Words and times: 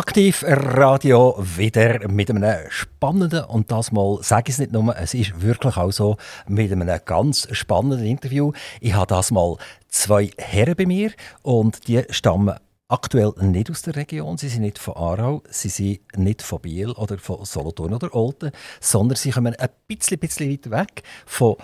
Aktiv 0.00 0.46
Radio 0.48 1.36
wieder 1.38 2.08
mit 2.08 2.30
einem 2.30 2.56
spannenden, 2.70 3.44
und 3.44 3.70
das 3.70 3.92
mal 3.92 4.18
sage 4.22 4.44
ich 4.48 4.54
es 4.54 4.58
nicht 4.58 4.72
nur, 4.72 4.96
es 4.96 5.12
ist 5.12 5.42
wirklich 5.42 5.76
auch 5.76 5.90
so, 5.90 6.16
mit 6.48 6.72
einem 6.72 6.88
ganz 7.04 7.46
spannenden 7.52 8.06
Interview. 8.06 8.52
Ich 8.80 8.94
habe 8.94 9.08
das 9.08 9.30
mal 9.30 9.58
zwei 9.88 10.30
Herren 10.38 10.74
bei 10.74 10.86
mir 10.86 11.12
und 11.42 11.86
die 11.86 12.02
stammen 12.08 12.56
aktuell 12.88 13.34
nicht 13.42 13.70
aus 13.70 13.82
der 13.82 13.94
Region. 13.94 14.38
Sie 14.38 14.48
sind 14.48 14.62
nicht 14.62 14.78
von 14.78 14.96
Aarau, 14.96 15.42
sie 15.50 15.68
sind 15.68 16.00
nicht 16.16 16.40
von 16.40 16.62
Biel 16.62 16.92
oder 16.92 17.18
von 17.18 17.44
Solothurn 17.44 17.92
oder 17.92 18.14
Olten, 18.14 18.52
sondern 18.80 19.16
sie 19.16 19.32
kommen 19.32 19.54
ein 19.54 19.68
bisschen, 19.86 20.18
bisschen 20.18 20.50
weiter 20.50 20.70
weg 20.70 21.02
von 21.26 21.56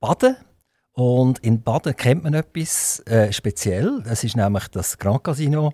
Baden. 0.00 0.34
Und 0.94 1.38
in 1.44 1.62
Baden 1.62 1.94
kennt 1.94 2.24
man 2.24 2.34
etwas 2.34 2.98
äh, 3.06 3.32
speziell. 3.32 4.02
Es 4.08 4.24
ist 4.24 4.36
nämlich 4.36 4.66
das 4.66 4.98
Grand 4.98 5.22
Casino 5.22 5.72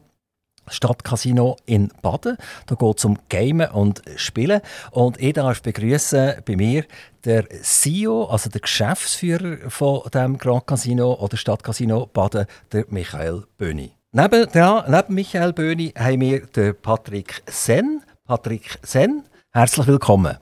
Stadtcasino 0.69 1.57
in 1.67 1.91
Baden. 2.03 2.37
Da 2.67 2.75
geht 2.75 2.99
es 2.99 3.05
um 3.05 3.19
Gamen 3.29 3.71
und 3.71 4.03
Spielen. 4.17 4.61
Und 4.91 5.21
ich 5.21 5.35
darf 5.35 5.63
begrüßen 5.63 6.43
bei 6.45 6.57
mir 6.57 6.85
der 7.25 7.49
CEO, 7.63 8.25
also 8.25 8.49
der 8.51 8.61
Geschäftsführer 8.61 9.71
von 9.71 10.03
dem 10.13 10.39
Grand 10.39 10.67
Casino 10.67 11.15
oder 11.15 11.37
Stadtcasino 11.37 12.07
Baden, 12.07 12.47
der 12.73 12.85
Michael 12.89 13.45
Böhni. 13.59 13.93
Neben, 14.13 14.49
ja, 14.55 14.85
neben 14.89 15.15
Michael 15.15 15.53
Böhni 15.53 15.93
haben 15.97 16.21
wir 16.21 16.47
den 16.47 16.75
Patrick 16.81 17.43
Sen. 17.47 18.03
Patrick 18.27 18.79
Sen, 18.83 19.25
herzlich 19.51 19.87
willkommen. 19.87 20.37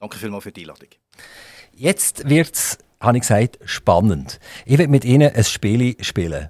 Danke 0.00 0.18
vielmals 0.18 0.44
für 0.44 0.52
die 0.52 0.62
Einladung. 0.62 0.88
Jetzt 1.72 2.28
wird 2.28 2.54
es, 2.54 2.78
habe 3.00 3.16
ich 3.16 3.22
gesagt, 3.22 3.58
spannend. 3.64 4.40
Ich 4.64 4.78
werde 4.78 4.90
mit 4.90 5.04
Ihnen 5.04 5.34
ein 5.34 5.44
Spiel 5.44 5.96
spielen. 6.02 6.48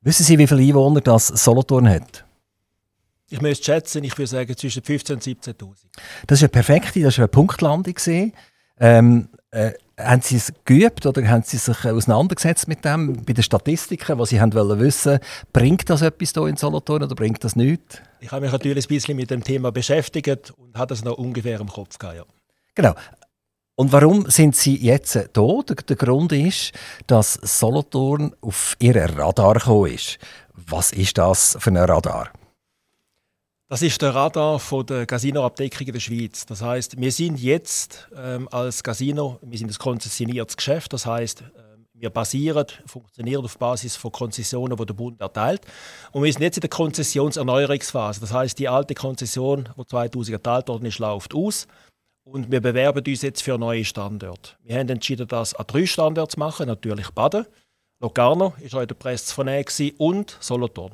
Wissen 0.00 0.24
Sie, 0.24 0.38
wie 0.38 0.46
viele 0.46 0.62
Einwohner 0.62 1.00
das 1.00 1.28
Solothurn 1.28 1.88
hat? 1.88 2.24
Ich 3.34 3.40
müsste 3.40 3.64
schätzen, 3.64 4.04
ich 4.04 4.16
würde 4.16 4.28
sagen 4.28 4.56
zwischen 4.56 4.80
15.000 4.80 5.12
und 5.12 5.22
17.000. 5.24 5.74
Das 6.28 6.38
ist 6.38 6.42
eine 6.44 6.50
perfekte, 6.50 7.00
das 7.00 7.18
war 7.18 7.24
eine 7.24 7.28
Punktlandung. 7.28 7.96
Ähm, 8.78 9.28
äh, 9.50 9.72
haben 9.98 10.22
Sie 10.22 10.36
es 10.36 10.52
geübt 10.64 11.04
oder 11.04 11.26
haben 11.26 11.42
Sie 11.42 11.56
sich 11.56 11.84
auseinandergesetzt 11.84 12.68
mit 12.68 12.84
dem 12.84 13.24
bei 13.24 13.32
den 13.32 13.42
Statistiken, 13.42 14.20
was 14.20 14.28
Sie 14.28 14.40
haben 14.40 14.54
wollen 14.54 14.78
wissen, 14.78 15.18
bringt 15.52 15.90
das 15.90 16.02
etwas 16.02 16.30
hier 16.32 16.46
in 16.46 16.56
Solothurn 16.56 17.02
oder 17.02 17.16
bringt 17.16 17.42
das 17.42 17.56
nichts? 17.56 18.00
Ich 18.20 18.30
habe 18.30 18.42
mich 18.42 18.52
natürlich 18.52 18.84
ein 18.84 18.88
bisschen 18.88 19.16
mit 19.16 19.32
dem 19.32 19.42
Thema 19.42 19.72
beschäftigt 19.72 20.52
und 20.56 20.78
habe 20.78 20.90
das 20.90 21.02
noch 21.02 21.18
ungefähr 21.18 21.58
im 21.58 21.68
Kopf 21.68 21.98
gehabt. 21.98 22.16
Ja. 22.16 22.24
Genau. 22.76 22.94
Und 23.74 23.90
warum 23.90 24.30
sind 24.30 24.54
Sie 24.54 24.76
jetzt 24.76 25.14
hier? 25.14 25.26
Der, 25.26 25.74
der 25.88 25.96
Grund 25.96 26.30
ist, 26.30 26.70
dass 27.08 27.34
Solothurn 27.34 28.32
auf 28.40 28.76
Ihren 28.78 29.18
Radar 29.18 29.54
gekommen 29.54 29.92
ist. 29.92 30.18
Was 30.52 30.92
ist 30.92 31.18
das 31.18 31.56
für 31.58 31.70
ein 31.70 31.78
Radar? 31.78 32.30
Das 33.74 33.82
ist 33.82 34.00
der 34.02 34.14
Radar 34.14 34.60
von 34.60 34.86
der 34.86 35.04
Casinoabdeckung 35.04 35.88
in 35.88 35.94
der 35.94 35.98
Schweiz. 35.98 36.46
Das 36.46 36.62
heißt, 36.62 36.96
wir 36.96 37.10
sind 37.10 37.40
jetzt 37.40 38.08
ähm, 38.16 38.48
als 38.52 38.84
Casino, 38.84 39.40
wir 39.42 39.58
sind 39.58 39.68
ein 39.68 39.76
konzessioniertes 39.76 40.56
Geschäft. 40.56 40.92
Das 40.92 41.06
heißt, 41.06 41.40
äh, 41.40 41.44
wir 41.92 42.10
basieren, 42.10 42.66
funktionieren 42.86 43.44
auf 43.44 43.58
Basis 43.58 43.96
von 43.96 44.12
Konzessionen, 44.12 44.76
die 44.76 44.86
der 44.86 44.94
Bund 44.94 45.20
erteilt. 45.20 45.62
Und 46.12 46.22
wir 46.22 46.32
sind 46.32 46.42
jetzt 46.42 46.58
in 46.58 46.60
der 46.60 46.70
Konzessionserneuerungsphase. 46.70 48.20
Das 48.20 48.32
heißt, 48.32 48.60
die 48.60 48.68
alte 48.68 48.94
Konzession, 48.94 49.68
die 49.76 49.84
2000 49.84 50.34
erteilt 50.34 50.68
worden 50.68 50.86
ist, 50.86 51.00
läuft 51.00 51.34
aus. 51.34 51.66
Und 52.22 52.52
wir 52.52 52.60
bewerben 52.60 53.02
uns 53.04 53.22
jetzt 53.22 53.42
für 53.42 53.58
neue 53.58 53.84
Standorte. 53.84 54.52
Wir 54.62 54.78
haben 54.78 54.88
entschieden, 54.88 55.26
das 55.26 55.52
an 55.52 55.66
drei 55.66 55.84
Standorte 55.84 56.34
zu 56.34 56.38
machen. 56.38 56.68
Natürlich 56.68 57.10
Baden, 57.10 57.44
Locarno, 57.98 58.54
ist 58.60 58.72
der 58.72 58.86
Presse 58.86 59.34
vernehmen, 59.34 59.64
und 59.98 60.36
Solothurn. 60.38 60.92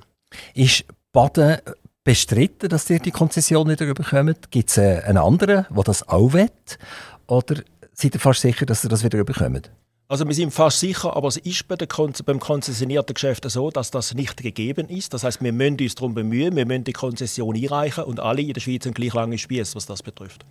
Ist 0.55 0.87
Baden 1.13 1.59
bestritten, 2.05 2.69
dass 2.69 2.89
ihr 2.91 2.99
die 2.99 3.11
Konzession 3.11 3.69
wieder 3.69 3.93
bekommt? 3.95 4.51
Gibt 4.51 4.71
es 4.71 4.79
äh, 4.79 5.03
einen 5.05 5.19
anderen, 5.19 5.67
der 5.71 5.85
das 5.85 6.09
auch 6.09 6.33
will? 6.33 6.51
Oder 7.27 7.63
seid 7.93 8.15
ihr 8.15 8.21
fast 8.21 8.41
sicher, 8.41 8.67
dass 8.67 8.85
ihr 8.85 8.91
das 8.91 9.05
wieder 9.05 9.23
bekommt? 9.25 9.71
Also 10.09 10.27
wir 10.27 10.35
sind 10.35 10.53
fast 10.53 10.81
sicher, 10.81 11.15
aber 11.15 11.29
es 11.29 11.37
ist 11.37 11.69
bei 11.69 11.77
Kon 11.77 12.13
beim 12.27 12.41
konzessionierten 12.41 13.15
Geschäft 13.15 13.49
so, 13.49 13.71
dass 13.71 13.93
das 13.93 14.13
nicht 14.13 14.39
gegeben 14.39 14.89
ist. 14.89 15.15
Das 15.15 15.23
heißt, 15.23 15.41
wir 15.41 15.53
müssen 15.53 15.79
uns 15.81 15.95
darum 15.95 16.15
bemühen, 16.15 16.57
wir 16.57 16.67
müssen 16.67 16.83
die 16.83 16.93
Konzession 16.93 17.55
einreichen 17.55 18.03
und 18.03 18.19
alle 18.19 18.43
in 18.43 18.53
der 18.53 18.61
Schweiz 18.61 18.87
haben 18.87 18.95
gleich 18.95 19.15
lange 19.15 19.39
Spieß, 19.39 19.77
was 19.77 19.87
das 19.87 20.03
betrifft. 20.03 20.45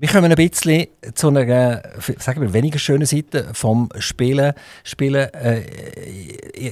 Wir 0.00 0.08
kommen 0.08 0.32
ein 0.32 0.36
bisschen 0.36 0.86
zu 1.12 1.28
einer 1.28 1.82
sagen 2.16 2.40
wir, 2.40 2.54
weniger 2.54 2.78
schönen 2.78 3.04
Seite 3.04 3.50
vom 3.52 3.90
Spielen. 3.98 4.54
Spielen 4.82 5.28
äh, 5.34 5.62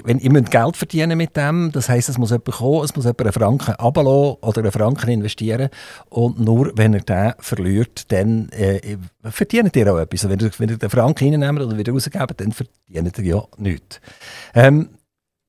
wenn, 0.04 0.18
ihr 0.18 0.32
müsst 0.32 0.50
Geld 0.50 0.78
verdienen 0.78 1.18
mit 1.18 1.36
dem, 1.36 1.70
das 1.70 1.90
heisst, 1.90 2.08
es 2.08 2.16
muss 2.16 2.30
jemand 2.30 2.46
kommen, 2.46 2.84
es 2.86 2.96
muss 2.96 3.04
jemand 3.04 3.20
einen 3.20 3.32
Franken 3.32 3.74
ablassen 3.74 4.36
oder 4.40 4.62
einen 4.62 4.72
Franken 4.72 5.10
investieren 5.10 5.68
und 6.08 6.40
nur 6.40 6.72
wenn 6.76 6.94
er 6.94 7.00
den 7.00 7.34
verliert, 7.38 8.10
dann 8.10 8.48
äh, 8.48 8.96
verdient 9.24 9.76
ihr 9.76 9.92
auch 9.92 9.98
etwas. 9.98 10.26
Wenn 10.26 10.40
ihr, 10.40 10.50
wenn 10.56 10.70
ihr 10.70 10.78
den 10.78 10.88
Franken 10.88 11.24
reinnehmt 11.24 11.60
oder 11.60 11.76
wieder 11.76 11.92
rausgebt, 11.92 12.40
dann 12.40 12.52
verdient 12.52 13.18
ihr 13.18 13.24
ja 13.24 13.44
nichts. 13.58 14.00
Ähm, 14.54 14.88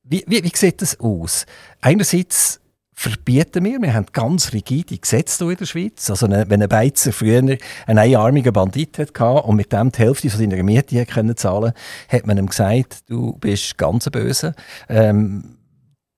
wie, 0.02 0.22
wie, 0.26 0.44
wie 0.44 0.52
sieht 0.54 0.82
das 0.82 1.00
aus? 1.00 1.46
Einerseits 1.80 2.60
verbieten 3.00 3.64
wir. 3.64 3.80
Wir 3.80 3.94
haben 3.94 4.06
ganz 4.12 4.52
rigide 4.52 4.98
Gesetze 4.98 5.44
hier 5.44 5.52
in 5.52 5.56
der 5.56 5.64
Schweiz. 5.64 6.10
Also 6.10 6.28
wenn 6.28 6.62
ein 6.62 6.68
Beizer 6.68 7.12
früher 7.12 7.38
einen 7.38 7.58
einarmigen 7.86 8.52
Bandit 8.52 8.98
hatte 8.98 9.42
und 9.42 9.56
mit 9.56 9.72
dem 9.72 9.90
die 9.90 10.00
Hälfte 10.00 10.28
seiner 10.28 10.62
Miete 10.62 11.06
können 11.06 11.34
zahlen 11.34 11.72
hat 12.10 12.26
man 12.26 12.36
ihm 12.36 12.48
gesagt, 12.48 13.08
du 13.08 13.38
bist 13.38 13.78
ganz 13.78 14.10
böse. 14.10 14.54
Ähm, 14.90 15.56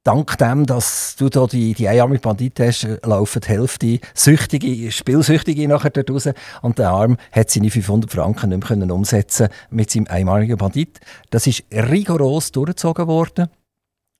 dank 0.02 0.36
dem, 0.38 0.66
dass 0.66 1.14
du 1.14 1.28
da 1.28 1.46
die, 1.46 1.74
die 1.74 1.86
einarmige 1.86 2.20
Bandit 2.20 2.58
hast, 2.58 2.88
laufen 3.04 3.42
die 3.42 3.48
Hälfte 3.48 4.00
Süchtige, 4.12 4.90
Spielsüchtige 4.90 5.68
nachher 5.68 5.90
dort 5.90 6.10
raus 6.10 6.30
und 6.62 6.80
der 6.80 6.90
Arm 6.90 7.16
hat 7.30 7.48
seine 7.48 7.70
500 7.70 8.10
Franken 8.10 8.50
nicht 8.50 8.68
mehr 8.68 8.92
umsetzen 8.92 9.50
mit 9.70 9.88
seinem 9.92 10.08
einmaligen 10.08 10.56
Bandit. 10.56 10.98
Das 11.30 11.46
ist 11.46 11.62
rigoros 11.70 12.50
durchgezogen 12.50 13.06
worden. 13.06 13.46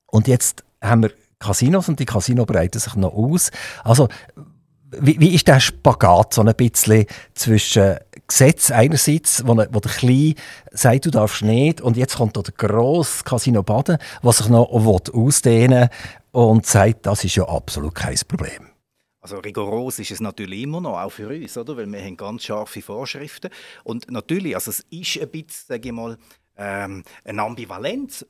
Und 0.07 0.29
jetzt 0.29 0.63
haben 0.81 1.03
wir 1.03 1.11
Casinos 1.43 1.89
und 1.89 2.01
die 2.01 2.07
Casino 2.07 2.47
breiten 2.47 2.79
sich 2.79 2.95
noch 2.95 3.13
aus. 3.13 3.51
Also, 3.85 4.09
wie, 5.01 5.19
wie 5.21 5.35
ist 5.35 5.49
der 5.49 5.61
Spagat 5.61 6.35
so 6.35 6.43
ein 6.43 6.55
bisschen 6.55 7.07
zwischen 7.35 7.97
Gesetz 8.27 8.71
einerseits, 8.71 9.47
wo, 9.47 9.57
wo 9.57 9.81
der 9.81 9.91
Kleine 9.91 10.35
sagt, 10.71 11.07
du 11.07 11.11
darfst 11.11 11.43
nicht, 11.43 11.81
und 11.81 11.97
jetzt 11.97 12.17
kommt 12.17 12.37
der 12.37 12.45
grosse 12.57 13.25
Casino 13.25 13.63
Baden, 13.63 13.99
was 14.23 14.39
sich 14.39 14.49
noch 14.49 14.71
ausdehnen 14.71 15.89
und 16.31 16.67
sagt, 16.67 17.07
das 17.07 17.25
ist 17.25 17.37
ja 17.37 17.45
absolut 17.49 17.95
kein 17.95 18.19
Problem. 18.29 18.69
Also 19.21 19.39
rigoros 19.39 20.01
ist 20.01 20.11
es 20.11 20.21
natürlich 20.21 20.63
immer 20.63 20.81
noch, 20.81 20.99
auch 20.99 21.13
für 21.13 21.29
uns, 21.29 21.57
oder? 21.57 21.77
weil 21.77 21.91
wir 21.91 22.03
haben 22.03 22.17
ganz 22.17 22.43
scharfe 22.43 22.83
Vorschriften. 22.83 23.51
Und 23.85 24.11
natürlich, 24.11 24.57
also 24.57 24.71
es 24.73 24.81
ist 24.91 25.21
ein 25.21 25.29
bisschen, 25.29 25.67
sage 25.69 25.89
ich 25.89 25.95
mal, 25.95 26.19
ähm, 26.57 27.05
eine 27.25 27.43
Ambivalenz, 27.43 28.27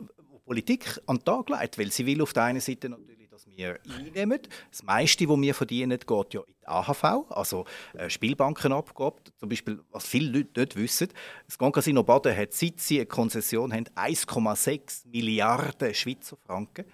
Politik 0.52 1.00
an 1.06 1.16
den 1.16 1.24
Tag 1.24 1.48
legt, 1.48 1.78
weil 1.78 1.90
sie 1.90 2.04
will 2.04 2.20
auf 2.20 2.34
der 2.34 2.42
einen 2.42 2.60
Seite 2.60 2.90
natürlich, 2.90 3.26
dass 3.30 3.46
wir 3.46 3.78
einnehmen. 3.88 4.38
Das 4.70 4.82
meiste, 4.82 5.26
was 5.26 5.40
wir 5.40 5.54
verdienen, 5.54 5.98
geht 5.98 6.34
ja 6.34 6.42
in 6.42 6.54
die 6.60 6.68
AHV, 6.68 7.04
also 7.30 7.64
äh, 7.94 8.10
Spielbankenabgabe. 8.10 9.16
Zum 9.38 9.48
Beispiel, 9.48 9.80
was 9.90 10.06
viele 10.06 10.30
Leute 10.40 10.60
nicht 10.60 10.76
wissen, 10.76 11.08
das 11.46 11.56
Grand 11.56 11.74
Casino 11.74 12.02
Baden 12.02 12.36
hat, 12.36 12.52
seit 12.52 12.80
sie 12.80 12.98
eine 12.98 13.06
Konzession 13.06 13.72
haben, 13.72 13.86
1,6 13.96 15.08
Milliarden 15.08 15.94
Schweizer 15.94 16.36
Franken 16.36 16.84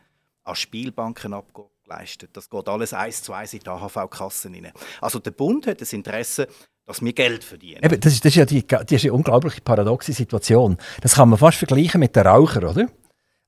an 0.44 0.54
Spielbankenabgabe 0.54 1.70
geleistet. 1.82 2.30
Das 2.34 2.48
geht 2.48 2.68
alles 2.68 2.92
eins 2.92 3.24
zu 3.24 3.32
eins 3.32 3.54
in 3.54 3.58
die 3.58 3.68
AHV-Kassen 3.68 4.54
rein. 4.54 4.72
Also 5.00 5.18
der 5.18 5.32
Bund 5.32 5.66
hat 5.66 5.80
das 5.80 5.92
Interesse, 5.92 6.46
dass 6.86 7.02
wir 7.02 7.12
Geld 7.12 7.42
verdienen. 7.42 7.82
Eben, 7.82 8.00
das, 8.00 8.12
ist, 8.12 8.24
das, 8.24 8.30
ist 8.30 8.36
ja 8.36 8.46
die, 8.46 8.64
das 8.64 8.84
ist 8.88 9.02
eine 9.02 9.14
unglaubliche 9.14 9.60
paradoxe 9.62 10.12
Situation. 10.12 10.78
Das 11.00 11.16
kann 11.16 11.28
man 11.28 11.40
fast 11.40 11.58
vergleichen 11.58 11.98
mit 11.98 12.14
den 12.14 12.24
Rauchern, 12.24 12.64
oder? 12.64 12.88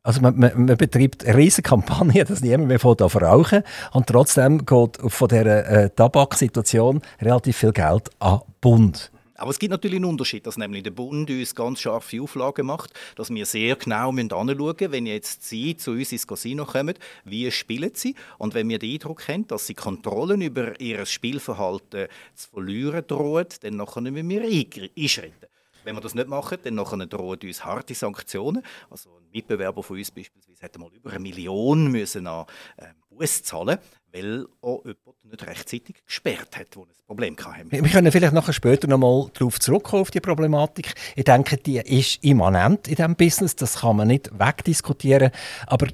Also 0.02 0.22
man, 0.22 0.38
man, 0.38 0.66
man, 0.66 0.76
betreibt 0.78 1.26
eine 1.26 1.36
riesige 1.36 1.68
Kampagne, 1.68 2.24
dass 2.28 2.40
niemand 2.40 2.68
mehr 2.68 2.78
von 2.78 2.96
rauchen 2.96 3.62
und 3.92 4.06
trotzdem 4.06 4.64
geht 4.64 4.96
von 4.96 5.28
dieser 5.28 5.68
äh, 5.68 5.90
Tabaksituation 5.90 7.02
relativ 7.20 7.58
viel 7.58 7.72
Geld 7.72 8.08
an 8.18 8.40
Bund. 8.60 9.10
Aber 9.40 9.50
es 9.50 9.58
gibt 9.58 9.70
natürlich 9.70 9.96
einen 9.96 10.04
Unterschied, 10.04 10.46
dass 10.46 10.58
nämlich 10.58 10.82
der 10.82 10.90
Bund 10.90 11.30
uns 11.30 11.54
ganz 11.54 11.80
scharfe 11.80 12.20
Auflagen 12.20 12.66
macht, 12.66 12.92
dass 13.16 13.30
wir 13.30 13.46
sehr 13.46 13.76
genau 13.76 14.10
anschauen 14.10 14.46
müssen, 14.46 14.92
wenn 14.92 15.06
jetzt 15.06 15.48
Sie 15.48 15.76
zu 15.78 15.92
uns 15.92 16.12
ins 16.12 16.26
Casino 16.26 16.66
kommen, 16.66 16.94
wie 17.24 17.50
spielen 17.50 17.92
Sie? 17.94 18.14
Und 18.36 18.52
wenn 18.52 18.68
wir 18.68 18.78
den 18.78 18.92
Eindruck 18.92 19.26
haben, 19.28 19.46
dass 19.46 19.66
Sie 19.66 19.74
Kontrollen 19.74 20.42
über 20.42 20.78
Ihr 20.78 21.06
Spielverhalten 21.06 22.08
zu 22.34 22.50
verlieren 22.50 23.04
drohen, 23.06 23.46
dann 23.62 23.76
müssen 23.76 24.28
wir 24.28 24.42
einschreiten. 24.42 25.49
Wenn 25.84 25.94
wir 25.94 26.00
das 26.00 26.14
nicht 26.14 26.28
machen, 26.28 26.58
dann 26.62 26.76
drohen 26.76 27.38
uns 27.42 27.64
harte 27.64 27.94
Sanktionen. 27.94 28.62
Also 28.90 29.10
ein 29.10 29.30
Mitbewerber 29.32 29.82
von 29.82 29.96
uns 29.96 30.10
beispielsweise 30.10 30.62
hätte 30.62 30.78
mal 30.78 30.90
über 30.92 31.10
eine 31.10 31.20
Million 31.20 31.90
müssen 31.90 32.26
an 32.26 32.46
äh, 32.76 32.86
Buß 33.10 33.42
zahlen, 33.42 33.78
weil 34.12 34.46
auch 34.62 34.84
jemand 34.84 35.24
nicht 35.24 35.46
rechtzeitig 35.46 36.04
gesperrt 36.04 36.56
hat, 36.56 36.76
wo 36.76 36.82
ein 36.82 36.88
Problem 37.06 37.36
hatte. 37.36 37.70
Wir 37.70 37.82
können 37.82 38.12
vielleicht 38.12 38.32
nachher 38.32 38.52
später 38.52 38.88
noch 38.88 38.98
mal 38.98 39.30
darauf 39.34 39.60
zurückkommen 39.60 40.02
auf 40.02 40.10
die 40.10 40.20
Problematik. 40.20 40.94
Ich 41.16 41.24
denke, 41.24 41.56
die 41.56 41.78
ist 41.78 42.22
immanent 42.24 42.88
in 42.88 42.96
diesem 42.96 43.16
Business, 43.16 43.56
das 43.56 43.80
kann 43.80 43.96
man 43.96 44.08
nicht 44.08 44.30
wegdiskutieren. 44.38 45.30
Aber 45.66 45.88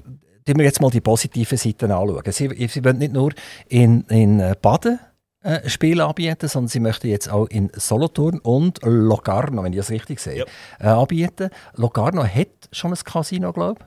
wir 0.55 0.63
jetzt 0.63 0.81
mal 0.81 0.89
die 0.89 1.01
positiven 1.01 1.57
Seiten 1.57 1.91
anschauen. 1.91 2.31
Sie, 2.31 2.67
Sie 2.67 2.83
wollen 2.83 2.99
nicht 2.99 3.13
nur 3.13 3.33
in, 3.67 4.01
in 4.03 4.39
äh, 4.39 4.55
Baden 4.61 4.99
äh, 5.43 5.67
Spiele 5.69 6.05
anbieten, 6.05 6.47
sondern 6.47 6.67
Sie 6.67 6.79
möchten 6.79 7.07
jetzt 7.07 7.29
auch 7.29 7.47
in 7.47 7.69
Solothurn 7.75 8.39
und 8.39 8.79
Locarno, 8.83 9.63
wenn 9.63 9.73
ich 9.73 9.79
das 9.79 9.91
richtig 9.91 10.19
sehe, 10.19 10.39
Yep. 10.39 10.49
äh, 10.79 10.87
anbieten. 10.87 11.49
Locarno 11.75 12.23
hat 12.25 12.47
schon 12.71 12.91
ein 12.91 12.99
Casino, 13.03 13.53
glaube 13.53 13.79
ich. 13.79 13.85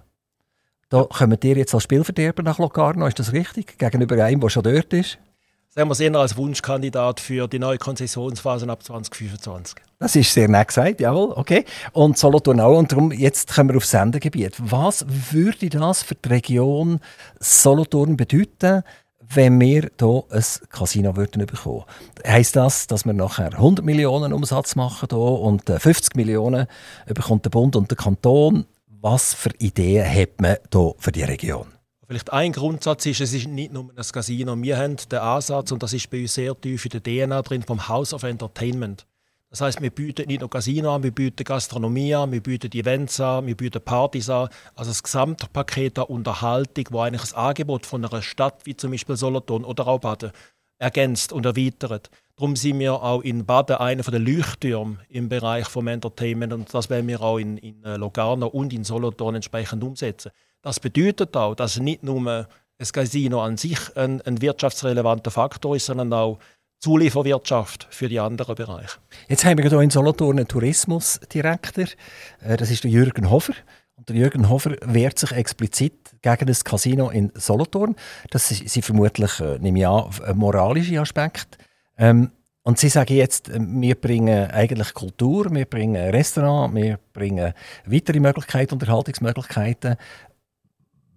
Da 0.90 1.04
kommen 1.04 1.38
ihr 1.42 1.56
jetzt 1.56 1.72
als 1.74 1.84
Spielverderber 1.84 2.42
nach 2.42 2.58
Locarno, 2.58 3.06
ist 3.06 3.18
das 3.18 3.32
richtig? 3.32 3.78
Gegenüber 3.78 4.22
einem, 4.24 4.40
der 4.40 4.48
schon 4.48 4.64
dort 4.64 4.92
ist? 4.92 5.18
Sehen 5.72 5.86
wir 5.86 5.92
es 5.92 6.00
eher 6.00 6.12
als 6.16 6.36
Wunschkandidat 6.36 7.20
für 7.20 7.46
die 7.46 7.60
neue 7.60 7.78
Konzessionsphase 7.78 8.68
ab 8.68 8.82
2025. 8.82 9.76
Das 10.00 10.16
ist 10.16 10.34
sehr 10.34 10.48
nett 10.48 10.66
gesagt, 10.66 11.00
jawohl, 11.00 11.32
okay. 11.36 11.64
Und 11.92 12.18
Solothurn 12.18 12.58
auch. 12.58 12.76
Und 12.76 12.90
darum, 12.90 13.12
jetzt 13.12 13.54
kommen 13.54 13.68
wir 13.68 13.76
aufs 13.76 13.90
Sendegebiet. 13.90 14.56
Was 14.58 15.06
würde 15.08 15.68
das 15.68 16.02
für 16.02 16.16
die 16.16 16.28
Region 16.28 16.98
Solothurn 17.38 18.16
bedeuten, 18.16 18.82
wenn 19.32 19.60
wir 19.60 19.90
hier 19.98 20.24
ein 20.30 20.44
Casino 20.70 21.16
würden 21.16 21.46
bekommen? 21.46 21.84
Heißt 22.26 22.56
das, 22.56 22.86
dass 22.86 23.04
wir 23.04 23.12
nachher 23.12 23.52
100 23.52 23.84
Millionen 23.84 24.32
Umsatz 24.32 24.74
machen 24.76 25.08
hier 25.10 25.18
und 25.18 25.68
äh, 25.70 25.78
50 25.78 26.16
Millionen 26.16 26.66
bekommt 27.06 27.44
der 27.44 27.50
Bund 27.50 27.76
und 27.76 27.90
der 27.90 27.96
Kanton? 27.96 28.66
Was 29.00 29.32
für 29.32 29.50
Ideen 29.58 30.06
hat 30.06 30.40
man 30.40 30.56
hier 30.72 30.94
für 30.98 31.12
die 31.12 31.22
Region? 31.22 31.66
Vielleicht 32.06 32.32
ein 32.32 32.50
Grundsatz 32.50 33.06
ist, 33.06 33.20
es 33.20 33.32
ist 33.32 33.46
nicht 33.46 33.72
nur 33.72 33.84
ein 33.96 34.02
Casino. 34.12 34.60
Wir 34.60 34.76
haben 34.76 34.96
den 34.96 35.18
Ansatz, 35.20 35.70
und 35.70 35.80
das 35.80 35.92
ist 35.92 36.10
bei 36.10 36.22
uns 36.22 36.34
sehr 36.34 36.60
tief 36.60 36.84
in 36.84 37.00
der 37.00 37.28
DNA 37.28 37.42
drin, 37.42 37.62
vom 37.62 37.86
House 37.88 38.12
of 38.12 38.24
Entertainment. 38.24 39.06
Das 39.50 39.60
heißt, 39.62 39.82
wir 39.82 39.90
bieten 39.90 40.28
nicht 40.28 40.40
nur 40.40 40.48
Casino 40.48 40.94
an, 40.94 41.02
wir 41.02 41.10
bieten 41.10 41.42
Gastronomie 41.42 42.14
an, 42.14 42.30
wir 42.30 42.40
bieten 42.40 42.70
Events 42.70 43.18
an, 43.18 43.46
wir 43.46 43.56
bieten 43.56 43.82
Partys 43.82 44.30
an. 44.30 44.48
Also 44.76 44.92
das 44.92 45.02
Gesamtpaket 45.02 45.98
an 45.98 46.04
Unterhaltung, 46.04 46.84
wo 46.90 47.00
eigentlich 47.00 47.22
das 47.22 47.34
Angebot 47.34 47.84
von 47.84 48.04
einer 48.04 48.22
Stadt 48.22 48.64
wie 48.64 48.76
zum 48.76 48.92
Beispiel 48.92 49.16
Solothurn 49.16 49.64
oder 49.64 49.88
auch 49.88 49.98
Baden 49.98 50.30
ergänzt 50.78 51.32
und 51.32 51.46
erweitert. 51.46 52.10
Darum 52.36 52.54
sind 52.54 52.78
wir 52.78 52.94
auch 52.94 53.22
in 53.22 53.44
Baden 53.44 53.76
einer 53.76 54.02
der 54.02 54.20
Leuchttürme 54.20 54.98
im 55.08 55.28
Bereich 55.28 55.66
vom 55.66 55.88
Entertainment 55.88 56.52
und 56.52 56.72
das 56.72 56.88
werden 56.88 57.08
wir 57.08 57.20
auch 57.20 57.38
in, 57.38 57.58
in 57.58 57.82
äh, 57.84 57.96
Locarno 57.96 58.46
und 58.46 58.72
in 58.72 58.84
Solothurn 58.84 59.34
entsprechend 59.34 59.82
umsetzen. 59.82 60.30
Das 60.62 60.78
bedeutet 60.78 61.36
auch, 61.36 61.56
dass 61.56 61.78
nicht 61.80 62.04
nur 62.04 62.24
ein 62.26 62.46
Casino 62.92 63.42
an 63.42 63.56
sich 63.56 63.78
ein, 63.96 64.22
ein 64.22 64.40
wirtschaftsrelevanter 64.40 65.32
Faktor 65.32 65.74
ist, 65.74 65.86
sondern 65.86 66.12
auch 66.12 66.38
Zulieferwirtschaft 66.80 67.86
für 67.90 68.08
die 68.08 68.18
anderen 68.18 68.54
Bereiche. 68.54 68.98
Jetzt 69.28 69.44
haben 69.44 69.58
wir 69.58 69.68
hier 69.68 69.80
in 69.80 69.90
Solothurn 69.90 70.38
einen 70.38 70.48
Tourismusdirektor. 70.48 71.84
Äh, 72.42 72.56
Das 72.56 72.70
ist 72.70 72.84
der 72.84 72.90
Jürgen 72.90 73.30
Hofer. 73.30 73.52
Und 73.96 74.08
der 74.08 74.16
Jürgen 74.16 74.48
Hofer 74.48 74.76
wehrt 74.86 75.18
sich 75.18 75.32
explizit 75.32 76.16
gegen 76.22 76.46
das 76.46 76.64
Casino 76.64 77.10
in 77.10 77.30
Solothurn. 77.34 77.96
Das 78.30 78.48
sind 78.48 78.84
vermutlich, 78.84 79.40
äh, 79.40 79.58
nehme 79.58 79.80
ich 79.80 79.86
an, 79.86 80.10
äh, 80.26 80.32
moralische 80.32 80.98
Aspekte. 81.00 81.58
Ähm, 81.98 82.30
und 82.62 82.78
Sie 82.78 82.88
sagen 82.88 83.14
jetzt, 83.14 83.50
wir 83.52 83.94
bringen 83.94 84.50
eigentlich 84.50 84.92
Kultur, 84.92 85.50
wir 85.50 85.64
bringen 85.64 86.10
Restaurant, 86.10 86.74
wir 86.74 86.98
bringen 87.12 87.54
weitere 87.86 88.20
Möglichkeiten, 88.20 88.74
Unterhaltungsmöglichkeiten. 88.74 89.96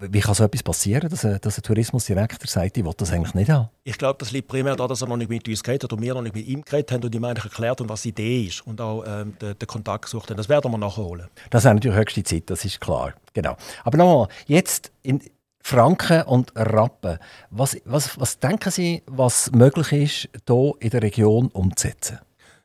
Wie 0.09 0.19
kann 0.19 0.33
so 0.33 0.43
etwas 0.43 0.63
passieren, 0.63 1.09
dass 1.09 1.25
ein, 1.25 1.39
dass 1.41 1.57
ein 1.57 1.63
Tourismusdirektor 1.63 2.47
sagt, 2.47 2.77
ich 2.77 2.83
will 2.83 2.93
das 2.97 3.11
eigentlich 3.11 3.33
nicht 3.33 3.49
haben? 3.49 3.69
Ich 3.83 3.97
glaube, 3.97 4.17
das 4.19 4.31
liegt 4.31 4.47
primär 4.47 4.75
daran, 4.75 4.89
dass 4.89 5.01
er 5.01 5.07
noch 5.07 5.17
nicht 5.17 5.29
mit 5.29 5.47
uns 5.47 5.63
geredet 5.63 5.83
hat 5.83 5.93
und 5.93 6.01
wir 6.01 6.13
noch 6.13 6.21
nicht 6.21 6.35
mit 6.35 6.45
ihm 6.47 6.63
geredet 6.63 6.91
haben 6.91 7.03
und 7.03 7.13
ihm 7.13 7.23
eigentlich 7.23 7.45
erklärt 7.45 7.79
haben, 7.79 7.89
was 7.89 8.01
die 8.03 8.09
Idee 8.09 8.45
ist 8.45 8.65
und 8.65 8.81
auch 8.81 9.03
ähm, 9.05 9.37
den, 9.39 9.57
den 9.57 9.67
Kontakt 9.67 10.05
gesucht 10.05 10.29
haben. 10.29 10.37
Das 10.37 10.49
werden 10.49 10.71
wir 10.71 10.77
nachholen. 10.77 11.27
Das 11.49 11.63
wäre 11.63 11.73
natürlich 11.75 11.97
höchste 11.97 12.23
Zeit, 12.23 12.49
das 12.49 12.65
ist 12.65 12.81
klar. 12.81 13.13
Genau. 13.33 13.55
Aber 13.83 13.97
nochmal, 13.97 14.27
jetzt 14.47 14.91
in 15.01 15.21
Franken 15.65 16.23
und 16.23 16.51
Rappen. 16.55 17.19
Was, 17.49 17.77
was, 17.85 18.19
was 18.19 18.37
denken 18.37 18.69
Sie, 18.69 19.01
was 19.07 19.49
möglich 19.51 19.91
ist, 19.93 20.29
hier 20.45 20.73
in 20.79 20.89
der 20.89 21.01
Region 21.01 21.47
umzusetzen? 21.47 22.19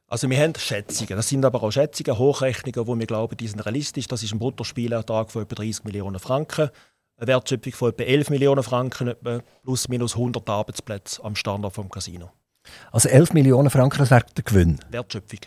Also 0.09 0.29
wir 0.29 0.39
haben 0.39 0.55
Schätzungen. 0.57 1.17
Das 1.17 1.29
sind 1.29 1.45
aber 1.45 1.63
auch 1.63 1.71
Schätzungen, 1.71 2.19
Hochrechnungen, 2.19 2.87
wo 2.89 2.99
wir 2.99 3.07
glauben, 3.07 3.37
die 3.37 3.47
sind 3.47 3.61
realistisch. 3.61 4.09
Das 4.09 4.23
ist 4.23 4.33
ein 4.33 4.39
Bruttospielertrag 4.39 5.31
von 5.31 5.43
etwa 5.43 5.55
30 5.55 5.85
Millionen 5.85 6.19
Franken, 6.19 6.71
eine 7.19 7.27
Wertschöpfung 7.27 7.73
von 7.73 7.91
etwa 7.91 8.05
11 8.05 8.31
Millionen 8.31 8.63
Franken, 8.63 9.09
etwa 9.09 9.41
plus 9.65 9.89
minus 9.89 10.15
100 10.15 10.49
Arbeitsplätze 10.49 11.23
am 11.25 11.35
Standort 11.35 11.75
vom 11.75 11.91
Casino. 11.91 12.31
Also 12.93 13.09
11 13.09 13.33
Millionen 13.33 13.71
Franken, 13.71 13.99
das 13.99 14.11
wäre 14.11 14.25
der 14.37 14.45
Gewinn. 14.45 14.79
Wertschöpfung. 14.91 15.41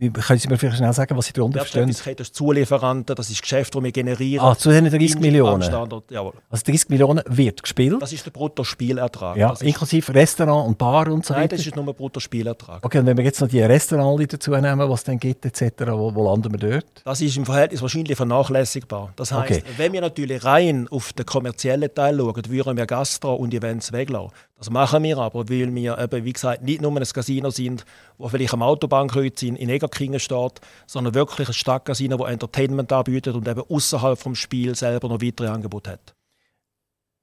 Können 0.00 0.38
Sie 0.38 0.48
mir 0.48 0.56
vielleicht 0.56 0.78
schnell 0.78 0.92
sagen, 0.94 1.14
was 1.16 1.26
Sie 1.26 1.32
darunter 1.34 1.58
verstehen? 1.58 1.80
Wertschöpfungskette 1.88 2.22
ist 2.22 2.34
Zulieferanten, 2.34 3.14
das 3.14 3.28
ist 3.28 3.42
Geschäft, 3.42 3.74
das 3.74 3.82
wir 3.82 3.92
generieren. 3.92 4.44
Ah, 4.46 4.56
zu 4.56 4.70
den 4.70 4.86
30 4.86 5.16
Am 5.16 5.20
Millionen. 5.20 5.62
Standort, 5.62 6.10
jawohl. 6.10 6.32
Also 6.48 6.64
30 6.64 6.88
Millionen 6.88 7.22
wird 7.26 7.62
gespielt. 7.62 8.00
Das 8.00 8.12
ist 8.12 8.24
der 8.24 8.30
Bruttospielertrag. 8.30 9.36
Ja, 9.36 9.50
das 9.50 9.62
inklusive 9.62 10.14
Restaurant 10.14 10.68
und 10.68 10.78
Bar 10.78 11.08
und 11.08 11.26
so 11.26 11.34
nein, 11.34 11.42
weiter. 11.44 11.56
das 11.56 11.66
ist 11.66 11.76
nur 11.76 11.86
ein 11.86 11.94
Bruttospielertrag. 11.94 12.84
Okay, 12.84 12.98
und 12.98 13.06
wenn 13.06 13.16
wir 13.16 13.24
jetzt 13.24 13.40
noch 13.40 13.48
die 13.48 13.60
Restaurants 13.60 14.26
dazu 14.28 14.52
nehmen, 14.52 14.88
was 14.88 15.00
es 15.00 15.04
dann 15.04 15.18
gibt, 15.18 15.44
etc., 15.44 15.72
wo, 15.90 16.14
wo 16.14 16.24
landen 16.24 16.50
wir 16.52 16.70
dort? 16.70 16.86
Das 17.04 17.20
ist 17.20 17.36
im 17.36 17.44
Verhältnis 17.44 17.82
wahrscheinlich 17.82 18.16
vernachlässigbar. 18.16 19.12
Das 19.16 19.32
heißt, 19.32 19.40
Okay. 19.50 19.62
wenn 19.76 19.92
wir 19.92 20.00
natürlich 20.00 20.44
rein 20.44 20.88
auf 20.90 21.12
den 21.12 21.26
kommerziellen 21.26 21.92
Teil 21.94 22.16
schauen, 22.18 22.42
würden 22.48 22.76
wir 22.76 22.86
Gastro 22.86 23.34
und 23.34 23.52
Events 23.54 23.92
weglassen. 23.92 24.30
Das 24.60 24.68
machen 24.68 25.02
wir 25.04 25.16
aber, 25.16 25.48
weil 25.48 25.74
wir 25.74 25.98
eben, 25.98 26.24
wie 26.26 26.34
gesagt, 26.34 26.62
nicht 26.62 26.82
nur 26.82 26.94
ein 26.94 27.02
Casino 27.02 27.48
sind, 27.48 27.86
wo 28.18 28.28
vielleicht 28.28 28.52
am 28.52 28.62
Autobahnkreuz 28.62 29.42
in, 29.42 29.56
in 29.56 29.70
Egerkingen 29.70 30.20
steht, 30.20 30.60
sondern 30.86 31.14
wirklich 31.14 31.48
ein 31.48 31.54
Stadtcasino, 31.54 32.18
das 32.18 32.28
Entertainment 32.28 32.92
anbietet 32.92 33.34
und 33.34 33.48
eben 33.48 33.62
außerhalb 33.62 34.18
vom 34.18 34.34
Spiel 34.34 34.74
selber 34.74 35.08
noch 35.08 35.22
weitere 35.22 35.48
Angebote 35.48 35.92
hat. 35.92 36.14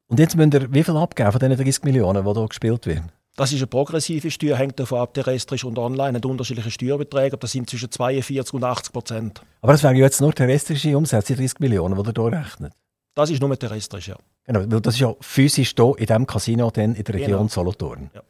Und 0.08 0.20
jetzt 0.20 0.36
müsst 0.36 0.56
ihr 0.56 0.74
wie 0.74 0.84
viel 0.84 0.98
abgeben 0.98 1.32
von 1.32 1.40
diesen 1.40 1.58
30 1.58 1.84
Millionen, 1.84 2.26
die 2.26 2.34
hier 2.34 2.48
gespielt 2.48 2.88
werden? 2.88 3.12
Das 3.36 3.52
ist 3.52 3.60
eine 3.60 3.68
progressive 3.68 4.32
Steuer, 4.32 4.58
hängt 4.58 4.80
davon 4.80 4.98
ab, 4.98 5.14
der 5.14 5.28
Rest 5.28 5.52
ist 5.52 5.64
und 5.64 5.78
online, 5.78 6.18
hat 6.18 6.26
unterschiedliche 6.26 6.72
Steuerbeträge, 6.72 7.38
das 7.38 7.52
sind 7.52 7.70
zwischen 7.70 7.92
42 7.92 8.52
und 8.52 8.64
80 8.64 8.92
Prozent. 8.92 9.42
Aber 9.62 9.74
das 9.74 9.84
wäre 9.84 9.94
ja 9.94 10.06
jetzt 10.06 10.22
nur 10.22 10.34
terrestrische 10.34 10.98
Umsätze, 10.98 11.36
die 11.36 11.42
30 11.42 11.60
Millionen, 11.60 12.02
die 12.02 12.10
ihr 12.10 12.14
hier 12.16 12.40
rechnet. 12.40 12.74
Das 13.14 13.30
ist 13.30 13.40
nur 13.40 13.56
terrestrisch, 13.60 14.08
ja. 14.08 14.16
Genau, 14.48 14.60
weil 14.62 14.82
das 14.82 14.96
ist 14.96 15.02
ja 15.02 15.14
physisch 15.20 15.74
hier 15.76 15.94
in 15.98 16.06
diesem 16.06 16.26
Casino 16.26 16.72
dann 16.72 16.96
in 16.96 17.04
der 17.04 17.16
Region 17.16 17.38
Genau. 17.38 17.48
Solothurn. 17.48 18.10
Ja. 18.14 18.22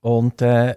Und 0.00 0.42
äh, 0.42 0.74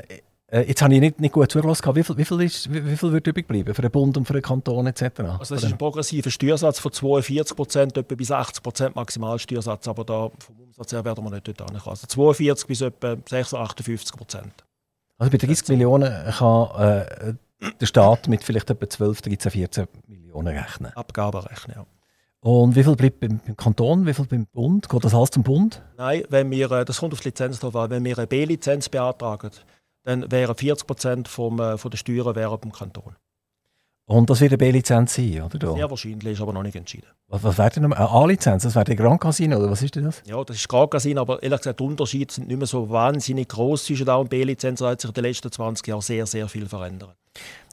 äh, 0.48 0.62
jetzt 0.68 0.82
habe 0.82 0.94
ich 0.94 1.00
nicht, 1.00 1.20
nicht 1.20 1.34
gut 1.34 1.52
zugelassen. 1.52 1.96
Wie 1.96 2.04
viel, 2.04 2.18
wie, 2.18 2.26
viel 2.26 2.42
ist, 2.42 2.72
wie, 2.72 2.86
wie 2.86 2.96
viel 2.96 3.12
wird 3.12 3.26
übrig 3.26 3.48
bleiben 3.48 3.74
für 3.74 3.82
den 3.82 3.90
Bund 3.90 4.16
und 4.16 4.26
für 4.26 4.34
den 4.34 4.44
Kanton 4.44 4.86
etc.? 4.86 5.20
Also 5.22 5.56
das 5.56 5.64
ist 5.64 5.72
ein 5.72 5.78
progressiver 5.78 6.30
Steuersatz 6.30 6.80
von 6.80 6.92
42 6.92 7.58
Prozent, 7.58 7.98
etwa 7.98 8.16
bis 8.16 8.32
80 8.32 8.64
Prozent 8.64 8.96
Maximalsteuersatz, 8.96 9.88
aber 9.88 10.06
da 10.06 10.30
vom 10.38 10.60
Umsatz 10.60 10.94
her 10.94 11.04
werden 11.04 11.24
wir 11.24 11.32
nicht 11.32 11.48
dort 11.48 11.62
ankommen. 11.62 11.82
Also 11.90 12.06
42 12.08 12.68
bis 12.68 12.82
etwa 12.82 13.10
56, 13.10 13.58
58 13.58 14.16
Prozent. 14.16 14.54
Also 15.18 15.32
bei 15.32 15.38
30 15.38 15.70
Millionen 15.70 16.13
kann 16.32 16.70
äh, 16.80 17.34
der 17.82 17.86
Staat 17.88 18.27
mit 18.27 18.44
vielleicht 18.44 18.70
etwa 18.70 18.88
12, 18.88 19.24
13, 19.24 19.51
14 19.51 19.88
Millionen 20.08 20.56
rechnen. 20.56 20.92
Abgaben 20.96 21.39
rechnen, 21.39 21.77
ja. 21.77 21.86
Und 22.46 22.75
wie 22.75 22.84
viel 22.84 22.96
bleibt 22.96 23.22
beim, 23.22 23.40
beim 23.44 23.58
Kanton, 23.58 24.06
wie 24.06 24.14
viel 24.14 24.28
beim 24.28 24.46
Bund? 24.46 24.88
Geht 24.88 25.04
das 25.04 25.16
alles 25.16 25.32
zum 25.32 25.42
Bund? 25.42 25.82
Nein, 25.98 26.25
wenn 26.30 26.52
wir, 26.52 26.70
äh, 26.70 26.86
das 26.86 27.00
kommt 27.00 27.12
auf 27.14 27.20
die 27.22 27.30
Lizenz 27.30 27.60
drauf 27.60 27.75
an, 27.75 27.90
wenn 27.90 28.06
wir 28.06 28.16
eine 28.16 28.28
B-Lizenz 28.28 28.88
beantragen, 28.88 29.50
dann 30.04 30.32
wären 30.32 30.54
40 30.54 30.86
Prozent 30.86 31.28
vom, 31.28 31.60
äh, 31.60 31.75
von 31.80 31.90
der 31.90 31.98
Steuern 31.98 32.36
wären 32.36 32.60
beim 32.60 32.72
Kanton. 32.72 33.16
Und 34.06 34.30
das 34.30 34.42
wird 34.42 34.52
eine 34.52 34.60
B-Lizenz 34.60 35.16
sein, 35.16 35.42
oder? 35.42 35.58
Da? 35.58 35.74
Sehr 35.74 35.90
wahrscheinlich, 35.90 36.34
ist 36.34 36.42
aber 36.42 36.54
noch 36.54 36.62
nicht 36.62 36.75
entschieden. 36.75 37.08
Was, 37.30 37.44
was 37.44 37.58
wäre 37.58 37.72
denn? 37.72 37.86
Eine 37.86 38.10
A-Lizenz? 38.12 38.62
Das 38.62 38.75
wäre 38.75 38.86
der 38.86 38.96
Grand 38.96 39.22
Casino, 39.22 39.58
oder 39.58 39.72
was 39.72 39.82
ist 39.82 39.96
denn 39.96 40.04
das? 40.04 40.22
Ja, 40.28 40.44
das 40.44 40.58
ist 40.58 40.70
gerade 40.70 40.88
Casino, 40.88 41.22
aber 41.22 41.42
ehrlich 41.42 41.62
gesagt, 41.62 41.80
die 41.80 41.84
Unterschiede 41.84 42.32
sind 42.32 42.48
nicht 42.48 42.58
mehr 42.58 42.68
so 42.68 42.88
wahnsinnig 42.92 43.50
groß 43.50 43.86
zwischen 43.86 44.08
A 44.08 44.18
und 44.18 44.30
B-Lizenz. 44.30 44.82
Da 44.82 44.92
hat 44.92 45.02
sich 45.02 45.10
in 45.10 45.16
den 45.16 45.24
letzten 45.24 45.52
20 45.52 45.88
Jahren 45.88 46.02
sehr, 46.02 46.28
sehr 46.28 46.48
viel 46.48 46.68
verändert. 46.68 47.16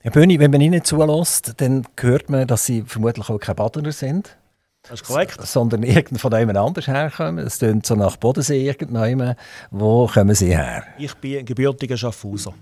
Herr 0.00 0.12
Böhni, 0.12 0.41
wenn 0.41 0.50
man 0.50 0.62
Ihnen 0.62 0.83
zulässt, 0.83 1.61
dann 1.61 1.87
hört 2.00 2.31
man, 2.31 2.47
dass 2.47 2.64
Sie 2.64 2.81
vermutlich 2.87 3.29
auch 3.29 3.38
keine 3.38 3.57
Badener 3.57 3.93
sind. 3.93 4.38
Das 4.82 5.00
ist 5.00 5.06
korrekt. 5.06 5.40
sondern 5.46 5.82
irgend 5.84 6.20
von 6.20 6.32
jemand 6.36 6.58
anders 6.58 6.86
herkommen. 6.88 7.46
Es 7.46 7.58
tönt 7.58 7.86
so 7.86 7.94
nach 7.94 8.16
Bodensee 8.16 8.66
irgendjemand. 8.66 9.38
Wo 9.70 10.06
kommen 10.06 10.34
Sie 10.34 10.56
her? 10.56 10.84
Ich 10.98 11.14
bin 11.14 11.38
ein 11.38 11.44
gebürtiger 11.46 11.96
Schaffhauser. 11.96 12.52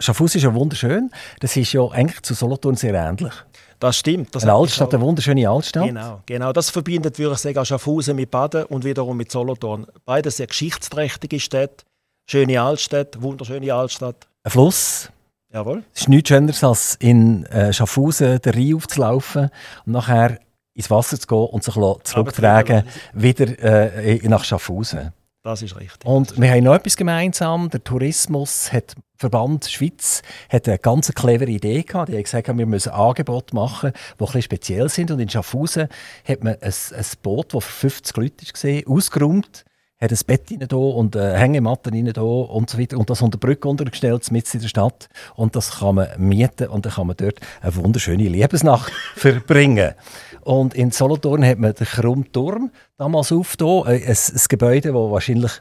Schaffhausen 0.00 0.38
ist 0.38 0.44
ja 0.44 0.54
wunderschön. 0.54 1.10
Das 1.40 1.56
ist 1.56 1.72
ja 1.72 1.86
eigentlich 1.88 2.22
zu 2.22 2.34
Solothurn 2.34 2.74
sehr 2.74 2.94
ähnlich. 2.94 3.32
Das 3.78 3.96
stimmt. 3.98 4.34
Das 4.34 4.42
Eine 4.42 4.54
Altstadt, 4.54 4.92
eine 4.94 5.02
wunderschöne 5.02 5.48
Altstadt. 5.48 5.86
Genau, 5.86 6.22
genau. 6.26 6.52
Das 6.52 6.70
verbindet, 6.70 7.18
würde 7.18 7.34
ich 7.34 7.38
sagen, 7.40 7.64
Schaffhausen 7.64 8.16
mit 8.16 8.30
Baden 8.30 8.64
und 8.64 8.84
wiederum 8.84 9.16
mit 9.16 9.30
Solothurn. 9.30 9.86
Beides 10.04 10.38
sehr 10.38 10.46
geschichtsträchtige 10.48 11.38
Städte. 11.40 11.84
Schöne 12.26 12.60
Altstadt, 12.60 13.20
wunderschöne 13.22 13.72
Altstadt. 13.72 14.26
Ein 14.42 14.50
Fluss. 14.50 15.10
Jawohl. 15.52 15.82
Es 15.94 16.02
ist 16.02 16.08
nichts 16.08 16.28
Schöneres, 16.28 16.62
als 16.62 16.94
in 16.96 17.44
äh, 17.46 17.72
Schaffhausen 17.72 18.40
den 18.40 18.52
Rhein 18.54 18.74
aufzulaufen 18.74 19.50
und 19.86 19.92
nachher 19.92 20.38
ins 20.74 20.90
Wasser 20.90 21.18
zu 21.18 21.26
gehen 21.26 21.38
und 21.38 21.64
sich 21.64 21.74
zurückzutragen, 21.74 22.84
wieder 23.12 23.58
äh, 23.62 24.28
nach 24.28 24.44
Schaffhausen. 24.44 25.12
Das 25.42 25.62
ist 25.62 25.74
richtig. 25.76 26.04
Und 26.04 26.38
wir 26.38 26.50
haben 26.50 26.64
noch 26.64 26.74
etwas 26.74 26.96
gemeinsam. 26.96 27.70
Der 27.70 27.82
Tourismus 27.82 28.70
hat 28.72 28.94
Verband 29.16 29.66
Schweiz 29.66 30.22
hat 30.50 30.68
eine 30.68 30.78
ganz 30.78 31.12
clevere 31.12 31.50
Idee 31.50 31.82
gehabt. 31.82 32.08
Die 32.08 32.14
haben 32.14 32.22
gesagt, 32.22 32.48
wir 32.48 32.66
müssen 32.66 32.90
Angebote 32.90 33.54
machen, 33.54 33.92
die 34.18 34.24
ein 34.24 34.42
speziell 34.42 34.88
sind. 34.88 35.10
Und 35.10 35.20
in 35.20 35.28
Schaffhausen 35.28 35.88
hat 36.26 36.44
man 36.44 36.54
ein, 36.60 36.72
ein 36.72 37.06
Boot, 37.22 37.54
das 37.54 37.64
für 37.64 37.90
50 37.90 38.16
Leute 38.16 38.46
war, 38.46 38.96
ausgeräumt 38.96 39.64
hat 40.00 40.12
ein 40.12 40.18
Bett 40.26 40.50
rein 40.50 40.66
da 40.66 40.76
und 40.76 41.14
eine 41.16 41.36
Hängematte 41.36 41.92
rein 41.92 42.10
da 42.12 42.22
und 42.22 42.70
so 42.70 42.78
weiter 42.78 42.96
und 42.96 43.10
das 43.10 43.20
unter 43.20 43.36
Brücke 43.36 43.68
untergestellt, 43.68 44.30
mitten 44.30 44.56
in 44.56 44.62
der 44.62 44.68
Stadt 44.68 45.08
und 45.36 45.54
das 45.54 45.80
kann 45.80 45.96
man 45.96 46.08
mieten 46.16 46.68
und 46.68 46.86
dann 46.86 46.92
kann 46.94 47.06
man 47.06 47.16
dort 47.16 47.38
eine 47.60 47.76
wunderschöne 47.76 48.24
Liebesnacht 48.24 48.92
verbringen. 49.14 49.92
Und 50.42 50.74
in 50.74 50.90
Solothurn 50.90 51.44
hat 51.44 51.58
man 51.58 51.74
den 51.74 51.86
Krummturm 51.86 52.70
damals 52.96 53.32
aufgetan, 53.32 53.84
ein, 53.86 54.02
ein 54.02 54.40
Gebäude, 54.48 54.88
das 54.88 54.94
wahrscheinlich 54.94 55.60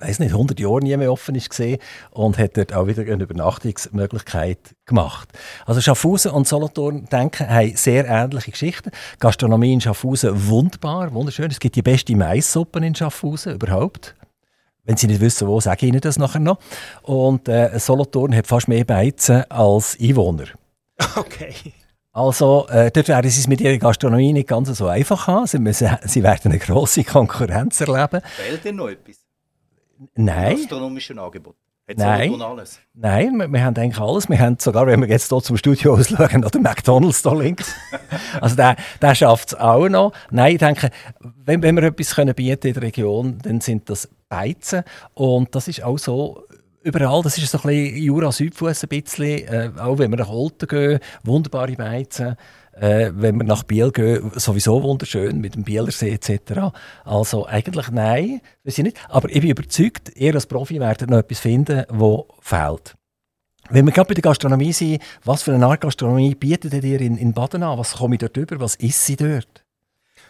weiß 0.00 0.18
nicht, 0.18 0.32
100 0.32 0.58
Jahre 0.60 0.80
nie 0.80 0.96
mehr 0.96 1.12
offen 1.12 1.34
ist 1.34 1.50
gesehen 1.50 1.78
und 2.10 2.38
hat 2.38 2.56
dort 2.56 2.72
auch 2.72 2.86
wieder 2.86 3.02
eine 3.02 3.22
Übernachtungsmöglichkeit 3.22 4.76
gemacht. 4.84 5.28
Also 5.64 5.80
Schaffhausen 5.80 6.32
und 6.32 6.46
Solothurn 6.46 7.06
denken 7.06 7.48
haben 7.48 7.76
sehr 7.76 8.06
ähnliche 8.06 8.50
Geschichten. 8.50 8.90
Gastronomie 9.18 9.72
in 9.72 9.80
Schaffhausen 9.80 10.48
wunderbar, 10.48 11.12
wunderschön. 11.12 11.50
Es 11.50 11.60
gibt 11.60 11.76
die 11.76 11.82
beste 11.82 12.14
Maissuppe 12.16 12.84
in 12.84 12.94
Schaffhausen 12.94 13.54
überhaupt. 13.54 14.14
Wenn 14.84 14.96
Sie 14.96 15.08
nicht 15.08 15.20
wissen, 15.20 15.48
wo, 15.48 15.60
sage 15.60 15.86
ich 15.86 15.88
Ihnen 15.92 16.00
das 16.00 16.18
nachher 16.18 16.40
noch. 16.40 16.58
Und 17.02 17.48
äh, 17.48 17.76
Solothurn 17.78 18.34
hat 18.34 18.46
fast 18.46 18.68
mehr 18.68 18.84
Beizen 18.84 19.50
als 19.50 19.96
Einwohner. 20.00 20.46
Okay. 21.16 21.54
Also, 22.16 22.66
äh, 22.68 22.90
dort 22.90 23.08
werden 23.08 23.30
sie 23.30 23.40
es 23.40 23.46
mit 23.46 23.60
ihrer 23.60 23.76
Gastronomie 23.76 24.32
nicht 24.32 24.48
ganz 24.48 24.70
so 24.70 24.86
einfach 24.86 25.26
haben. 25.26 25.46
Sie, 25.46 25.58
müssen, 25.58 25.90
sie 26.04 26.22
werden 26.22 26.50
eine 26.50 26.58
grosse 26.58 27.04
Konkurrenz 27.04 27.78
erleben. 27.82 28.22
Fehlt 28.24 28.64
denn 28.64 28.76
noch 28.76 28.88
etwas? 28.88 29.18
Nein. 30.14 30.56
Gastronomischen 30.56 31.18
Angebot. 31.18 31.56
Hat 31.86 31.98
Nein. 31.98 32.40
alles? 32.40 32.80
Nein, 32.94 33.36
wir, 33.36 33.48
wir, 33.48 33.62
haben 33.62 33.76
eigentlich 33.76 34.00
alles. 34.00 34.30
Wir 34.30 34.38
haben 34.38 34.56
sogar, 34.58 34.86
wenn 34.86 35.02
wir 35.02 35.08
jetzt 35.08 35.28
hier 35.28 35.42
zum 35.42 35.58
Studio 35.58 35.92
ausschauen, 35.92 36.40
den 36.40 36.62
McDonalds 36.62 37.20
da 37.20 37.34
links. 37.34 37.74
also 38.40 38.56
der, 38.56 38.76
der 39.02 39.14
schafft 39.14 39.48
es 39.48 39.54
auch 39.54 39.86
noch. 39.90 40.12
Nein, 40.30 40.54
ich 40.54 40.58
denke, 40.58 40.88
wenn, 41.20 41.60
wenn 41.60 41.76
wir 41.76 41.82
etwas 41.82 42.14
können 42.14 42.34
bieten 42.34 42.68
in 42.68 42.74
der 42.74 42.82
Region, 42.82 43.38
dann 43.42 43.60
sind 43.60 43.90
das 43.90 44.08
Beizen. 44.30 44.84
Und 45.12 45.54
das 45.54 45.68
ist 45.68 45.82
auch 45.84 45.98
so 45.98 46.45
überall, 46.86 47.22
das 47.22 47.36
ist 47.36 47.50
so 47.50 47.58
ein 47.58 47.62
bisschen 47.62 48.02
Jura-Südfuss 48.02 48.84
ein 48.84 48.88
bisschen, 48.88 49.48
äh, 49.48 49.70
auch 49.78 49.98
wenn 49.98 50.10
wir 50.10 50.18
nach 50.18 50.28
Olten 50.28 50.68
gehen, 50.68 51.00
wunderbare 51.24 51.72
Beizen. 51.72 52.36
Äh, 52.72 53.10
wenn 53.14 53.36
wir 53.36 53.44
nach 53.44 53.64
Biel 53.64 53.90
gehen, 53.90 54.30
sowieso 54.34 54.82
wunderschön 54.82 55.40
mit 55.40 55.54
dem 55.54 55.64
Bielersee 55.64 56.10
etc. 56.10 56.74
Also 57.04 57.46
eigentlich 57.46 57.90
nein, 57.90 58.42
weiß 58.64 58.78
ich 58.78 58.84
nicht. 58.84 58.98
Aber 59.08 59.28
ich 59.30 59.40
bin 59.40 59.50
überzeugt, 59.50 60.12
ihr 60.14 60.34
als 60.34 60.46
Profi 60.46 60.78
werdet 60.78 61.10
noch 61.10 61.18
etwas 61.18 61.40
finden, 61.40 61.84
das 61.88 62.24
fehlt. 62.40 62.94
Wenn 63.70 63.86
wir 63.86 63.92
gerade 63.92 64.08
bei 64.08 64.14
der 64.14 64.22
Gastronomie 64.22 64.72
sind, 64.72 65.02
was 65.24 65.42
für 65.42 65.54
eine 65.54 65.66
Art 65.66 65.80
Gastronomie 65.80 66.34
bietet 66.34 66.84
ihr 66.84 67.00
in, 67.00 67.16
in 67.16 67.32
Baden 67.32 67.62
an? 67.62 67.78
Was 67.78 67.94
komme 67.94 68.14
ich 68.14 68.20
dort 68.20 68.36
über? 68.36 68.60
Was 68.60 68.76
ist 68.76 69.04
sie 69.04 69.16
dort? 69.16 69.64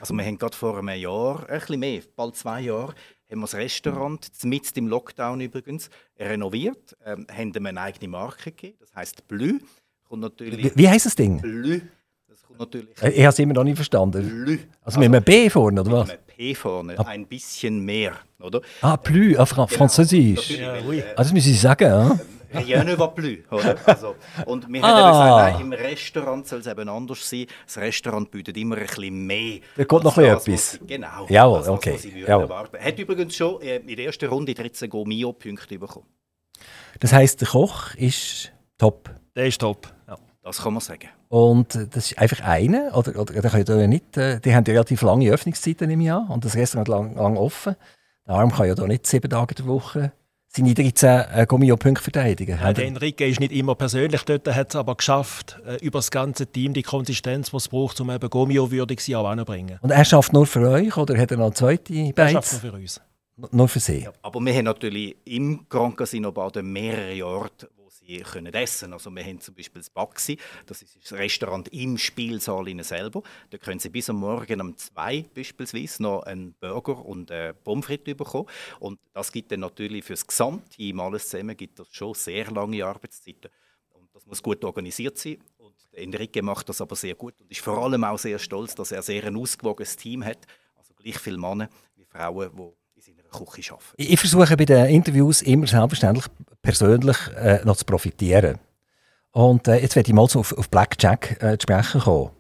Also 0.01 0.15
wir 0.15 0.25
haben 0.25 0.39
gerade 0.39 0.57
vor 0.57 0.79
einem 0.79 1.01
Jahr, 1.01 1.49
ein 1.49 1.59
bisschen 1.59 1.81
mehr, 1.81 2.01
bald 2.15 2.37
zwei 2.37 2.61
Jahre, 2.61 2.95
haben 3.37 3.41
wir 3.43 3.47
das 3.47 3.55
Restaurant, 3.55 4.31
mitten 4.45 4.79
im 4.79 4.89
Lockdown 4.89 5.41
übrigens, 5.41 5.91
renoviert, 6.19 6.97
ähm, 7.05 7.27
haben 7.31 7.53
ihm 7.55 7.67
eine 7.67 7.81
eigene 7.81 8.09
Marke 8.09 8.51
gegeben, 8.51 8.79
das 8.81 8.95
heisst 8.95 9.29
Blü. 9.29 9.61
wie, 10.11 10.73
wie 10.75 10.89
heisst 10.89 11.07
das 11.07 11.15
Ding? 11.15 11.41
Blü 11.41 11.83
natürlich. 12.59 12.91
Ich 13.03 13.19
habe 13.21 13.29
es 13.29 13.39
immer 13.39 13.55
noch 13.55 13.65
nicht 13.65 13.77
verstanden. 13.77 14.45
Lü. 14.45 14.53
Also, 14.53 14.65
also 14.83 15.01
mit 15.01 15.07
einem 15.09 15.25
B 15.25 15.51
vorne, 15.51 15.81
oder 15.81 15.93
was? 15.93 16.09
Mit 16.09 16.17
einem 16.17 16.27
P 16.27 16.55
vorne, 16.55 16.99
ah. 16.99 17.03
ein 17.03 17.27
bisschen 17.27 17.85
mehr, 17.85 18.13
oder? 18.41 18.61
Ah, 18.81 18.97
plus, 18.97 19.37
ah, 19.37 19.47
Fra 19.47 19.65
genau. 19.65 19.77
Französisch. 19.77 20.51
Ja, 20.51 20.77
oui. 20.87 21.03
Also 21.03 21.15
das 21.17 21.33
müssen 21.33 21.53
Sie 21.53 21.59
sagen, 21.59 21.85
ja? 21.85 22.19
Rien 22.53 22.85
ne 22.85 22.99
va 22.99 23.09
plus. 23.09 23.39
Oder? 23.51 23.77
Also, 23.87 24.17
und 24.47 24.69
wir 24.69 24.85
ah. 24.85 24.89
haben 24.89 25.13
gesagt, 25.13 25.59
nein, 25.59 25.61
im 25.61 25.73
Restaurant 25.73 26.47
soll 26.47 26.61
es 26.61 26.67
eben 26.67 26.89
anders 26.89 27.29
sein. 27.29 27.47
Das 27.65 27.79
Restaurant 27.79 28.31
bietet 28.31 28.57
immer 28.57 28.77
ein 28.77 28.87
bisschen 28.87 29.27
mehr. 29.27 29.61
Da 29.77 29.85
kommt 29.85 30.05
noch 30.05 30.15
das, 30.15 30.47
etwas. 30.47 30.81
genau. 30.87 31.27
Jawohl, 31.29 31.59
das, 31.59 31.69
okay. 31.69 31.99
Jawohl. 32.27 32.49
Hat 32.49 32.99
übrigens 32.99 33.37
schon 33.37 33.61
äh, 33.63 33.77
in 33.77 33.97
der 33.97 34.07
ersten 34.07 34.29
Runde 34.29 34.55
13 34.55 34.91
Go-Mio-Punkte 34.91 35.79
bekommen. 35.79 36.07
Das 37.01 37.13
heisst, 37.13 37.41
der 37.41 37.49
Koch 37.49 37.95
ist 37.95 38.53
top? 38.79 39.11
Der 39.35 39.47
ist 39.47 39.61
top, 39.61 39.93
ja. 40.09 40.17
Das 40.43 40.63
kann 40.63 40.75
man 40.75 40.81
sagen. 40.81 41.09
Und 41.29 41.75
das 41.75 42.13
ist 42.13 42.19
einfach 42.19 42.41
eine, 42.41 42.93
oder, 42.93 43.19
oder, 43.21 43.35
oder 43.35 43.87
nicht, 43.89 44.17
äh, 44.17 44.39
die 44.41 44.55
haben 44.55 44.65
ja 44.65 44.75
relativ 44.75 45.03
lange 45.03 45.29
Öffnungszeiten 45.31 45.91
im 45.91 46.01
Jahr 46.01 46.31
und 46.31 46.45
das 46.45 46.55
Restaurant 46.55 46.89
lang, 46.89 47.15
lang 47.17 47.37
offen. 47.37 47.75
Der 48.27 48.37
Arm 48.37 48.53
kann 48.53 48.69
ja 48.69 48.75
da 48.75 48.87
nicht 48.87 49.07
sieben 49.07 49.29
Tage 49.29 49.57
der 49.57 49.67
Woche 49.67 50.13
seine 50.49 50.75
13 50.75 51.25
äh, 51.33 51.47
Gummio-Punkte 51.47 52.03
verteidigen. 52.03 52.59
Ja, 52.61 52.73
der 52.73 52.87
Enrique 52.87 53.27
ist 53.27 53.41
nicht 53.41 53.53
immer 53.53 53.75
persönlich 53.75 54.23
dort, 54.23 54.47
hat 54.49 54.71
es 54.71 54.77
aber 54.77 54.95
geschafft, 54.95 55.59
äh, 55.67 55.77
über 55.85 55.99
das 55.99 56.11
ganze 56.11 56.47
Team 56.47 56.73
die 56.73 56.83
Konsistenz, 56.83 57.51
die 57.51 57.57
es 57.57 57.69
braucht, 57.69 58.01
um 58.01 58.11
eben 58.11 58.31
Gummio-würdig 58.31 59.01
sie 59.01 59.17
auch 59.17 59.29
anzubringen. 59.29 59.79
Und 59.83 59.91
er 59.91 60.05
schafft 60.05 60.33
nur 60.33 60.47
für 60.47 60.69
euch 60.69 60.97
oder 60.97 61.19
hat 61.19 61.31
er 61.31 61.37
noch 61.37 61.47
eine 61.47 61.55
zweite 61.55 61.93
Beiz? 62.13 62.17
Er 62.17 62.31
schafft 62.31 62.53
nur 62.53 62.73
für 62.73 62.77
uns. 62.79 63.01
Nur 63.51 63.69
für 63.69 63.81
Sie? 63.81 64.05
Ja, 64.05 64.13
aber 64.23 64.41
wir 64.41 64.55
haben 64.55 64.65
natürlich 64.65 65.15
im 65.27 65.67
Grand 65.69 65.97
Casino 65.99 66.33
Baden 66.33 66.73
mehrere 66.73 67.27
Orte, 67.27 67.69
die 68.07 68.21
können 68.21 68.55
essen. 68.55 68.93
Also 68.93 69.11
wir 69.11 69.25
haben 69.25 69.41
zum 69.41 69.55
Beispiel 69.55 69.81
das 69.81 69.91
Baxi, 69.91 70.39
das 70.67 70.83
ist 70.83 70.97
das 70.97 71.13
Restaurant 71.13 71.69
im 71.69 71.99
Spielsaal 71.99 72.67
selber. 72.85 73.23
Da 73.51 73.59
können 73.59 73.81
Sie 73.81 73.89
bis 73.89 74.11
am 74.11 74.17
Morgen 74.17 74.61
um 74.61 74.77
zwei 74.77 75.25
beispielsweise 75.35 76.03
noch 76.03 76.23
einen 76.23 76.55
Burger 76.55 77.05
und 77.05 77.31
eine 77.31 77.55
Pommes 77.55 77.87
frites 77.87 78.17
bekommen. 78.17 78.49
Und 78.81 79.01
das 79.13 79.33
gibt 79.33 79.53
dann 79.53 79.61
natürlich 79.61 80.05
für 80.05 80.15
das 80.15 80.27
Gesamtteam 80.27 81.01
alles 81.01 81.29
zusammen 81.29 81.57
gibt 81.57 81.79
das 81.79 81.89
schon 81.93 82.15
sehr 82.15 82.51
lange 82.51 82.85
Arbeitszeiten. 82.85 83.51
Und 83.91 84.15
das 84.15 84.27
muss 84.27 84.43
gut 84.43 84.65
organisiert 84.65 85.19
sein. 85.19 85.39
Und 85.59 85.75
Enrique 85.93 86.43
macht 86.43 86.69
das 86.69 86.81
aber 86.81 86.97
sehr 86.97 87.15
gut 87.15 87.41
und 87.41 87.51
ist 87.51 87.61
vor 87.61 87.79
allem 87.79 88.05
auch 88.05 88.19
sehr 88.19 88.39
stolz, 88.39 88.75
dass 88.75 88.93
er 88.93 89.03
sehr 89.03 89.25
ein 89.25 89.37
ausgewogenes 89.37 89.97
Team 89.97 90.25
hat. 90.25 90.47
Also 90.77 90.95
gleich 90.95 91.19
viele 91.19 91.39
Männer 91.39 91.69
wie 91.95 92.05
Frauen, 92.05 92.51
die 92.57 92.86
Küche 93.45 93.73
arbeiten. 93.73 93.95
Ich 93.97 94.19
versuche 94.19 94.57
bei 94.57 94.65
den 94.65 94.87
Interviews 94.87 95.43
immer 95.43 95.67
selbstverständlich 95.67 96.27
persönlich 96.63 97.17
äh, 97.37 97.61
noch 97.65 97.77
zu 97.77 97.85
profitieren. 97.85 98.59
Und 99.33 99.69
äh, 99.69 99.79
jetzt 99.79 99.97
werde 99.97 100.09
ich 100.09 100.15
mal 100.15 100.29
so 100.29 100.41
auf, 100.41 100.57
auf 100.57 100.71
Blackjack 100.71 101.43
äh, 101.43 101.59
zu 101.59 101.65
sprechen 101.65 102.01
kommen. 102.01 102.31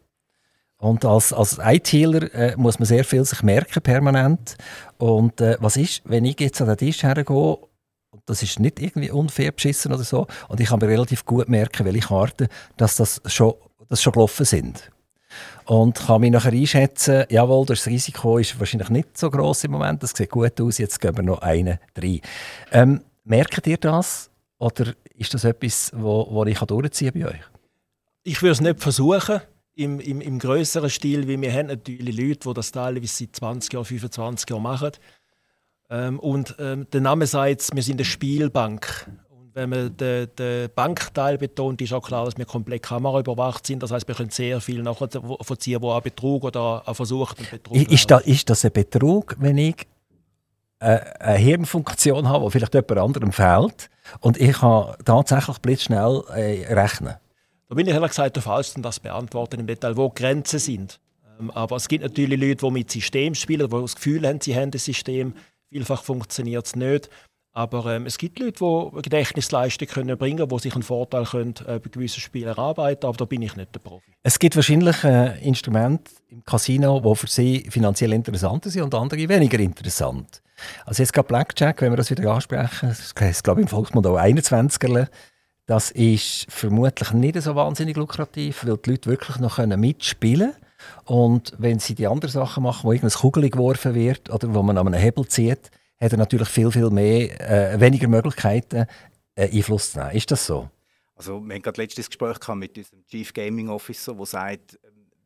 Und 0.79 1.05
als, 1.05 1.33
als 1.33 1.59
ITler 1.63 2.35
äh, 2.35 2.57
muss 2.57 2.79
man 2.79 2.87
sehr 2.87 3.05
viel 3.05 3.25
sich 3.25 3.43
merken, 3.43 3.83
permanent. 3.83 4.57
Und 4.99 5.41
äh, 5.41 5.57
was 5.61 5.77
ist, 5.77 6.03
wenn 6.05 6.25
ich 6.25 6.41
jetzt 6.41 6.61
an 6.61 6.69
den 6.69 6.77
Tisch 6.77 7.03
hergehe, 7.03 7.59
das 8.25 8.43
ist 8.43 8.61
nicht 8.61 8.81
irgendwie 8.81 9.11
unfair 9.11 9.53
beschissen 9.53 9.93
oder 9.93 10.05
so, 10.05 10.27
und 10.49 10.61
ich 10.61 10.69
kann 10.69 10.79
mir 10.81 10.89
relativ 10.89 11.25
gut 11.25 11.49
merken, 11.49 11.85
welche 11.85 12.09
Karten 12.09 12.49
dass 12.77 12.97
das 12.97 13.21
schon, 13.27 13.55
das 13.89 14.03
schon 14.03 14.13
gelaufen 14.13 14.45
sind 14.45 14.91
und 15.65 15.99
kann 15.99 16.21
mich 16.21 16.31
nachher 16.31 16.53
einschätzen, 16.53 17.25
jawohl, 17.29 17.67
das 17.67 17.87
Risiko 17.87 18.39
ist 18.39 18.59
wahrscheinlich 18.59 18.91
nicht 18.91 19.19
so 19.19 19.31
groß 19.31 19.65
im 19.65 19.73
Moment, 19.73 20.03
das 20.03 20.11
sieht 20.11 20.31
gut 20.31 20.61
aus, 20.61 20.79
jetzt 20.79 21.01
gehen 21.01 21.17
wir 21.17 21.23
noch 21.23 21.43
einen 21.43 21.79
rein. 21.97 22.21
Ähm, 22.73 23.01
merkt 23.25 23.67
ihr 23.67 23.77
das 23.77 24.31
oder 24.59 24.95
ist 25.17 25.35
das 25.35 25.45
etwas, 25.45 25.93
wo, 25.95 26.27
wo 26.31 26.45
ich 26.45 26.59
durchziehen 26.59 27.13
bei 27.15 27.27
euch? 27.27 27.43
Ich 28.23 28.43
würde 28.43 28.53
es 28.53 28.61
nicht 28.61 28.81
versuchen, 28.81 29.41
im, 29.77 30.01
im, 30.01 30.21
im 30.21 30.39
größeren 30.39 30.91
Stil, 30.91 31.29
wie 31.29 31.41
wir 31.41 31.53
haben 31.53 31.67
natürlich 31.67 32.17
Leute, 32.17 32.49
die 32.49 32.55
das 32.55 32.73
teilweise 32.73 33.07
seit 33.07 33.37
20 33.37 33.73
Jahren, 33.73 33.85
25 33.85 34.51
Jahren 34.51 34.63
machen. 34.63 34.93
Ähm, 35.91 36.19
und 36.19 36.57
ähm, 36.59 36.87
der 36.93 37.03
Name 37.03 37.27
sagt, 37.27 37.75
wir 37.75 37.83
sind 37.83 37.97
eine 37.97 38.05
Spielbank 38.05 39.09
wenn 39.57 39.71
man 39.71 39.97
den, 39.97 40.29
den 40.39 40.69
Bankteil 40.75 41.39
betont, 41.39 41.81
ist 41.81 41.93
auch 41.95 42.07
klar, 42.07 42.27
dass 42.27 42.37
wir 42.37 42.45
komplett 42.45 42.83
kameraüberwacht 42.83 43.67
sind. 43.67 43.83
Das 43.83 43.91
heißt, 43.91 44.07
wir 44.07 44.15
können 44.15 44.29
sehr 44.29 44.61
viel 44.61 44.83
nachvollziehen, 44.83 45.81
wo 45.81 45.93
ein 45.93 46.03
Betrug 46.03 46.45
oder 46.45 46.87
ein 46.87 46.95
versuchter 46.95 47.43
Betrug 47.51 47.91
ist, 47.91 48.11
da, 48.11 48.19
ist 48.19 48.51
das 48.51 48.67
ein 48.67 48.73
Betrug, 48.73 49.35
wenn 49.39 49.57
ich 49.57 49.87
äh, 50.79 51.01
eine 51.19 51.39
Hirnfunktion 51.39 52.29
habe, 52.29 52.45
die 52.45 52.51
vielleicht 52.51 52.75
jemand 52.75 52.99
anderem 52.99 53.33
fehlt 53.33 53.89
und 54.21 54.39
ich 54.39 54.59
kann 54.59 54.95
tatsächlich 55.07 55.59
blitzschnell 55.59 56.23
äh, 56.35 56.75
rechnen? 56.75 57.15
Da 57.71 57.75
bin 57.75 57.87
ich 57.87 57.95
ehrlich 57.95 58.11
gesagt 58.11 58.37
der 58.37 58.43
Falschste, 58.43 58.83
das 58.83 59.01
beantworten 59.01 59.61
im 59.61 59.67
Detail, 59.67 59.97
wo 59.97 60.11
Grenzen 60.11 60.59
sind. 60.59 61.01
Ähm, 61.41 61.51
aber 61.51 61.77
es 61.77 61.89
gibt 61.89 62.05
natürlich 62.05 62.39
Leute, 62.39 62.67
die 62.67 62.71
mit 62.71 62.91
System 62.91 63.35
spielen, 63.35 63.71
die 63.71 63.81
das 63.81 63.95
Gefühl 63.95 64.29
haben, 64.29 64.39
sie 64.39 64.55
haben 64.55 64.71
das 64.71 64.85
System. 64.85 65.33
Vielfach 65.71 66.03
funktioniert 66.03 66.67
es 66.67 66.77
nicht. 66.77 67.09
Aber 67.57 67.87
ähm, 67.87 68.05
es 68.05 68.19
gibt 68.19 68.39
Leute, 68.39 68.53
die 68.61 69.03
Gedächtnisleistung 69.03 69.89
können 69.89 70.19
bringen 70.19 70.37
können, 70.37 70.51
die 70.51 70.59
sich 70.59 70.75
einen 70.75 70.83
Vorteil 70.83 71.25
können, 71.25 71.55
äh, 71.67 71.79
bei 71.79 71.89
gewissen 71.91 72.21
Spielen 72.21 72.49
erarbeiten 72.49 73.07
aber 73.07 73.17
da 73.17 73.25
bin 73.25 73.41
ich 73.41 73.57
nicht 73.57 73.75
der 73.75 73.81
Profi. 73.81 74.13
Es 74.23 74.39
gibt 74.39 74.57
wahrscheinlich 74.57 75.03
äh, 75.05 75.43
Instrumente 75.43 76.11
im 76.29 76.45
Casino, 76.45 77.01
die 77.01 77.17
für 77.17 77.27
Sie 77.29 77.67
finanziell 77.71 78.13
interessanter 78.13 78.69
sind 78.69 78.83
und 78.83 78.95
andere 78.95 79.27
weniger 79.27 79.59
interessant. 79.59 80.43
Also 80.85 81.03
jetzt 81.03 81.15
gerade 81.15 81.29
Blackjack, 81.29 81.81
wenn 81.81 81.93
wir 81.93 81.97
das 81.97 82.11
wieder 82.11 82.31
ansprechen, 82.31 82.91
das 82.91 83.15
heißt, 83.19 83.43
glaube 83.43 83.63
ich 83.63 83.65
im 83.65 83.69
Volksmund 83.69 84.07
auch 84.07 84.19
21er, 84.19 85.09
das 85.65 85.91
ist 85.93 86.45
vermutlich 86.51 87.13
nicht 87.13 87.41
so 87.41 87.55
wahnsinnig 87.55 87.97
lukrativ, 87.97 88.67
weil 88.67 88.77
die 88.77 88.91
Leute 88.91 89.09
wirklich 89.09 89.39
noch 89.39 89.57
mitspielen 89.65 90.53
können. 90.53 90.63
Und 91.07 91.55
wenn 91.57 91.79
sie 91.79 91.95
die 91.95 92.07
anderen 92.07 92.33
Sachen 92.33 92.65
machen, 92.65 92.85
wo 92.85 92.93
irgendeine 92.93 93.19
Kugel 93.19 93.49
geworfen 93.49 93.95
wird 93.95 94.29
oder 94.29 94.53
wo 94.53 94.63
man 94.63 94.77
an 94.77 94.89
einem 94.89 95.01
Hebel 95.01 95.27
zieht, 95.27 95.71
hat 96.01 96.13
er 96.13 96.19
natürlich 96.19 96.49
viel, 96.49 96.71
viel 96.71 96.91
mehr, 96.91 97.75
äh, 97.75 97.81
weniger 97.81 98.09
Möglichkeiten, 98.09 98.87
äh, 99.35 99.51
Einfluss 99.51 99.93
zu 99.93 99.99
nehmen. 99.99 100.13
Ist 100.13 100.31
das 100.31 100.47
so? 100.47 100.71
Also, 101.15 101.41
wir 101.41 101.55
haben 101.55 101.63
gerade 101.63 101.81
letztes 101.81 102.09
Gespräch 102.09 102.37
mit 102.49 102.77
unserem 102.77 103.07
Chief 103.07 103.33
Gaming 103.33 103.69
Officer, 103.69 104.15
der 104.15 104.27
sagt, 104.27 104.79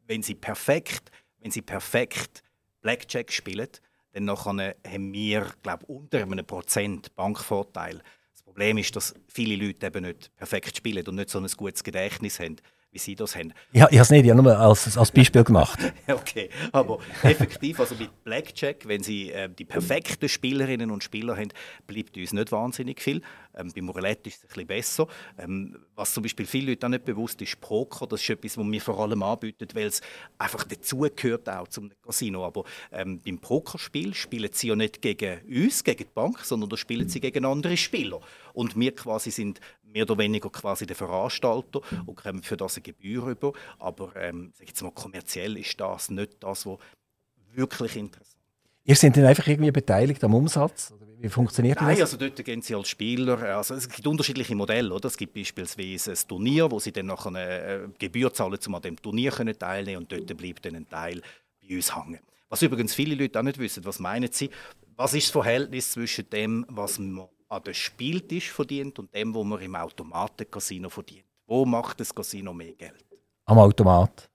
wenn 0.06 0.22
sie 0.22 0.34
perfekt, 0.34 1.10
wenn 1.40 1.50
sie 1.50 1.62
perfekt 1.62 2.42
Blackjack 2.80 3.32
spielen, 3.32 3.68
dann 4.12 4.28
haben 4.30 5.12
wir, 5.12 5.46
glaube 5.62 5.86
unter 5.86 6.22
einem 6.22 6.44
Prozent 6.44 7.14
Bankvorteil. 7.14 8.02
Das 8.32 8.42
Problem 8.42 8.78
ist, 8.78 8.94
dass 8.96 9.14
viele 9.28 9.64
Leute 9.64 9.86
eben 9.86 10.04
nicht 10.04 10.34
perfekt 10.36 10.76
spielen 10.76 11.06
und 11.06 11.16
nicht 11.16 11.30
so 11.30 11.38
ein 11.38 11.46
gutes 11.46 11.84
Gedächtnis 11.84 12.40
haben 12.40 12.56
wie 12.92 12.98
Sie 12.98 13.14
das 13.14 13.36
haben. 13.36 13.52
Ja, 13.72 13.86
ich 13.90 13.98
habe 13.98 14.02
es 14.02 14.10
nicht, 14.10 14.24
ich 14.24 14.30
habe 14.30 14.42
nur 14.42 14.58
als, 14.58 14.96
als 14.96 15.12
Beispiel 15.12 15.44
gemacht. 15.44 15.78
okay, 16.08 16.50
aber 16.72 16.98
effektiv, 17.22 17.78
also 17.78 17.94
mit 17.94 18.24
Blackjack, 18.24 18.86
wenn 18.88 19.02
Sie 19.02 19.30
äh, 19.30 19.48
die 19.48 19.64
perfekten 19.64 20.28
Spielerinnen 20.28 20.90
und 20.90 21.04
Spieler 21.04 21.36
haben, 21.36 21.52
bleibt 21.86 22.16
uns 22.16 22.32
nicht 22.32 22.50
wahnsinnig 22.50 23.00
viel. 23.00 23.22
Ähm, 23.54 23.72
beim 23.74 23.88
Roulette 23.88 24.28
ist 24.28 24.38
es 24.38 24.42
ein 24.44 24.48
bisschen 24.48 24.66
besser. 24.66 25.06
Ähm, 25.38 25.76
was 25.94 26.14
zum 26.14 26.22
Beispiel 26.22 26.46
viele 26.46 26.72
Leute 26.72 26.86
auch 26.86 26.90
nicht 26.90 27.04
bewusst 27.04 27.40
ist, 27.42 27.60
Poker, 27.60 28.06
das 28.06 28.22
ist 28.22 28.30
etwas, 28.30 28.58
was 28.58 28.66
wir 28.66 28.80
vor 28.80 28.98
allem 28.98 29.22
anbieten, 29.22 29.68
weil 29.74 29.86
es 29.86 30.00
einfach 30.38 30.64
dazugehört 30.64 31.48
auch 31.48 31.68
zum 31.68 31.90
Casino. 32.04 32.44
Aber 32.44 32.64
ähm, 32.92 33.20
beim 33.24 33.38
Pokerspiel 33.38 34.14
spielen 34.14 34.50
Sie 34.52 34.68
ja 34.68 34.76
nicht 34.76 35.00
gegen 35.02 35.40
uns, 35.48 35.84
gegen 35.84 36.04
die 36.04 36.10
Bank, 36.12 36.40
sondern 36.40 36.70
da 36.70 36.76
spielen 36.76 37.08
Sie 37.08 37.20
gegen 37.20 37.44
andere 37.44 37.76
Spieler. 37.76 38.20
Und 38.52 38.78
wir 38.78 38.94
quasi 38.94 39.30
sind 39.30 39.60
mehr 39.92 40.04
oder 40.04 40.18
weniger 40.18 40.50
quasi 40.50 40.86
der 40.86 40.96
Veranstalter 40.96 41.80
und 42.06 42.16
kommen 42.16 42.42
für 42.42 42.56
das 42.56 42.76
eine 42.76 42.82
Gebühr 42.82 43.26
über. 43.26 43.52
Aber 43.78 44.14
ähm, 44.16 44.52
sag 44.56 44.68
jetzt 44.68 44.82
mal, 44.82 44.92
kommerziell 44.92 45.56
ist 45.56 45.78
das 45.80 46.10
nicht 46.10 46.42
das, 46.42 46.66
was 46.66 46.78
wirklich 47.52 47.96
interessant 47.96 48.26
ist. 48.26 48.40
Ihr 48.84 48.96
seid 48.96 49.16
dann 49.16 49.26
einfach 49.26 49.46
irgendwie 49.46 49.70
beteiligt 49.70 50.24
am 50.24 50.34
Umsatz? 50.34 50.92
Wie 51.18 51.28
funktioniert 51.28 51.76
das? 51.76 51.86
Nein, 51.86 52.00
also 52.00 52.16
dort 52.16 52.42
gehen 52.42 52.62
Sie 52.62 52.74
als 52.74 52.88
Spieler, 52.88 53.38
also 53.56 53.74
es 53.74 53.88
gibt 53.88 54.06
unterschiedliche 54.06 54.54
Modelle. 54.54 54.92
Oder? 54.94 55.06
Es 55.06 55.18
gibt 55.18 55.34
beispielsweise 55.34 56.12
ein 56.12 56.18
Turnier, 56.26 56.70
wo 56.70 56.80
Sie 56.80 56.90
dann 56.90 57.06
nachher 57.06 57.28
eine 57.28 57.60
äh, 57.60 57.88
Gebühr 57.98 58.32
zahlen, 58.32 58.58
um 58.66 58.74
an 58.74 58.82
dem 58.82 58.96
Turnier 58.96 59.30
können 59.30 59.58
teilnehmen 59.58 59.98
und 60.02 60.12
dort 60.12 60.34
bleibt 60.36 60.64
dann 60.64 60.76
ein 60.76 60.88
Teil 60.88 61.20
bei 61.60 61.76
uns 61.76 61.94
hängen. 61.94 62.20
Was 62.48 62.62
übrigens 62.62 62.94
viele 62.94 63.14
Leute 63.14 63.38
auch 63.38 63.44
nicht 63.44 63.58
wissen, 63.58 63.84
was 63.84 63.98
meinen 63.98 64.32
Sie? 64.32 64.50
Was 64.96 65.12
ist 65.14 65.26
das 65.26 65.32
Verhältnis 65.32 65.92
zwischen 65.92 66.28
dem, 66.30 66.64
was 66.68 66.98
man 66.98 67.28
an 67.50 67.62
den 67.64 67.74
Spieltisch 67.74 68.50
verdient 68.50 68.98
und 68.98 69.14
dem, 69.14 69.34
was 69.34 69.44
man 69.44 69.60
im 69.60 69.74
Automatencasino 69.74 70.88
verdient? 70.88 71.24
Wo 71.46 71.66
macht 71.66 72.00
das 72.00 72.14
Casino 72.14 72.52
mehr 72.52 72.72
Geld? 72.72 73.04
Am 73.44 73.58
Automat. 73.58 74.30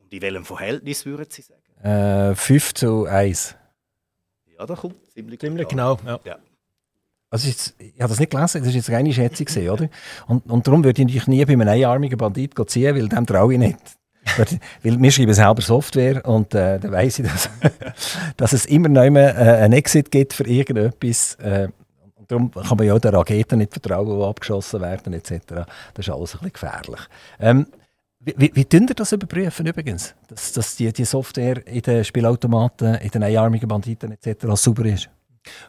Und 0.00 0.12
in 0.14 0.22
welchem 0.22 0.44
Verhältnis 0.44 1.04
würden 1.04 1.26
Sie 1.28 1.42
sagen? 1.42 1.60
Äh, 1.82 2.34
5 2.36 2.74
zu 2.74 3.04
1. 3.06 3.56
Ja, 4.56 4.64
da 4.64 4.76
kommt 4.76 4.94
ziemlich, 5.12 5.40
ziemlich 5.40 5.66
genau. 5.66 5.98
Ja. 6.06 6.20
ja. 6.24 6.38
Also 7.30 7.48
jetzt, 7.48 7.74
ich 7.78 8.00
habe 8.00 8.10
das 8.10 8.20
nicht 8.20 8.30
gelesen, 8.30 8.60
das 8.60 8.68
ist 8.68 8.74
jetzt 8.74 8.90
eine 8.90 9.12
Schätzung, 9.12 9.68
oder? 9.68 9.88
Und, 10.28 10.48
und 10.48 10.66
darum 10.66 10.84
würde 10.84 11.00
ich 11.00 11.06
natürlich 11.06 11.26
nie 11.26 11.44
bei 11.44 11.54
einem 11.54 11.66
einarmigen 11.66 12.18
Bandit 12.18 12.54
ziehen, 12.68 12.94
weil 12.94 13.08
dem 13.08 13.26
traue 13.26 13.54
ich 13.54 13.58
nicht. 13.58 13.78
weil 14.82 15.00
wir 15.00 15.10
schreiben 15.10 15.34
selber 15.34 15.62
Software 15.62 16.24
und 16.24 16.54
äh, 16.54 16.78
dann 16.78 16.92
weiss 16.92 17.18
ich, 17.18 17.26
dass, 17.26 17.50
dass 18.36 18.52
es 18.52 18.66
immer 18.66 18.88
noch 18.88 19.02
äh, 19.02 19.18
einen 19.18 19.72
Exit 19.72 20.12
gibt 20.12 20.34
für 20.34 20.46
irgendetwas. 20.46 21.34
Äh, 21.36 21.68
darum 22.32 22.50
kann 22.50 22.76
man 22.76 22.86
ja 22.86 22.94
auch 22.94 22.98
den 22.98 23.14
Raketen 23.14 23.58
nicht 23.58 23.72
vertrauen, 23.72 24.18
die 24.18 24.24
abgeschossen 24.24 24.80
werden 24.80 25.12
etc. 25.12 25.30
Das 25.94 26.06
ist 26.06 26.10
alles 26.10 26.34
ein 26.34 26.40
bisschen 26.40 26.52
gefährlich. 26.52 27.00
Ähm, 27.38 27.66
wie, 28.20 28.52
wie, 28.54 28.66
ihr 28.70 28.94
das 28.94 29.12
überprüfen 29.12 29.66
übrigens? 29.66 30.14
Dass, 30.28 30.52
dass 30.52 30.76
die, 30.76 30.92
die 30.92 31.04
Software 31.04 31.66
in 31.66 31.82
den 31.82 32.04
Spielautomaten, 32.04 32.94
in 32.94 33.10
den 33.10 33.22
einarmigen 33.24 33.68
Banditen 33.68 34.12
etc. 34.12 34.46
sauber 34.54 34.84
ist? 34.86 35.10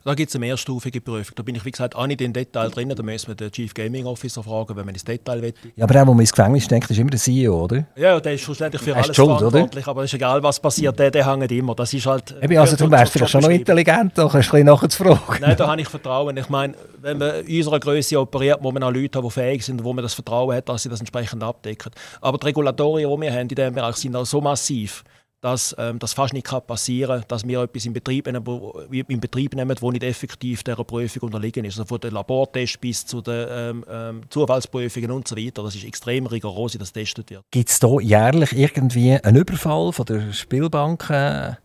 Da 0.04 0.14
gibt 0.14 0.30
es 0.30 0.36
eine 0.36 0.46
mehrstufige 0.46 1.02
Prüfung. 1.02 1.34
Da 1.36 1.44
bin 1.44 1.56
ich, 1.56 1.66
wie 1.66 1.72
gesagt, 1.72 1.96
auch 1.96 2.06
nicht 2.06 2.22
im 2.22 2.34
Detail 2.34 2.70
drin. 2.70 2.90
Da 2.90 3.02
müssen 3.02 3.30
wir 3.30 3.36
den 3.36 3.52
Chief 3.52 3.74
Gaming 3.74 4.06
Officer 4.06 4.44
fragen, 4.44 4.76
wenn 4.76 4.86
man 4.86 4.94
ins 4.94 5.04
Detail 5.04 5.42
will. 5.42 5.54
Ja, 5.76 5.86
aber 5.86 5.94
der, 5.94 6.06
der 6.06 6.20
ins 6.20 6.32
Gefängnis 6.32 6.68
denkt, 6.68 6.92
ist 6.92 6.98
immer 6.98 7.10
der 7.10 7.20
CEO, 7.20 7.64
oder? 7.64 7.86
Ja, 7.96 8.20
der 8.20 8.34
ist 8.34 8.42
schlussendlich 8.42 8.82
für 8.82 8.96
alles 8.96 9.16
schuld, 9.16 9.40
verantwortlich. 9.40 9.86
Oder? 9.86 9.92
Aber 9.92 10.04
es 10.04 10.12
ist 10.12 10.16
egal, 10.16 10.44
was 10.44 10.60
passiert, 10.60 10.98
der, 11.00 11.10
der 11.10 11.26
hängt 11.26 11.52
immer. 11.52 11.74
Das 11.76 11.94
ist 11.94 12.06
halt... 12.06 12.36
Eben, 12.42 12.58
also 12.58 12.76
du 12.76 12.92
wärst 12.92 13.14
vielleicht 13.14 13.32
schon 13.32 13.42
noch 13.42 13.50
intelligent, 13.50 14.12
da 14.16 14.28
kannst 14.28 14.34
du 14.52 14.58
ein 14.58 14.66
bisschen 14.66 14.66
nachzufragen. 14.66 15.42
Nein, 15.42 15.58
da 15.58 15.68
habe 15.68 15.82
ich 15.82 15.88
Vertrauen. 15.88 16.38
Ich 16.38 16.50
meine, 16.50 16.76
wenn 17.02 17.18
man 17.18 17.44
in 17.46 17.58
unserer 17.58 17.80
Größe 17.80 18.20
operiert, 18.20 18.62
muss 18.62 18.74
man 18.74 18.84
auch 18.84 18.92
Leute 18.92 19.18
haben, 19.18 19.26
die 19.26 19.32
fähig 19.32 19.66
sind, 19.66 19.84
wo 19.84 19.94
man 19.94 20.04
das 20.04 20.14
Vertrauen 20.14 20.56
hat, 20.56 20.70
dass 20.70 20.84
sie 20.84 20.90
das 20.90 21.00
entsprechend 21.00 21.44
abdecken. 21.44 21.92
Aber 22.22 22.38
die 22.38 22.46
Regulatorien, 22.46 23.10
die 23.10 23.22
wir 23.22 23.32
haben 23.32 23.42
in 23.42 23.48
diesem 23.48 23.74
Bereich, 23.74 23.96
sind 23.96 24.16
auch 24.16 24.26
so 24.26 24.40
massiv, 24.40 25.04
dass 25.44 25.76
ähm, 25.78 26.00
das 26.00 26.14
fast 26.14 26.34
nicht 26.34 26.48
passieren 26.66 27.20
kann, 27.20 27.28
dass 27.28 27.46
wir 27.46 27.62
etwas 27.62 27.86
in 27.86 27.92
Betrieb, 27.92 28.28
nehmen, 28.28 28.46
in 28.90 29.20
Betrieb 29.20 29.54
nehmen, 29.56 29.76
wo 29.82 29.92
nicht 29.92 30.04
effektiv 30.04 30.64
der 30.64 30.76
Prüfung 30.76 31.24
unterliegen 31.24 31.66
ist. 31.66 31.74
Also 31.74 31.86
von 31.86 32.00
den 32.00 32.14
Labortests 32.14 32.78
bis 32.78 33.06
zu 33.06 33.22
den 33.22 33.48
ähm, 33.50 33.86
ähm, 33.90 34.22
Zufallsprüfungen 34.30 35.12
und 35.12 35.28
so 35.28 35.36
weiter. 35.36 35.62
Das 35.62 35.76
ist 35.76 35.84
extrem 35.84 36.28
rigoros, 36.28 36.76
wie 36.76 36.78
das 36.78 36.94
getestet 36.94 37.30
wird. 37.30 37.44
Gibt 37.52 37.70
es 37.70 37.78
da 37.78 38.00
jährlich 38.00 38.54
irgendwie 38.54 39.20
einen 39.22 39.36
Überfall 39.36 39.92
von 39.92 40.06
der 40.06 40.32
Spielbank? 40.32 41.10
Äh, 41.10 41.56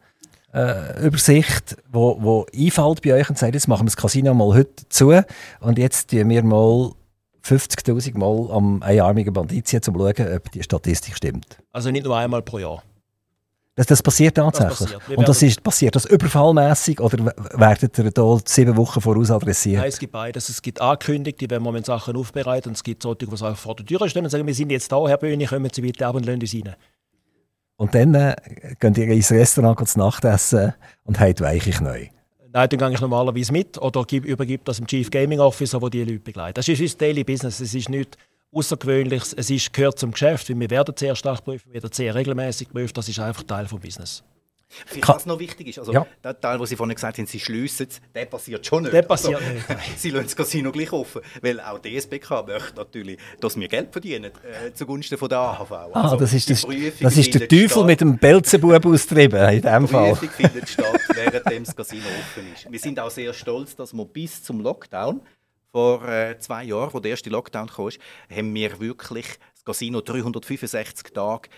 äh, 0.53 1.07
Übersicht, 1.07 1.77
wo, 1.93 2.21
wo 2.21 2.47
einfällt 2.53 3.03
bei 3.03 3.15
euch 3.15 3.31
und 3.31 3.39
sagt, 3.39 3.55
jetzt 3.55 3.69
machen 3.69 3.83
wir 3.83 3.91
das 3.91 3.97
Casino 3.97 4.35
mal 4.35 4.55
heute 4.55 4.89
zu 4.89 5.23
und 5.61 5.79
jetzt 5.79 6.11
tun 6.11 6.29
wir 6.29 6.43
mal 6.43 6.91
50.000 7.45 8.19
Mal 8.19 8.51
am 8.51 8.83
einarmigen 8.83 9.33
Bandit 9.33 9.73
um 9.73 9.83
zu 9.83 9.93
schauen, 9.93 10.37
ob 10.37 10.51
die 10.51 10.63
Statistik 10.65 11.15
stimmt. 11.15 11.59
Also 11.71 11.93
nicht 11.93 12.05
nur 12.05 12.17
einmal 12.17 12.43
pro 12.43 12.59
Jahr. 12.59 12.83
Das, 13.79 13.87
das 13.87 14.03
passiert 14.03 14.35
tatsächlich. 14.35 14.91
Das 14.91 14.99
passiert. 14.99 15.19
Und 15.19 15.29
das 15.29 15.41
ist, 15.41 15.63
passiert 15.63 15.95
das 15.95 16.05
überfallmäßig 16.05 16.99
oder 17.01 17.33
werdet 17.53 17.97
ihr 17.97 18.11
da 18.11 18.37
sieben 18.45 18.77
Wochen 18.77 19.01
voraus 19.01 19.31
adressiert? 19.31 19.79
Nein, 19.79 19.89
es 19.89 20.01
gibt 20.01 20.13
beides. 20.13 20.49
Es 20.49 20.61
gibt 20.61 20.81
Ankündigte, 20.81 21.49
wenn 21.49 21.63
wir 21.63 21.85
Sachen 21.85 22.17
aufbereiten 22.17 22.71
und 22.71 22.75
es 22.77 22.83
gibt 22.83 23.05
solche, 23.05 23.27
die 23.27 23.37
vor 23.37 23.77
der 23.77 23.87
Tür 23.87 24.09
stehen 24.09 24.25
und 24.25 24.31
sagen, 24.31 24.45
wir 24.45 24.55
sind 24.55 24.71
jetzt 24.73 24.91
da, 24.91 25.07
Herr 25.07 25.17
Böhni, 25.17 25.47
kommen 25.47 25.71
Sie 25.73 25.81
bitte 25.81 26.09
ab 26.09 26.17
und 26.17 26.27
lassen 26.27 26.41
uns 26.41 26.55
rein. 26.55 26.75
Und 27.77 27.95
dann 27.95 28.17
äh, 28.17 28.35
geht 28.81 28.99
ihr 28.99 29.07
ins 29.11 29.31
Restaurant 29.31 29.89
zu 29.89 29.97
Nacht 30.01 30.25
essen 30.25 30.75
und 31.05 31.21
habt 31.21 31.41
weiche 31.41 31.81
neu. 31.81 32.09
Nein, 32.53 32.69
dann 32.69 32.79
gehe 32.81 32.93
ich 32.95 33.01
normalerweise 33.01 33.53
mit 33.53 33.79
oder 33.79 34.05
übergebe 34.11 34.65
das 34.65 34.79
dem 34.79 34.89
Chief 34.89 35.09
Gaming 35.09 35.39
Officer, 35.39 35.79
der 35.79 35.91
die 35.91 36.03
Leute 36.03 36.19
begleitet. 36.19 36.59
Das 36.59 36.67
ist 36.67 36.81
unser 36.81 36.97
Daily 36.97 37.23
Business. 37.23 37.61
Es 37.61 37.73
ist 37.73 37.89
nicht 37.89 38.19
Außergewöhnliches. 38.53 39.35
Es 39.35 39.51
ist, 39.51 39.73
gehört 39.73 39.99
zum 39.99 40.13
Geschäft, 40.13 40.49
weil 40.49 40.61
wir 40.61 40.71
werden 40.71 40.95
sehr 40.97 41.15
stark 41.15 41.45
prüfen, 41.45 41.73
wir 41.73 41.83
werden 41.83 41.93
sehr 41.93 42.15
regelmäßig 42.15 42.71
prüfen. 42.71 42.95
Das 42.95 43.09
ist 43.09 43.19
einfach 43.19 43.43
Teil 43.43 43.67
des 43.67 43.79
Business. 43.79 44.23
was 45.07 45.27
noch 45.27 45.39
wichtig 45.39 45.69
ist, 45.69 45.79
also 45.79 45.93
ja. 45.93 46.07
der 46.23 46.39
Teil, 46.39 46.59
wo 46.59 46.67
Sie 46.67 46.77
vorhin 46.77 46.95
gesagt 46.95 47.19
haben, 47.19 47.27
Sie 47.27 47.41
schliessen 47.41 47.89
der 48.15 48.27
passiert 48.27 48.67
schon 48.67 48.83
nicht. 48.83 48.93
Der 48.93 49.03
passiert 49.03 49.41
also, 49.41 49.53
nicht. 49.53 49.67
Sie 49.97 50.11
lassen 50.11 50.25
das 50.25 50.37
Casino 50.37 50.73
gleich 50.73 50.93
offen, 50.93 51.23
weil 51.41 51.61
auch 51.61 51.79
die 51.79 51.97
SBK 51.97 52.47
möchte 52.47 52.77
natürlich, 52.77 53.19
dass 53.41 53.59
wir 53.59 53.69
Geld 53.69 53.93
verdienen 53.93 54.25
äh, 54.25 54.73
zugunsten 54.75 55.17
von 55.17 55.29
der 55.29 55.39
AHV. 55.39 55.73
Ah, 55.73 55.89
also, 55.95 56.17
das 56.17 56.33
ist, 56.33 56.51
das, 56.51 56.67
das 57.01 57.17
ist 57.17 57.35
der 57.35 57.49
Teufel 57.49 57.69
statt, 57.69 57.87
mit 57.87 58.01
dem 58.01 58.19
Belzebub 58.19 58.85
austrieben 58.85 59.49
in 59.49 59.63
dem 59.63 59.89
Fall. 59.89 60.13
Die 60.13 60.27
Prüfung 60.27 60.31
findet 60.31 60.69
statt, 60.69 61.01
während 61.15 61.69
das 61.69 61.77
Casino 61.77 62.05
offen 62.07 62.53
ist. 62.55 62.71
Wir 62.71 62.79
sind 62.79 63.01
auch 63.01 63.11
sehr 63.11 63.33
stolz, 63.33 63.75
dass 63.75 63.93
wir 63.95 64.05
bis 64.05 64.43
zum 64.43 64.61
Lockdown 64.61 65.23
vor 65.79 66.09
äh, 66.09 66.37
zwei 66.41 66.65
Jahren, 66.65 66.93
wo 66.93 66.99
der 66.99 67.13
erste 67.13 67.31
Lockdown 67.31 67.69
kam, 67.69 67.91
haben 68.35 68.53
wir 68.53 68.81
wirklich 68.81 69.27
das 69.55 69.65
Casino 69.65 70.01
365 70.01 71.13
Tage 71.13 71.49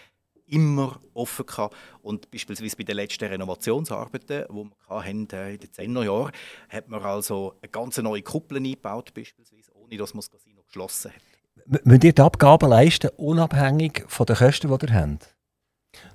immer 0.46 1.00
offen 1.14 1.46
gehabt. 1.46 1.74
Und 2.02 2.30
beispielsweise 2.30 2.76
bei 2.76 2.84
den 2.84 2.96
letzten 2.96 3.24
Renovationsarbeiten, 3.24 4.44
die 4.50 4.54
wir 4.54 4.70
hatten, 4.88 5.28
äh, 5.32 5.54
in 5.54 5.60
den 5.60 5.70
10er 5.70 6.04
Jahren, 6.04 6.32
hat 6.68 6.88
man 6.88 7.02
also 7.02 7.54
eine 7.62 7.70
ganz 7.70 7.96
neue 7.96 8.20
Kuppel 8.20 8.58
eingebaut, 8.58 9.14
beispielsweise, 9.14 9.74
ohne 9.74 9.96
dass 9.96 10.12
man 10.12 10.20
das 10.20 10.30
Casino 10.30 10.62
geschlossen 10.64 11.12
hat. 11.12 11.84
Müsst 11.86 12.04
ihr 12.04 12.12
die 12.12 12.20
Abgaben 12.22 12.68
leisten, 12.68 13.08
unabhängig 13.16 14.04
von 14.06 14.26
den 14.26 14.36
Kosten, 14.36 14.68
die 14.68 14.86
ihr 14.86 14.94
habt? 14.94 15.34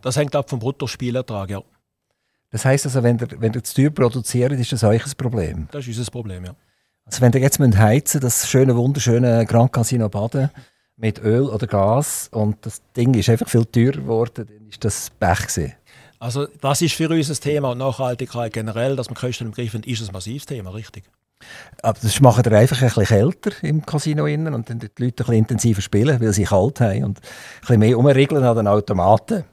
Das 0.03 0.15
hängt 0.15 0.35
ab 0.35 0.47
vom 0.47 0.59
Bruttospielertrag, 0.59 1.49
ja. 1.49 1.63
Das 2.51 2.65
heisst 2.65 2.85
also, 2.85 3.01
wenn 3.01 3.17
ihr, 3.17 3.41
wenn 3.41 3.53
ihr 3.53 3.63
zu 3.63 3.73
teuer 3.73 3.89
produziert, 3.89 4.51
ist 4.51 4.71
das 4.71 4.83
euch 4.83 5.03
ein 5.03 5.13
Problem? 5.17 5.67
Das 5.71 5.87
ist 5.87 5.97
unser 5.97 6.11
Problem, 6.11 6.45
ja. 6.45 6.55
Also 7.05 7.21
wenn 7.21 7.31
ihr 7.33 7.41
jetzt 7.41 7.59
heizen 7.59 8.19
das 8.19 8.49
schöne, 8.49 8.75
wunderschöne 8.75 9.45
Grand 9.45 9.71
Casino 9.71 10.09
Baden 10.09 10.49
mit 10.97 11.19
Öl 11.23 11.43
oder 11.43 11.67
Gas 11.67 12.29
und 12.31 12.65
das 12.65 12.81
Ding 12.97 13.13
ist 13.13 13.29
einfach 13.29 13.47
viel 13.47 13.65
teurer 13.65 14.01
geworden, 14.01 14.47
dann 14.47 14.67
ist 14.67 14.83
das 14.83 15.11
Pech 15.11 15.47
gewesen. 15.47 15.73
Also 16.19 16.47
das 16.61 16.81
ist 16.81 16.95
für 16.95 17.09
uns 17.09 17.29
ein 17.29 17.35
Thema 17.35 17.71
und 17.71 17.77
Nachhaltigkeit 17.77 18.53
generell, 18.53 18.95
dass 18.95 19.07
man 19.07 19.15
Kosten 19.15 19.45
im 19.45 19.51
Griff 19.51 19.73
hat, 19.73 19.85
ist 19.85 20.07
ein 20.07 20.11
massives 20.13 20.45
Thema, 20.47 20.71
richtig. 20.71 21.03
Aber 21.83 21.99
das 22.01 22.19
macht 22.21 22.47
ihr 22.47 22.53
einfach 22.53 22.81
ein 22.81 22.87
bisschen 22.87 23.05
kälter 23.05 23.51
im 23.61 23.85
Casino 23.85 24.25
innen 24.25 24.53
und 24.53 24.69
dann 24.69 24.79
die 24.79 24.87
Leute 24.97 25.03
ein 25.03 25.11
bisschen 25.11 25.33
intensiver 25.33 25.81
spielen, 25.81 26.19
weil 26.19 26.33
sie 26.33 26.45
kalt 26.45 26.79
haben 26.79 27.03
und 27.03 27.19
ein 27.19 27.59
bisschen 27.59 27.79
mehr 27.79 27.99
umregeln 27.99 28.43
an 28.43 28.55
den 28.55 28.67
Automaten. 28.67 29.43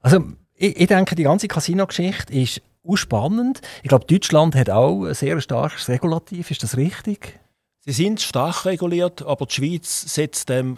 Also 0.00 0.24
ich, 0.54 0.78
ich 0.78 0.86
denke, 0.86 1.16
die 1.16 1.24
ganze 1.24 1.48
Casino-Geschichte 1.48 2.32
ist 2.32 2.62
spannend. 2.96 3.60
Ich 3.82 3.88
glaube, 3.88 4.06
Deutschland 4.06 4.54
hat 4.54 4.70
auch 4.70 5.04
ein 5.04 5.14
sehr 5.14 5.40
starkes 5.40 5.88
Regulativ. 5.88 6.50
Ist 6.50 6.62
das 6.62 6.76
richtig? 6.76 7.38
Sie 7.80 7.92
sind 7.92 8.20
stark 8.20 8.64
reguliert, 8.64 9.22
aber 9.22 9.46
die 9.46 9.54
Schweiz 9.54 10.14
setzt 10.14 10.48
dem 10.48 10.76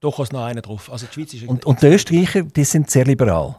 durchaus 0.00 0.32
noch 0.32 0.44
einen 0.44 0.62
drauf. 0.62 0.90
Also 0.90 1.06
die 1.06 1.14
Schweiz 1.14 1.34
ist 1.34 1.46
und, 1.46 1.64
und 1.66 1.82
die 1.82 1.86
Österreicher 1.86 2.42
die 2.42 2.64
sind 2.64 2.90
sehr 2.90 3.04
liberal? 3.04 3.56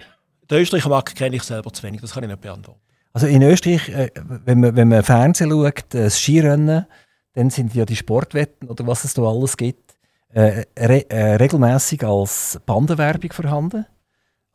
Den 0.50 0.62
Österreicher 0.62 0.90
Markt 0.90 1.16
kenne 1.16 1.36
ich 1.36 1.44
selber 1.44 1.72
zu 1.72 1.84
wenig, 1.84 2.02
das 2.02 2.14
kann 2.14 2.24
ich 2.24 2.30
nicht 2.30 2.42
beantworten. 2.42 2.80
Also 3.14 3.28
in 3.28 3.42
Österreich, 3.42 3.90
äh, 3.90 4.12
wenn, 4.46 4.60
man, 4.60 4.76
wenn 4.76 4.88
man 4.88 5.04
Fernsehen 5.04 5.50
schaut, 5.50 5.94
äh, 5.94 6.04
das 6.04 6.20
Skirennen, 6.20 6.86
dann 7.34 7.50
sind 7.50 7.76
ja 7.76 7.86
die 7.86 7.96
Sportwetten 7.96 8.70
oder 8.70 8.86
was 8.88 9.04
es 9.04 9.14
da 9.14 9.24
alles 9.24 9.58
gibt, 9.58 9.96
äh, 10.30 10.66
re 10.78 11.10
äh, 11.10 11.36
regelmäßig 11.36 12.04
als 12.04 12.60
Bandenwerbung 12.66 13.32
vorhanden. 13.32 13.86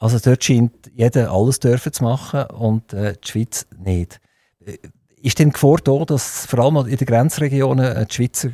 Also 0.03 0.19
dort 0.19 0.43
scheint 0.43 0.73
jeder 0.97 1.31
alles 1.31 1.61
dürfen 1.61 1.93
zu 1.93 2.03
machen 2.03 2.43
und 2.47 2.93
äh, 2.93 3.15
die 3.23 3.29
Schweiz 3.29 3.69
nicht. 3.79 4.21
Äh, 4.59 4.79
ist 5.23 5.39
denn 5.39 5.51
die 5.51 5.53
Gefahr 5.53 5.77
da, 5.77 6.05
dass 6.05 6.45
vor 6.45 6.59
allem 6.59 6.89
in 6.89 6.97
den 6.97 7.07
Grenzregionen 7.07 7.85
äh, 7.85 8.05
die 8.07 8.13
Schweizer 8.13 8.49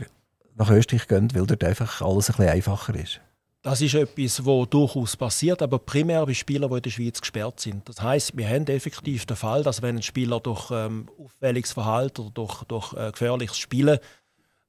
nach 0.56 0.70
Österreich 0.70 1.08
gehen, 1.08 1.34
weil 1.34 1.46
dort 1.46 1.64
einfach 1.64 2.02
alles 2.02 2.28
ein 2.28 2.36
bisschen 2.36 2.52
einfacher 2.52 2.94
ist? 2.96 3.22
Das 3.62 3.80
ist 3.80 3.94
etwas, 3.94 4.44
was 4.44 4.68
durchaus 4.68 5.16
passiert, 5.16 5.62
aber 5.62 5.78
primär 5.78 6.26
bei 6.26 6.34
Spielern, 6.34 6.68
die 6.68 6.76
in 6.76 6.82
der 6.82 6.90
Schweiz 6.90 7.18
gesperrt 7.18 7.60
sind. 7.60 7.88
Das 7.88 8.02
heißt, 8.02 8.36
wir 8.36 8.46
haben 8.46 8.66
effektiv 8.66 9.24
den 9.24 9.36
Fall, 9.38 9.62
dass 9.62 9.80
wenn 9.80 9.96
ein 9.96 10.02
Spieler 10.02 10.40
durch 10.40 10.70
ähm, 10.70 11.08
auffälliges 11.18 11.72
Verhalten 11.72 12.20
oder 12.20 12.30
durch, 12.32 12.64
durch 12.64 12.92
äh, 12.92 13.10
gefährliches 13.10 13.56
Spielen 13.56 13.98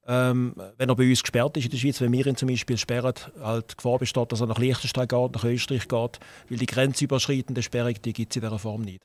ähm, 0.09 0.55
wenn 0.77 0.89
er 0.89 0.95
bei 0.95 1.07
uns 1.07 1.21
gesperrt 1.21 1.55
ist 1.55 1.65
in 1.65 1.71
der 1.71 1.77
Schweiz, 1.77 2.01
wenn 2.01 2.11
wir 2.11 2.25
ihn 2.25 2.35
zum 2.35 2.49
Beispiel 2.49 2.77
sperren, 2.77 3.13
halt 3.41 3.71
die 3.71 3.75
Gefahr 3.77 3.99
besteht, 3.99 4.31
dass 4.31 4.41
er 4.41 4.47
nach 4.47 4.57
Liechtenstein 4.57 5.07
geht, 5.07 5.33
nach 5.35 5.43
Österreich 5.43 5.87
geht, 5.87 6.19
weil 6.49 6.57
die 6.57 6.65
grenzüberschreitende 6.65 7.61
Sperrung, 7.61 7.93
die 8.03 8.13
gibt 8.13 8.31
es 8.31 8.35
in 8.37 8.41
dieser 8.41 8.59
Form 8.59 8.81
nicht. 8.81 9.03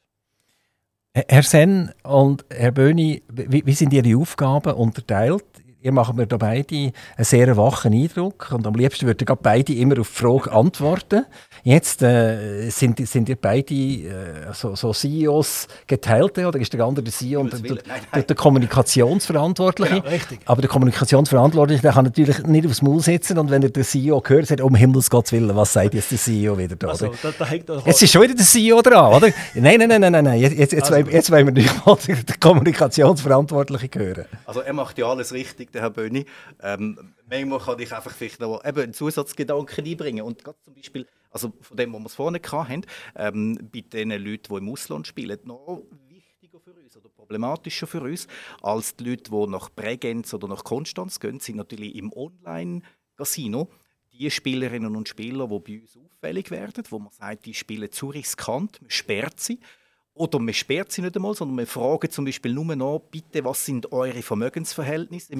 Herr 1.15 1.43
Sen 1.43 1.93
und 2.03 2.45
Herr 2.51 2.73
Böhni, 2.73 3.23
wie, 3.29 3.65
wie 3.65 3.73
sind 3.73 3.93
Ihre 3.93 4.19
Aufgaben 4.19 4.73
unterteilt? 4.73 5.45
ihr 5.85 5.93
macht 5.93 6.17
mir 6.17 6.27
da 6.27 6.39
beide 6.39 6.93
einen 7.17 7.25
sehr 7.25 7.57
wachen 7.57 7.93
Eindruck 7.93 8.51
und 8.53 8.67
am 8.67 8.75
liebsten 8.75 9.07
würden 9.07 9.29
beide 9.43 9.75
immer 9.75 10.01
auf 10.01 10.09
die 10.09 10.15
Frage 10.15 10.51
antworten. 10.51 11.27
Jetzt 11.67 12.03
äh, 12.03 12.69
sind, 12.69 13.09
sind 13.09 13.27
ihr 13.27 13.37
beide 13.37 13.75
äh, 13.75 14.53
so, 14.53 14.77
so 14.77 14.93
CEOs 14.93 15.67
geteilte 15.87 16.47
oder 16.47 16.61
ist 16.61 16.75
der 16.75 16.85
andere 16.85 17.03
der 17.03 17.13
CEO 17.15 17.41
und 17.41 17.55
der, 17.55 17.77
der, 18.13 18.23
der, 18.23 18.37
Kommunikationsverantwortliche? 18.37 19.95
Ja, 19.95 20.01
richtig. 20.03 20.41
Aber 20.45 20.61
der 20.61 20.69
Kommunikationsverantwortliche 20.69 21.81
der 21.81 21.93
kann 21.93 22.05
natürlich 22.05 22.43
nicht 22.43 22.67
aufs 22.67 22.83
Maul 22.83 23.01
sitzen 23.01 23.39
und 23.39 23.51
wenn 23.51 23.63
er 23.63 23.71
den 23.71 23.83
CEO 23.83 24.23
hört, 24.27 24.47
sagt 24.47 24.61
um 24.61 24.75
Himmels 24.75 25.09
Gottes 25.09 25.33
Willen, 25.33 25.57
was 25.57 25.73
sagt 25.73 25.95
jetzt 25.95 26.11
der 26.11 26.19
CEO 26.19 26.59
wieder 26.59 26.77
da? 26.77 26.89
Also, 26.89 27.11
da, 27.23 27.33
da 27.39 27.47
hängt 27.47 27.67
jetzt 27.87 28.03
ist 28.03 28.13
schon 28.13 28.21
wieder 28.21 28.35
der 28.35 28.45
CEO 28.45 28.83
dran, 28.83 29.15
oder? 29.15 29.33
nein, 29.55 29.79
nein, 29.79 29.89
nein, 29.89 30.13
nein, 30.13 30.23
nein, 30.23 30.41
jetzt, 30.41 30.59
jetzt, 30.59 30.73
jetzt, 30.75 30.93
also, 30.93 31.11
jetzt 31.11 31.31
wollen 31.31 31.47
wir 31.47 31.53
nicht 31.55 31.87
mal 31.87 31.97
den 31.97 32.41
Kommunikationsverantwortliche 32.41 33.89
hören. 33.95 34.27
Also 34.45 34.61
er 34.61 34.75
macht 34.75 34.99
ja 34.99 35.07
alles 35.07 35.33
richtig 35.33 35.73
der 35.73 35.81
Herr 35.81 35.91
Böhni. 35.91 36.27
Ähm, 36.63 37.15
manchmal 37.31 37.59
kann 37.59 37.79
ich 37.79 37.91
einfach 37.91 38.11
vielleicht 38.11 38.41
noch 38.41 38.63
eben 38.67 38.81
einen 38.83 38.93
Zusatzgedanken 38.93 39.83
einbringen. 39.83 40.25
Und 40.25 40.45
gerade 40.45 40.59
zum 40.63 40.75
Beispiel, 40.75 41.07
also 41.35 41.53
von 41.61 41.77
dem, 41.77 41.93
was 41.93 42.03
wir 42.03 42.09
vorne 42.09 42.41
hatten, 42.41 42.87
ähm, 43.17 43.59
bei 43.73 43.81
den 43.81 44.11
Leuten, 44.11 44.49
die 44.49 44.57
im 44.57 44.69
Ausland 44.69 45.07
spielen, 45.07 45.39
noch 45.45 45.83
wichtiger 46.09 46.61
für 46.61 46.73
uns 46.73 46.97
oder 46.97 47.09
problematischer 47.09 47.87
für 47.87 48.01
uns, 48.03 48.29
als 48.63 48.97
die 48.97 49.11
Leute, 49.11 49.31
die 49.31 49.47
nach 49.49 49.69
Bregenz 49.69 50.33
oder 50.33 50.47
nach 50.47 50.63
Konstanz 50.63 51.19
gehen, 51.19 51.41
sind 51.41 51.57
natürlich 51.57 51.97
im 51.97 52.13
Online-Casino 52.13 53.69
die 54.13 54.31
Spielerinnen 54.31 54.95
und 54.95 55.09
Spieler, 55.09 55.49
die 55.49 55.59
bei 55.59 55.81
uns 55.81 55.97
auffällig 55.97 56.51
werden, 56.53 56.85
wo 56.89 57.01
man 57.01 57.13
sagt, 57.13 57.47
die 57.47 57.55
spielen 57.55 57.91
zu 57.91 58.11
riskant, 58.11 58.81
man 58.81 58.91
sperrt 58.91 59.41
sie. 59.41 59.59
Oder 60.17 60.39
man 60.39 60.55
sperrt 60.55 60.93
sie 60.93 61.03
nicht 61.03 61.17
einmal, 61.17 61.35
sondern 61.35 61.59
wir 61.59 61.67
fragen 61.67 62.09
zum 62.09 62.25
Beispiel 62.25 62.55
nur 62.55 62.77
noch, 62.77 63.01
bitte, 63.11 63.45
was 63.45 63.65
sind 63.65 63.91
eure 63.91 64.23
Vermögensverhältnisse? 64.23 65.35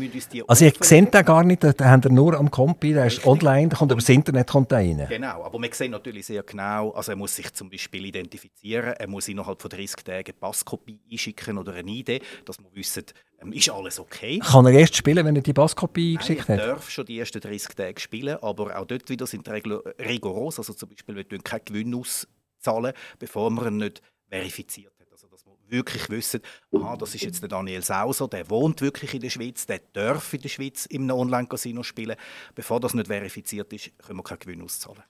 also 0.49 0.65
ihr 0.65 0.73
seht 0.81 1.15
den 1.15 1.25
gar 1.25 1.45
nicht, 1.45 1.63
den 1.63 1.75
habt 1.79 2.07
ihr 2.07 2.11
nur 2.11 2.35
am 2.35 2.51
Kompi, 2.51 2.93
der 2.93 3.07
ist 3.07 3.25
online, 3.25 3.69
der 3.69 3.79
kommt 3.79 3.93
über 3.93 4.01
das 4.01 4.09
Internet 4.09 4.49
kommt 4.49 4.73
rein. 4.73 5.07
Genau, 5.09 5.45
aber 5.45 5.61
wir 5.61 5.73
sehen 5.73 5.93
natürlich 5.93 6.27
sehr 6.27 6.43
genau, 6.43 6.91
also 6.91 7.13
er 7.13 7.17
muss 7.17 7.37
sich 7.37 7.53
zum 7.53 7.71
Beispiel 7.71 8.07
identifizieren, 8.07 8.95
er 8.95 9.07
muss 9.07 9.29
innerhalb 9.29 9.63
von 9.63 9.71
30 9.71 10.03
Tagen 10.03 10.25
eine 10.27 10.33
Passkopie 10.33 10.99
einschicken 11.09 11.57
oder 11.57 11.73
eine 11.75 11.93
Idee, 11.93 12.21
dass 12.45 12.59
wir 12.59 12.67
wissen, 12.75 13.05
ähm, 13.41 13.53
ist 13.53 13.71
alles 13.71 14.01
okay. 14.01 14.41
Kann 14.41 14.67
er 14.67 14.73
erst 14.73 14.97
spielen, 14.97 15.25
wenn 15.25 15.37
er 15.37 15.43
die 15.43 15.53
Passkopie 15.53 16.17
geschickt 16.17 16.49
hat? 16.49 16.59
Er 16.59 16.67
darf 16.67 16.91
schon 16.91 17.07
die 17.07 17.21
ersten 17.21 17.41
30 17.41 17.77
Tage 17.77 18.01
spielen, 18.01 18.39
aber 18.43 18.77
auch 18.77 18.87
dort 18.87 19.09
wieder 19.09 19.29
sind 19.29 19.47
die 19.47 19.51
Regeln 19.53 19.79
rigoros, 20.01 20.59
also 20.59 20.73
zum 20.73 20.89
Beispiel, 20.89 21.15
wir 21.15 21.23
dürfen 21.23 21.45
keinen 21.45 21.65
Gewinn 21.65 21.95
auszahlen, 21.95 22.93
bevor 23.21 23.51
wir 23.51 23.69
ihn 23.69 23.77
nicht 23.77 24.03
verifiziert 24.35 24.93
hat. 25.01 25.07
Also, 25.13 25.29
dass 25.29 25.45
wir 25.47 25.53
wirklich 25.69 26.11
wissen, 26.11 26.41
aha, 26.75 26.97
das 26.97 27.15
ist 27.15 27.23
jetzt 27.23 27.41
der 27.43 27.49
Daniel 27.49 27.83
Sauser, 27.83 28.29
der 28.29 28.49
wohnt 28.51 28.81
wirklich 28.81 29.15
in 29.15 29.21
der 29.21 29.31
Schweiz, 29.31 29.67
der 29.67 29.81
darf 29.93 30.35
in 30.35 30.41
der 30.41 30.49
Schweiz 30.49 30.87
im 30.87 31.09
Online-Casino 31.09 31.83
spielen. 31.83 32.17
Bevor 32.55 32.81
das 32.81 32.95
nicht 32.95 33.07
verifiziert 33.07 33.73
ist, 33.73 33.91
können 33.99 34.19
wir 34.19 34.25
keinen 34.25 34.41
Gewinn 34.41 34.63
auszahlen. 34.63 35.05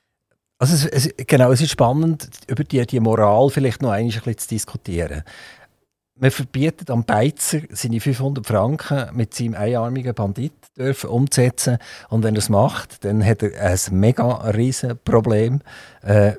Also 0.58 0.74
es, 0.74 1.06
es, 1.06 1.26
genau, 1.26 1.50
es 1.52 1.60
ist 1.60 1.70
spannend, 1.70 2.28
über 2.46 2.64
die, 2.64 2.84
die 2.86 3.00
Moral 3.00 3.50
vielleicht 3.50 3.82
noch 3.82 3.90
ein 3.90 4.06
bisschen 4.06 4.38
zu 4.38 4.48
diskutieren. 4.48 5.24
Man 6.16 6.30
verbietet 6.30 6.90
am 6.90 7.04
Beizer 7.04 7.62
seine 7.70 8.00
500 8.00 8.46
Franken 8.46 9.16
mit 9.16 9.34
seinem 9.34 9.54
einarmigen 9.54 10.14
Bandit 10.14 10.52
dürfen 10.76 11.10
umzusetzen. 11.10 11.78
Und 12.08 12.22
wenn 12.22 12.36
er 12.36 12.38
es 12.38 12.48
macht, 12.48 13.04
dann 13.04 13.24
hat 13.24 13.42
er 13.42 13.60
ein 13.60 13.98
mega 13.98 14.48
riesen 14.50 14.96
Problem. 14.98 15.60
Äh, 16.02 16.34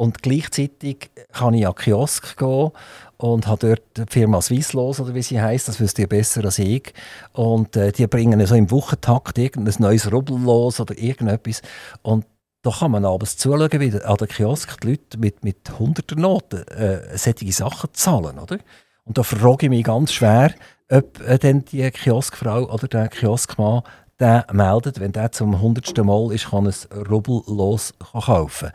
und 0.00 0.22
gleichzeitig 0.22 1.10
kann 1.30 1.52
ich 1.52 1.66
an 1.66 1.74
den 1.74 1.84
Kiosk 1.84 2.38
gehen 2.38 2.70
und 3.18 3.46
habe 3.46 3.66
dort 3.66 3.82
die 3.98 4.10
Firma 4.10 4.40
Swisslos, 4.40 4.98
oder 4.98 5.14
wie 5.14 5.20
sie 5.20 5.42
heißt, 5.42 5.68
das 5.68 5.78
wisst 5.78 5.98
ihr 5.98 6.08
besser 6.08 6.42
als 6.42 6.58
ich. 6.58 6.94
Und 7.34 7.76
äh, 7.76 7.92
die 7.92 8.06
bringen 8.06 8.46
so 8.46 8.54
im 8.54 8.70
Wochentakt 8.70 9.36
irgendein 9.36 9.74
neues 9.78 10.10
Rubel 10.10 10.40
los 10.40 10.80
oder 10.80 10.96
irgendetwas. 10.96 11.60
Und 12.00 12.24
da 12.62 12.70
kann 12.70 12.92
man 12.92 13.04
abends 13.04 13.36
zuschauen, 13.36 13.78
wie 13.78 13.92
an 14.00 14.16
der 14.16 14.26
Kiosk 14.26 14.80
die 14.80 14.88
Leute 14.88 15.18
mit, 15.18 15.44
mit 15.44 15.78
hunderter 15.78 16.16
Noten 16.16 16.66
äh, 16.68 17.18
solche 17.18 17.52
Sachen 17.52 17.90
zahlen, 17.92 18.38
oder? 18.38 18.56
Und 19.04 19.18
da 19.18 19.22
frage 19.22 19.66
ich 19.66 19.70
mich 19.70 19.84
ganz 19.84 20.14
schwer, 20.14 20.54
ob 20.90 21.20
äh, 21.20 21.38
denn 21.38 21.66
die 21.66 21.90
Kioskfrau 21.90 22.72
oder 22.72 22.88
der 22.88 23.08
Kioskmann 23.08 23.82
der 24.18 24.46
meldet, 24.50 24.98
wenn 24.98 25.12
der 25.12 25.30
zum 25.32 25.60
hundertsten 25.60 26.06
Mal 26.06 26.32
ist, 26.32 26.48
kann 26.50 26.64
es 26.64 26.88
Rubel 26.90 27.42
los 27.46 27.92
kaufen. 28.12 28.70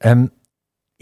Ähm, 0.00 0.30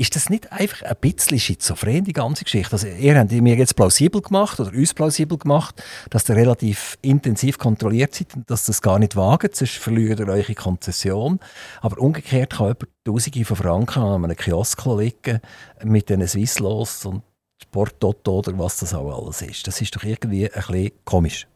ist 0.01 0.17
das 0.17 0.31
nicht 0.31 0.51
einfach 0.51 0.81
ein 0.81 0.97
bisschen 0.99 1.39
schizophren, 1.39 2.05
die 2.05 2.15
ganze 2.15 2.45
Geschichte? 2.45 2.73
Also, 2.73 2.87
ihr 2.87 3.19
habt 3.19 3.31
mir 3.33 3.55
jetzt 3.55 3.77
plausibel 3.77 4.23
gemacht 4.23 4.59
oder 4.59 4.73
uns 4.73 4.95
plausibel 4.95 5.37
gemacht, 5.37 5.83
dass 6.09 6.27
ihr 6.31 6.37
relativ 6.37 6.97
intensiv 7.03 7.59
kontrolliert 7.59 8.15
seid 8.15 8.35
und 8.35 8.51
dass 8.51 8.65
das 8.65 8.81
gar 8.81 8.99
nicht 8.99 9.15
wagt, 9.15 9.55
sonst 9.55 9.75
verliert 9.75 10.19
ihr 10.19 10.29
eure 10.29 10.55
Konzession. 10.55 11.39
Aber 11.83 12.01
umgekehrt 12.01 12.55
kann 12.55 12.69
jemand 12.69 12.89
Tausende 13.05 13.45
von 13.45 13.57
Franken 13.57 14.03
an 14.03 14.25
einem 14.25 14.37
Kiosk 14.37 14.87
liegen 14.87 15.41
mit 15.85 16.09
diesen 16.09 16.27
Swisslos 16.27 17.05
und 17.05 17.23
Sporttoto 17.63 18.39
oder 18.39 18.59
was 18.59 18.79
das 18.79 18.95
auch 18.95 19.23
alles 19.23 19.43
ist. 19.43 19.67
Das 19.67 19.83
ist 19.83 19.95
doch 19.95 20.03
irgendwie 20.03 20.51
ein 20.51 20.67
bisschen 20.67 20.93
komisch. 21.05 21.47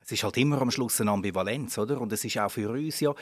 Es 0.00 0.10
ist 0.10 0.24
halt 0.24 0.38
immer 0.38 0.60
am 0.62 0.70
Schluss 0.70 1.02
eine 1.02 1.10
Ambivalenz, 1.10 1.76
oder? 1.76 2.00
Und 2.00 2.10
es 2.14 2.24
ist 2.24 2.38
auch 2.38 2.50
für 2.50 2.70
uns 2.70 2.98
ja 3.00 3.14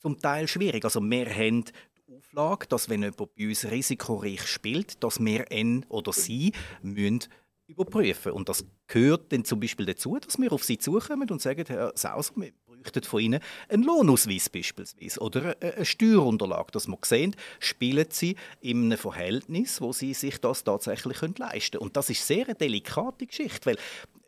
zum 0.00 0.18
Teil 0.18 0.48
schwierig. 0.48 0.84
Also 0.84 1.00
wir 1.00 1.26
haben 1.26 1.64
Auflage, 2.10 2.66
dass 2.68 2.88
wenn 2.88 3.02
jemand 3.02 3.34
bei 3.36 3.48
uns 3.48 3.70
risikoreich 3.70 4.46
spielt, 4.46 5.02
dass 5.02 5.20
wir 5.20 5.50
ihn 5.50 5.84
oder 5.88 6.12
sie 6.12 6.52
müssen 6.82 7.28
überprüfen 7.66 8.32
Und 8.32 8.48
das 8.48 8.64
gehört 8.88 9.32
dann 9.32 9.44
zum 9.44 9.60
Beispiel 9.60 9.86
dazu, 9.86 10.18
dass 10.18 10.38
wir 10.38 10.52
auf 10.52 10.64
sie 10.64 10.78
zukommen 10.78 11.30
und 11.30 11.40
sagen, 11.40 11.64
Herr 11.68 11.92
Sauser, 11.94 12.32
wir 12.36 12.50
bräuchten 12.66 13.02
von 13.04 13.20
Ihnen 13.20 13.40
einen 13.68 13.84
Lohnausweis 13.84 14.48
beispielsweise 14.48 15.20
oder 15.20 15.56
eine 15.60 15.84
Steuerunterlage, 15.84 16.72
dass 16.72 16.88
wir 16.88 16.98
sehen, 17.04 17.36
spielen 17.60 18.06
Sie 18.10 18.36
in 18.60 18.86
einem 18.86 18.98
Verhältnis, 18.98 19.80
wo 19.80 19.92
Sie 19.92 20.14
sich 20.14 20.38
das 20.38 20.64
tatsächlich 20.64 21.20
leisten 21.20 21.78
können. 21.78 21.82
Und 21.84 21.96
das 21.96 22.10
ist 22.10 22.26
sehr 22.26 22.46
eine 22.46 22.54
delikate 22.54 23.26
Geschichte, 23.26 23.66
weil 23.66 23.76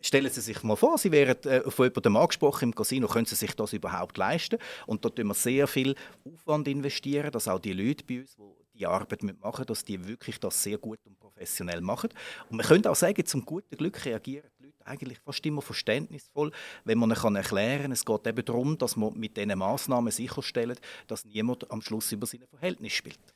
Stellen 0.03 0.31
Sie 0.31 0.41
sich 0.41 0.63
mal 0.63 0.77
vor, 0.77 0.99
Sie 0.99 1.13
wären 1.13 1.37
äh, 1.45 1.71
von 1.71 1.87
jemandem 1.87 2.17
angesprochen 2.17 2.71
im 2.71 2.75
Casino, 2.75 3.07
können 3.07 3.27
Sie 3.27 3.37
sich 3.37 3.55
das 3.55 3.73
überhaupt 3.73 4.19
leisten? 4.19 4.59
Und 4.87 5.05
dort 5.05 5.19
investieren 5.19 5.23
wir 5.23 5.35
sehr 5.35 5.67
viel 5.67 5.95
Aufwand 6.25 6.69
investieren, 6.69 7.31
dass 7.31 7.49
auch 7.49 7.59
die 7.59 7.73
Leute 7.73 8.05
bei 8.05 8.21
uns, 8.21 8.35
die 8.37 8.43
die 8.75 8.87
Arbeit 8.87 9.23
machen 9.23 9.65
dass 9.67 9.85
die 9.85 10.07
wirklich 10.07 10.41
das 10.41 10.63
sehr 10.63 10.79
gut 10.79 10.99
und 11.05 11.19
professionell 11.19 11.81
machen. 11.81 12.11
Und 12.51 12.57
man 12.57 12.67
könnte 12.67 12.91
auch 12.91 12.97
sagen, 12.97 13.25
zum 13.25 13.45
guten 13.45 13.77
Glück 13.77 14.05
reagieren 14.05 14.49
die 14.59 14.65
Leute 14.65 14.87
eigentlich 14.87 15.19
fast 15.21 15.45
immer 15.47 15.63
verständnisvoll, 15.63 16.51
wenn 16.85 16.99
man 16.99 17.11
ihnen 17.11 17.37
erklären 17.37 17.83
kann, 17.83 17.93
es 17.93 18.05
geht 18.05 18.27
eben 18.27 18.45
darum, 18.45 18.79
dass 18.79 18.97
man 18.97 19.17
mit 19.19 19.37
diesen 19.37 19.59
Massnahmen 19.59 20.11
sicherstellt, 20.11 20.81
dass 21.07 21.25
niemand 21.25 21.71
am 21.71 21.83
Schluss 21.83 22.11
über 22.13 22.27
seine 22.27 22.47
Verhältnisse 22.47 22.97
spielt. 22.97 23.32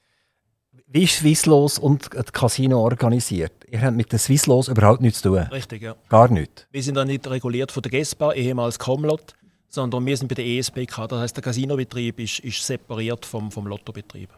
Wie 0.87 1.05
ist 1.05 1.17
Swisslos 1.17 1.79
und 1.79 2.11
das 2.15 2.33
Casino 2.33 2.81
organisiert? 2.81 3.53
Ihr 3.71 3.81
habt 3.83 3.97
mit 3.97 4.13
den 4.13 4.19
Swisslos 4.19 4.69
überhaupt 4.69 5.01
nichts 5.01 5.21
zu 5.21 5.31
tun? 5.31 5.39
Richtig, 5.39 5.83
ja. 5.83 5.97
Gar 6.09 6.31
nichts? 6.31 6.67
Wir 6.71 6.83
sind 6.83 6.95
da 6.95 7.05
nicht 7.05 7.27
reguliert 7.29 7.73
von 7.73 7.83
der 7.83 7.91
GESPA, 7.91 8.33
ehemals 8.33 8.79
Comlot, 8.79 9.35
sondern 9.69 10.07
wir 10.07 10.17
sind 10.17 10.29
bei 10.29 10.35
der 10.35 10.47
ESBK. 10.47 11.09
Das 11.09 11.21
heißt, 11.21 11.37
der 11.37 11.43
Casinobetrieb 11.43 12.21
ist, 12.21 12.39
ist 12.41 12.65
separiert 12.65 13.27
vom, 13.27 13.51
vom 13.51 13.67
Lottobetrieb. 13.67 14.31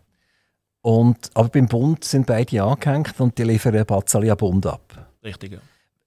Und, 0.80 1.30
aber 1.34 1.48
beim 1.48 1.66
Bund 1.66 2.04
sind 2.04 2.26
beide 2.26 2.62
angehängt 2.62 3.20
und 3.20 3.36
die 3.36 3.42
liefern 3.44 3.84
Bazzali 3.84 4.34
Bund 4.34 4.66
ab? 4.66 5.12
Richtig, 5.22 5.52
ja. 5.52 5.58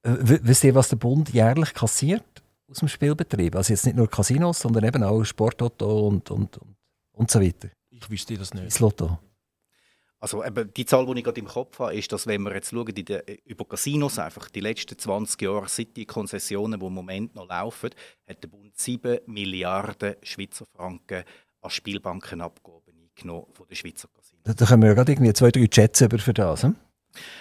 Äh, 0.04 0.18
wisst 0.22 0.64
ihr, 0.64 0.74
was 0.74 0.90
der 0.90 0.96
Bund 0.96 1.30
jährlich 1.34 1.74
kassiert 1.74 2.24
aus 2.68 2.80
dem 2.80 2.88
Spielbetrieb? 2.88 3.56
Also 3.56 3.74
jetzt 3.74 3.86
nicht 3.86 3.96
nur 3.96 4.10
Casinos, 4.10 4.60
sondern 4.60 4.86
eben 4.86 5.04
auch 5.04 5.24
Sportauto 5.24 6.08
und, 6.08 6.32
und, 6.32 6.58
und, 6.58 6.76
und 7.12 7.32
so 7.32 7.40
weiter. 7.40 7.70
Ich 7.90 8.10
wüsste 8.10 8.38
das 8.38 8.54
nicht. 8.54 8.68
Das 8.68 8.80
Lotto. 8.80 9.20
Also 10.22 10.46
eben, 10.46 10.72
die 10.72 10.86
Zahl, 10.86 11.08
die 11.08 11.18
ich 11.18 11.24
gerade 11.24 11.40
im 11.40 11.48
Kopf 11.48 11.80
habe, 11.80 11.96
ist, 11.96 12.12
dass 12.12 12.28
wenn 12.28 12.44
wir 12.44 12.54
jetzt 12.54 12.70
schauen, 12.70 12.94
die, 12.94 13.18
über 13.46 13.66
Casinos 13.66 14.20
einfach, 14.20 14.50
die 14.50 14.60
letzten 14.60 14.98
20 14.98 15.42
Jahre, 15.42 15.68
seit 15.68 15.98
die 15.98 16.06
Konzessionen, 16.06 16.80
die 16.80 16.86
im 16.86 16.94
Moment 16.94 17.34
noch 17.34 17.50
laufen, 17.50 17.90
hat 18.28 18.44
der 18.44 18.48
Bund 18.48 18.78
7 18.78 19.18
Milliarden 19.26 20.16
Schweizer 20.22 20.68
Franken 20.76 21.24
an 21.62 21.70
Spielbankenabgaben 21.72 22.94
eingenommen 23.18 23.48
von 23.52 23.68
den 23.68 23.76
Schweizer 23.76 24.10
Casinos. 24.10 24.56
Da, 24.56 24.66
können 24.68 24.84
wir 24.84 24.94
gerade 24.94 25.12
irgendwie 25.12 25.34
zwei, 25.34 25.50
drei 25.50 25.66
Chats 25.66 26.02
über 26.02 26.20
für 26.20 26.36
das. 26.36 26.64
Hm? 26.64 26.76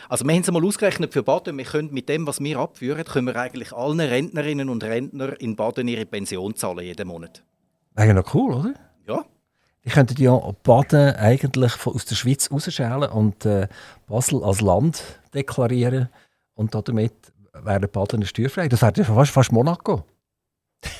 Also 0.08 0.24
wir 0.24 0.32
haben 0.32 0.40
es 0.40 0.50
mal 0.50 0.64
ausgerechnet 0.64 1.12
für 1.12 1.22
Baden. 1.22 1.58
Wir 1.58 1.66
können 1.66 1.92
mit 1.92 2.08
dem, 2.08 2.26
was 2.26 2.40
wir 2.40 2.58
abführen, 2.58 3.04
können 3.04 3.26
wir 3.26 3.36
eigentlich 3.36 3.74
allen 3.74 4.00
Rentnerinnen 4.00 4.70
und 4.70 4.82
Rentner 4.82 5.38
in 5.38 5.54
Baden 5.54 5.86
ihre 5.86 6.06
Pension 6.06 6.54
zahlen 6.56 6.84
jeden 6.84 7.08
Monat. 7.08 7.44
Eigentlich 7.94 8.24
noch 8.24 8.34
cool, 8.34 8.54
oder? 8.54 8.74
Ja. 9.06 9.26
Die 9.84 9.90
könnten 9.90 10.20
ja 10.20 10.36
Baden 10.62 11.14
eigentlich 11.16 11.86
aus 11.86 12.04
der 12.04 12.14
Schweiz 12.14 12.50
rausschälen 12.50 13.10
und 13.10 13.46
äh, 13.46 13.68
Basel 14.06 14.44
als 14.44 14.60
Land 14.60 15.02
deklarieren 15.32 16.08
und 16.54 16.74
damit 16.74 17.14
wäre 17.52 17.88
Baden 17.88 18.24
steuerfrei. 18.26 18.68
Das 18.68 18.82
wäre 18.82 19.04
fast, 19.04 19.32
fast 19.32 19.52
Monaco. 19.52 20.04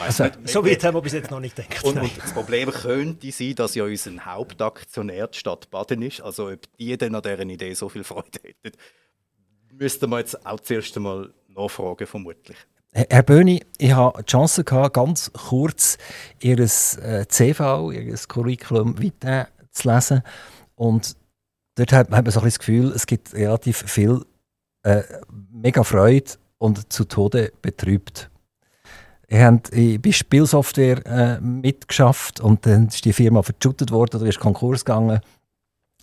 Also, 0.00 0.24
so 0.44 0.64
weit 0.64 0.82
haben 0.82 0.96
wir 0.96 1.02
bis 1.02 1.12
jetzt 1.12 1.30
noch 1.30 1.38
nicht 1.38 1.54
gedacht. 1.54 1.84
Und, 1.84 1.98
und, 1.98 2.18
das 2.18 2.32
Problem 2.32 2.70
könnte 2.70 3.30
sein, 3.30 3.54
dass 3.54 3.76
ja 3.76 3.84
unser 3.84 4.24
Hauptaktionär 4.24 5.28
die 5.28 5.38
Stadt 5.38 5.70
Baden 5.70 6.02
ist. 6.02 6.20
Also 6.22 6.48
ob 6.48 6.76
die 6.76 6.96
dann 6.96 7.14
an 7.14 7.22
dieser 7.22 7.42
Idee 7.42 7.72
so 7.74 7.88
viel 7.88 8.02
Freude 8.02 8.40
hätten, 8.42 8.76
müssten 9.72 10.10
wir 10.10 10.18
jetzt 10.18 10.44
auch 10.44 10.58
zuerst 10.58 10.96
einmal 10.96 11.32
nachfragen, 11.48 12.06
vermutlich. 12.06 12.56
Herr 12.96 13.22
Böhni, 13.22 13.62
ich 13.76 13.94
hatte 13.94 14.22
die 14.22 14.30
Chance, 14.30 14.64
gehabt, 14.64 14.94
ganz 14.94 15.30
kurz 15.34 15.98
Ihr 16.40 16.58
äh, 16.58 17.26
CV, 17.28 17.90
Ihr 17.92 18.16
Curriculum 18.26 18.98
vitae 18.98 19.48
zu 19.70 19.92
lesen. 19.92 20.22
Und 20.76 21.14
dort 21.74 21.92
hat 21.92 22.08
man 22.08 22.24
so 22.30 22.40
ein 22.40 22.46
das 22.46 22.58
Gefühl, 22.58 22.92
es 22.92 23.06
gibt 23.06 23.34
relativ 23.34 23.84
viel 23.86 24.24
äh, 24.82 25.02
mega 25.52 25.84
Freude 25.84 26.32
und 26.56 26.90
zu 26.90 27.04
Tode 27.04 27.52
betrübt. 27.60 28.30
Ihr 29.28 29.44
habt 29.44 29.72
bei 29.72 30.12
Spielsoftware 30.12 31.04
äh, 31.04 31.40
mitgeschafft 31.42 32.40
und 32.40 32.64
dann 32.64 32.86
ist 32.86 33.04
die 33.04 33.12
Firma 33.12 33.42
verschüttet 33.42 33.90
worden 33.90 34.20
oder 34.20 34.26
ist 34.26 34.40
Konkurs 34.40 34.86
gegangen. 34.86 35.20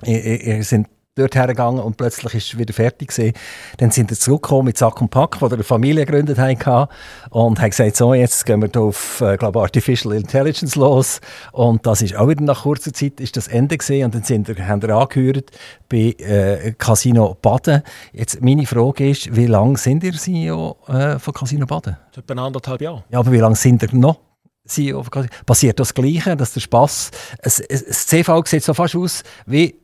Ihr, 0.03 0.41
ihr 0.43 0.63
sind 0.63 0.89
dort 1.15 1.36
hergegangen 1.36 1.80
und 1.80 1.97
plötzlich 1.97 2.34
ist 2.34 2.47
es 2.47 2.58
wieder 2.58 2.73
fertig 2.73 3.10
gewesen. 3.10 3.34
Dann 3.78 3.91
sind 3.91 4.10
sie 4.10 4.17
zurückgekommen 4.17 4.65
mit 4.65 4.78
Sack 4.78 4.99
und 4.99 5.10
Pack, 5.10 5.38
die 5.39 5.45
eine 5.45 5.63
Familie 5.63 6.06
gegründet 6.06 6.39
haben 6.39 6.88
und 7.30 7.60
haben 7.60 7.69
gesagt, 7.69 7.95
so, 7.95 8.13
jetzt 8.13 8.45
gehen 8.45 8.62
wir 8.62 8.82
auf, 8.82 9.21
äh, 9.21 9.38
glaube 9.38 9.62
Artificial 9.62 10.13
Intelligence 10.15 10.76
los 10.76 11.21
und 11.52 11.86
das 11.86 12.02
ist 12.02 12.15
auch 12.15 12.28
wieder 12.28 12.43
nach 12.43 12.63
kurzer 12.63 12.93
Zeit 12.93 13.19
ist 13.19 13.38
das 13.38 13.47
Ende 13.47 13.78
gesehen 13.78 14.06
und 14.06 14.15
dann 14.15 14.23
sind 14.23 14.49
haben 14.49 14.82
wir 14.82 14.89
angehört 14.89 15.52
bei 15.88 16.15
äh, 16.17 16.73
Casino 16.78 17.38
Baden. 17.39 17.84
Jetzt 18.12 18.41
meine 18.41 18.65
Frage 18.65 19.10
ist, 19.10 19.36
wie 19.36 19.45
lange 19.45 19.78
sind 19.78 20.04
ihr 20.04 20.13
CEO 20.13 20.78
äh, 20.88 21.19
von 21.19 21.34
Casino 21.34 21.67
Baden? 21.67 21.95
Etwa 22.15 22.45
anderthalb 22.45 22.82
Jahre. 22.82 23.04
Ja, 23.10 23.19
aber 23.19 23.32
wie 23.32 23.38
lange 23.38 23.56
sind 23.56 23.84
ihr 23.84 23.93
noch? 23.93 24.19
CEO 24.65 25.04
Passiert 25.45 25.80
das 25.80 25.93
Gleiche, 25.93 26.38
dass 26.38 26.54
der 26.54 26.62
Spass, 26.62 27.12
das 27.41 27.58
CV 27.58 28.43
sieht 28.45 28.63
so 28.63 28.73
fast 28.73 28.95
aus 28.95 29.23
wie 29.45 29.83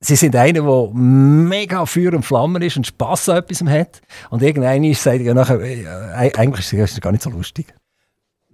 Sie 0.00 0.14
sind 0.14 0.36
einer, 0.36 0.62
der 0.62 0.90
mega 0.94 1.84
Feuer 1.84 2.14
und 2.14 2.22
Flammen 2.22 2.62
ist 2.62 2.76
und 2.76 2.86
Spass 2.86 3.28
an 3.28 3.38
etwas 3.38 3.62
hat. 3.62 4.00
Und 4.30 4.42
irgendeiner 4.42 4.94
sagt 4.94 5.22
ja 5.22 5.34
nachher, 5.34 5.60
äh, 5.60 5.86
eigentlich 6.36 6.72
ist 6.72 6.92
es 6.92 7.00
gar 7.00 7.10
nicht 7.10 7.22
so 7.22 7.30
lustig. 7.30 7.74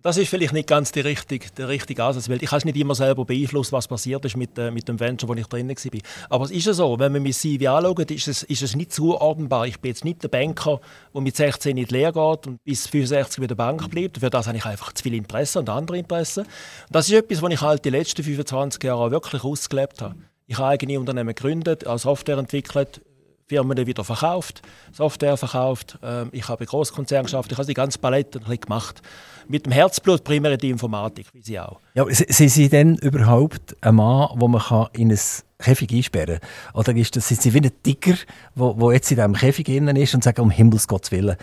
Das 0.00 0.18
ist 0.18 0.28
vielleicht 0.28 0.52
nicht 0.52 0.68
ganz 0.68 0.92
der 0.92 1.04
richtige, 1.06 1.50
der 1.56 1.68
richtige 1.68 2.04
Ansatz, 2.04 2.28
weil 2.28 2.42
ich 2.42 2.50
habe 2.50 2.66
nicht 2.66 2.76
immer 2.76 2.94
selber 2.94 3.24
beeinflusst, 3.24 3.72
was 3.72 3.88
passiert 3.88 4.22
ist 4.26 4.36
mit, 4.36 4.58
äh, 4.58 4.70
mit 4.70 4.86
dem 4.86 5.00
Venture, 5.00 5.28
wo 5.28 5.34
ich 5.34 5.46
drin 5.46 5.68
war. 5.68 6.00
Aber 6.28 6.44
es 6.44 6.50
ist 6.50 6.66
ja 6.66 6.74
so, 6.74 6.98
wenn 6.98 7.12
man 7.12 7.22
mein 7.22 7.32
CV 7.32 7.74
anschaut, 7.74 8.10
ist 8.10 8.28
es, 8.28 8.42
ist 8.42 8.62
es 8.62 8.76
nicht 8.76 8.92
zuordnenbar. 8.92 9.66
Ich 9.66 9.80
bin 9.80 9.90
jetzt 9.90 10.04
nicht 10.04 10.22
der 10.22 10.28
Banker, 10.28 10.80
der 11.14 11.20
mit 11.22 11.36
16 11.36 11.76
in 11.76 11.86
die 11.86 11.92
Lehre 11.92 12.12
geht 12.12 12.46
und 12.46 12.62
bis 12.64 12.86
65 12.86 13.40
bei 13.40 13.46
der 13.46 13.54
Bank 13.54 13.90
bleibt. 13.90 14.18
Für 14.18 14.28
das 14.28 14.46
habe 14.46 14.58
ich 14.58 14.64
einfach 14.66 14.92
zu 14.92 15.02
viel 15.02 15.14
Interesse 15.14 15.58
und 15.58 15.70
andere 15.70 15.96
Interessen. 15.98 16.46
Das 16.90 17.08
ist 17.08 17.14
etwas, 17.14 17.40
was 17.40 17.52
ich 17.52 17.60
halt 17.62 17.84
die 17.84 17.90
letzten 17.90 18.22
25 18.22 18.82
Jahre 18.82 19.10
wirklich 19.10 19.42
ausgelebt 19.42 20.02
habe. 20.02 20.16
Ich 20.46 20.58
habe 20.58 20.68
eigene 20.68 21.00
Unternehmen 21.00 21.34
gegründet, 21.34 21.86
als 21.86 22.02
Software 22.02 22.38
entwickelt, 22.38 23.00
Firmen 23.46 23.86
wieder 23.86 24.04
verkauft, 24.04 24.62
Software 24.92 25.36
verkauft. 25.36 25.98
Ähm, 26.02 26.28
ich 26.32 26.48
habe 26.48 26.64
Großkonzern 26.64 27.24
geschafft. 27.24 27.52
Ich 27.52 27.58
habe 27.58 27.66
die 27.66 27.74
ganze 27.74 27.98
Palette 27.98 28.40
gemacht. 28.40 29.02
Mit 29.48 29.66
dem 29.66 29.72
Herzblut 29.72 30.24
primär 30.24 30.56
die 30.56 30.70
Informatik, 30.70 31.26
wie 31.34 31.42
Sie 31.42 31.60
auch. 31.60 31.78
Ja, 31.94 32.06
sind 32.08 32.48
Sie 32.48 32.68
denn 32.70 32.96
überhaupt 32.96 33.76
ein 33.82 33.96
Mann, 33.96 34.30
wo 34.36 34.48
man 34.48 34.88
in 34.94 35.12
ein 35.12 35.20
Käfig 35.58 35.92
einsperren 35.92 36.40
kann? 36.40 36.80
Oder 36.80 36.96
ist 36.96 37.16
das, 37.16 37.28
sind 37.28 37.42
Sie 37.42 37.52
wie 37.52 37.60
ein 37.60 37.70
Tiger, 37.82 38.16
der 38.54 38.92
jetzt 38.92 39.10
in 39.10 39.16
diesem 39.16 39.34
Käfig 39.34 39.68
innen 39.68 39.96
ist 39.96 40.14
und 40.14 40.24
sagt, 40.24 40.38
um 40.38 40.50
Himmels 40.50 40.88
Gottes 40.88 41.12
Willen, 41.12 41.36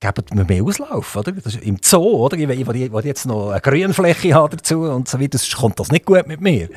geben 0.00 0.24
mir 0.32 0.44
mehr 0.44 0.64
Auslauf, 0.64 1.14
oder? 1.14 1.30
Das 1.30 1.54
ist 1.54 1.62
Im 1.62 1.78
Zoo, 1.80 2.24
oder? 2.24 2.36
Ich 2.36 2.48
will 2.48 3.04
jetzt 3.04 3.26
noch 3.26 3.50
eine 3.50 3.60
Grünfläche 3.60 4.30
dazu 4.30 4.80
und 4.80 5.08
so 5.08 5.20
weiter, 5.20 5.38
sonst 5.38 5.56
kommt 5.56 5.78
das 5.78 5.92
nicht 5.92 6.06
gut 6.06 6.26
mit 6.26 6.40
mir. 6.40 6.70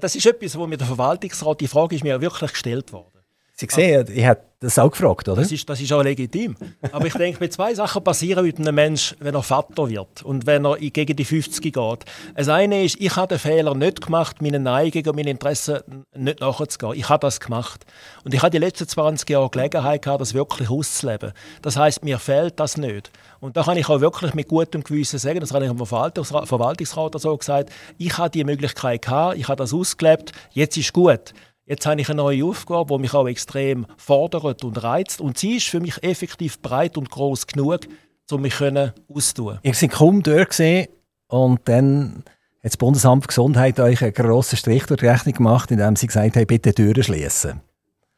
Das 0.00 0.14
ist 0.14 0.26
etwas, 0.26 0.56
wo 0.58 0.66
mir 0.66 0.76
der 0.76 0.86
Verwaltungsrat, 0.86 1.60
die 1.60 1.68
Frage 1.68 1.96
ist 1.96 2.04
mir 2.04 2.20
wirklich 2.20 2.52
gestellt 2.52 2.92
worden. 2.92 3.18
Sie 3.60 3.66
sehen, 3.68 4.06
ich 4.14 4.24
habe 4.24 4.40
das 4.60 4.78
auch 4.78 4.90
gefragt, 4.90 5.28
oder? 5.28 5.42
Das 5.42 5.50
ist, 5.50 5.68
das 5.68 5.80
ist 5.80 5.92
auch 5.92 6.02
legitim. 6.02 6.54
Aber 6.92 7.06
ich 7.06 7.14
denke, 7.14 7.40
mit 7.40 7.52
zwei 7.52 7.74
Sachen 7.74 8.04
passieren 8.04 8.44
mit 8.44 8.56
einem 8.58 8.72
Menschen, 8.72 9.16
wenn 9.18 9.34
er 9.34 9.42
Vater 9.42 9.88
wird 9.88 10.22
und 10.22 10.46
wenn 10.46 10.64
er 10.64 10.76
gegen 10.76 11.16
die 11.16 11.24
50 11.24 11.62
geht. 11.62 12.04
Das 12.36 12.48
eine 12.48 12.84
ist, 12.84 13.00
ich 13.00 13.16
habe 13.16 13.26
den 13.26 13.40
Fehler 13.40 13.74
nicht 13.74 14.00
gemacht, 14.00 14.40
meinen 14.42 14.62
Neigungen 14.62 15.08
und 15.08 15.16
meinen 15.16 15.28
Interessen 15.28 15.80
nicht 16.14 16.38
nachzugehen. 16.38 16.94
Ich 16.94 17.08
habe 17.08 17.20
das 17.20 17.40
gemacht. 17.40 17.84
Und 18.24 18.32
ich 18.32 18.40
habe 18.40 18.50
die 18.50 18.58
letzten 18.58 18.86
20 18.86 19.28
Jahre 19.28 19.50
Gelegenheit 19.50 20.02
gehabt, 20.02 20.20
das 20.20 20.34
wirklich 20.34 20.70
auszuleben. 20.70 21.32
Das 21.62 21.76
heißt, 21.76 22.04
mir 22.04 22.20
fehlt 22.20 22.60
das 22.60 22.76
nicht. 22.76 23.10
Und 23.40 23.56
da 23.56 23.62
kann 23.62 23.76
ich 23.76 23.88
auch 23.88 24.00
wirklich 24.00 24.34
mit 24.34 24.48
gutem 24.48 24.82
Gewissen 24.82 25.18
sagen, 25.18 25.40
das 25.40 25.52
habe 25.52 25.64
ich 25.64 25.70
dem 25.70 25.84
Verwaltungsrat, 25.86 27.20
so 27.20 27.36
gesagt, 27.36 27.70
ich 27.96 28.18
habe 28.18 28.30
die 28.30 28.44
Möglichkeit 28.44 29.02
gehabt, 29.02 29.38
ich 29.38 29.48
habe 29.48 29.56
das 29.56 29.72
ausgelebt, 29.72 30.32
jetzt 30.52 30.76
ist 30.76 30.92
gut. 30.92 31.32
Jetzt 31.66 31.84
habe 31.84 32.00
ich 32.00 32.08
eine 32.08 32.16
neue 32.16 32.46
Aufgabe, 32.46 32.94
die 32.94 33.00
mich 33.02 33.12
auch 33.12 33.28
extrem 33.28 33.86
fordert 33.98 34.64
und 34.64 34.82
reizt. 34.82 35.20
Und 35.20 35.36
sie 35.36 35.56
ist 35.56 35.68
für 35.68 35.80
mich 35.80 36.02
effektiv 36.02 36.60
breit 36.62 36.96
und 36.96 37.10
groß 37.10 37.46
genug, 37.46 37.80
um 38.30 38.40
mich 38.40 38.54
auszutun. 39.08 39.58
Ihr 39.62 39.74
seid 39.74 39.90
kaum 39.90 40.22
gesehen 40.22 40.88
und 41.28 41.60
dann 41.66 42.24
hat 42.62 42.72
das 42.72 42.76
Bundesamt 42.78 43.24
für 43.24 43.28
Gesundheit 43.28 43.78
euch 43.80 44.02
einen 44.02 44.14
grossen 44.14 44.56
Strich 44.56 44.86
durch 44.86 45.00
die 45.00 45.06
Rechnung 45.06 45.34
gemacht, 45.34 45.70
indem 45.70 45.94
sie 45.94 46.06
gesagt 46.06 46.36
haben, 46.36 46.46
bitte 46.46 46.74
Türen 46.74 47.02
schließen. 47.02 47.60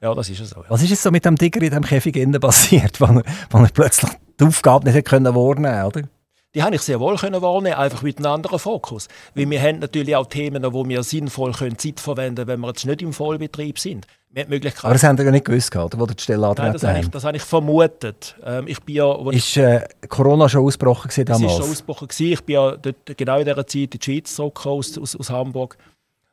Ja, 0.00 0.14
das 0.14 0.30
ist 0.30 0.40
es 0.40 0.50
so. 0.50 0.60
Ja. 0.60 0.70
Was 0.70 0.82
ist 0.82 0.90
jetzt 0.90 1.02
so 1.02 1.10
mit 1.10 1.24
dem 1.24 1.36
Digger 1.36 1.60
in 1.60 1.72
dem 1.72 1.84
Käfig 1.84 2.16
innen 2.16 2.40
passiert, 2.40 3.00
wo 3.00 3.06
er, 3.06 3.22
wo 3.50 3.58
er 3.58 3.68
plötzlich 3.68 4.10
die 4.40 4.44
Aufgabe 4.44 4.90
nicht 4.90 5.06
können 5.06 5.34
wahrnehmen 5.34 5.82
konnte, 5.82 6.08
die 6.54 6.62
habe 6.64 6.74
ich 6.74 6.82
sehr 6.82 6.98
wohl 6.98 7.16
können 7.16 7.40
wahrnehmen, 7.40 7.76
einfach 7.76 8.02
mit 8.02 8.18
einem 8.18 8.32
anderen 8.32 8.58
Fokus. 8.58 9.06
Weil 9.34 9.48
wir 9.48 9.62
haben 9.62 9.78
natürlich 9.78 10.16
auch 10.16 10.26
Themen, 10.26 10.64
wo 10.72 10.84
wir 10.88 11.02
sinnvoll 11.04 11.52
können 11.52 11.78
Zeit 11.78 12.00
verwenden 12.00 12.34
können, 12.34 12.48
wenn 12.48 12.60
wir 12.60 12.68
jetzt 12.68 12.86
nicht 12.86 13.02
im 13.02 13.12
Vollbetrieb 13.12 13.78
sind. 13.78 14.06
Wir 14.30 14.42
haben 14.42 14.50
Möglichkeit. 14.50 14.84
Aber 14.84 14.94
das 14.94 15.02
haben 15.04 15.16
Sie 15.16 15.24
ja 15.24 15.30
nicht 15.30 15.44
gewusst, 15.44 15.74
oder, 15.74 15.98
wo 15.98 16.06
die 16.06 16.20
Stelle 16.20 16.52
Nein, 16.56 16.72
das 16.72 16.82
habe 16.82 17.00
ich, 17.00 17.08
das 17.08 17.24
habe 17.24 17.36
ich 17.36 17.42
vermutet. 17.42 18.36
Ähm, 18.44 18.66
ich 18.66 18.80
bin 18.82 18.96
ja, 18.96 19.30
ist 19.30 19.56
äh, 19.56 19.86
Corona 20.08 20.48
schon 20.48 20.64
ausgebrochen 20.64 21.08
gewesen 21.08 21.24
damals? 21.24 21.44
Es 21.44 21.52
ist 21.52 21.62
schon 21.62 21.70
ausgebrochen 21.70 22.08
gewesen. 22.08 22.32
Ich 22.32 22.44
bin 22.44 22.54
ja 22.54 22.76
dort, 22.76 23.16
genau 23.16 23.38
in 23.38 23.44
dieser 23.44 23.66
Zeit 23.66 23.74
in 23.74 23.90
die 23.90 24.02
Schweiz 24.02 24.34
zurückgekommen, 24.34 24.78
aus, 24.78 24.98
aus, 24.98 25.16
aus 25.16 25.30
Hamburg 25.30 25.76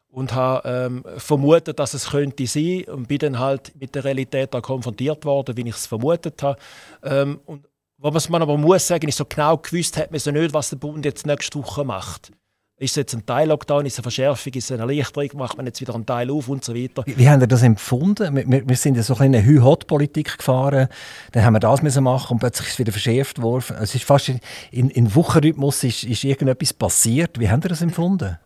und 0.10 0.34
habe 0.34 0.68
ähm, 0.68 1.04
vermutet, 1.18 1.78
dass 1.78 1.94
es 1.94 2.10
könnte 2.10 2.48
sein 2.48 2.86
und 2.86 3.08
bin 3.08 3.20
dann 3.20 3.40
halt 3.40 3.72
mit 3.80 3.94
der 3.94 4.04
Realität 4.04 4.54
da 4.54 4.62
konfrontiert 4.62 5.26
worden, 5.26 5.58
wie 5.58 5.68
ich 5.68 5.76
es 5.76 5.86
vermutet 5.86 6.42
habe. 6.42 6.58
Ähm, 7.04 7.40
und 7.46 7.66
was 7.98 8.30
man 8.30 8.42
aber 8.42 8.58
muss 8.58 8.88
sagen, 8.88 9.08
ist 9.08 9.18
so 9.18 9.26
genau 9.26 9.58
gewusst 9.58 9.98
hat 9.98 10.12
man 10.12 10.20
so 10.20 10.32
nicht, 10.32 10.54
was 10.54 10.70
der 10.70 10.78
Bund 10.78 11.04
jetzt 11.06 11.26
nächste 11.26 11.60
Woche 11.60 11.84
macht. 11.84 12.32
Ist 12.80 12.92
es 12.92 12.96
jetzt 12.98 13.16
ein 13.16 13.26
Teil-Lockdown, 13.26 13.88
ist 13.88 13.94
es 13.94 14.00
eine 14.00 14.04
Verschärfung, 14.04 14.54
ist 14.54 14.66
es 14.66 14.72
eine 14.72 14.82
Erleichterung, 14.82 15.30
macht 15.34 15.58
man 15.58 15.66
jetzt 15.66 15.82
wieder 15.82 15.96
einen 15.96 16.06
Teil 16.06 16.30
auf 16.30 16.48
und 16.48 16.64
so 16.64 16.76
weiter. 16.76 17.02
Wie, 17.08 17.18
wie 17.18 17.28
haben 17.28 17.42
Sie 17.42 17.48
das 17.48 17.64
empfunden? 17.64 18.36
Wir, 18.36 18.70
wir 18.70 18.76
sind 18.76 18.96
ja 18.96 19.02
so 19.02 19.16
eine 19.16 19.44
Hü-Hot-Politik 19.44 20.38
gefahren, 20.38 20.88
dann 21.32 21.44
haben 21.44 21.54
wir 21.54 21.60
das 21.60 21.82
müssen 21.82 22.04
machen 22.04 22.34
und 22.34 22.40
plötzlich 22.40 22.68
ist 22.68 22.74
es 22.74 22.80
wieder 22.80 22.92
verschärft 22.92 23.42
worden. 23.42 23.78
Es 23.82 23.96
ist 23.96 24.04
fast 24.04 24.30
in, 24.30 24.92
in 24.92 25.16
Wochenrhythmus 25.16 25.84
ist, 25.84 26.04
ist 26.04 26.24
irgendetwas 26.24 26.72
passiert. 26.72 27.40
Wie 27.40 27.50
haben 27.50 27.64
Sie 27.64 27.68
das 27.68 27.82
empfunden? 27.82 28.38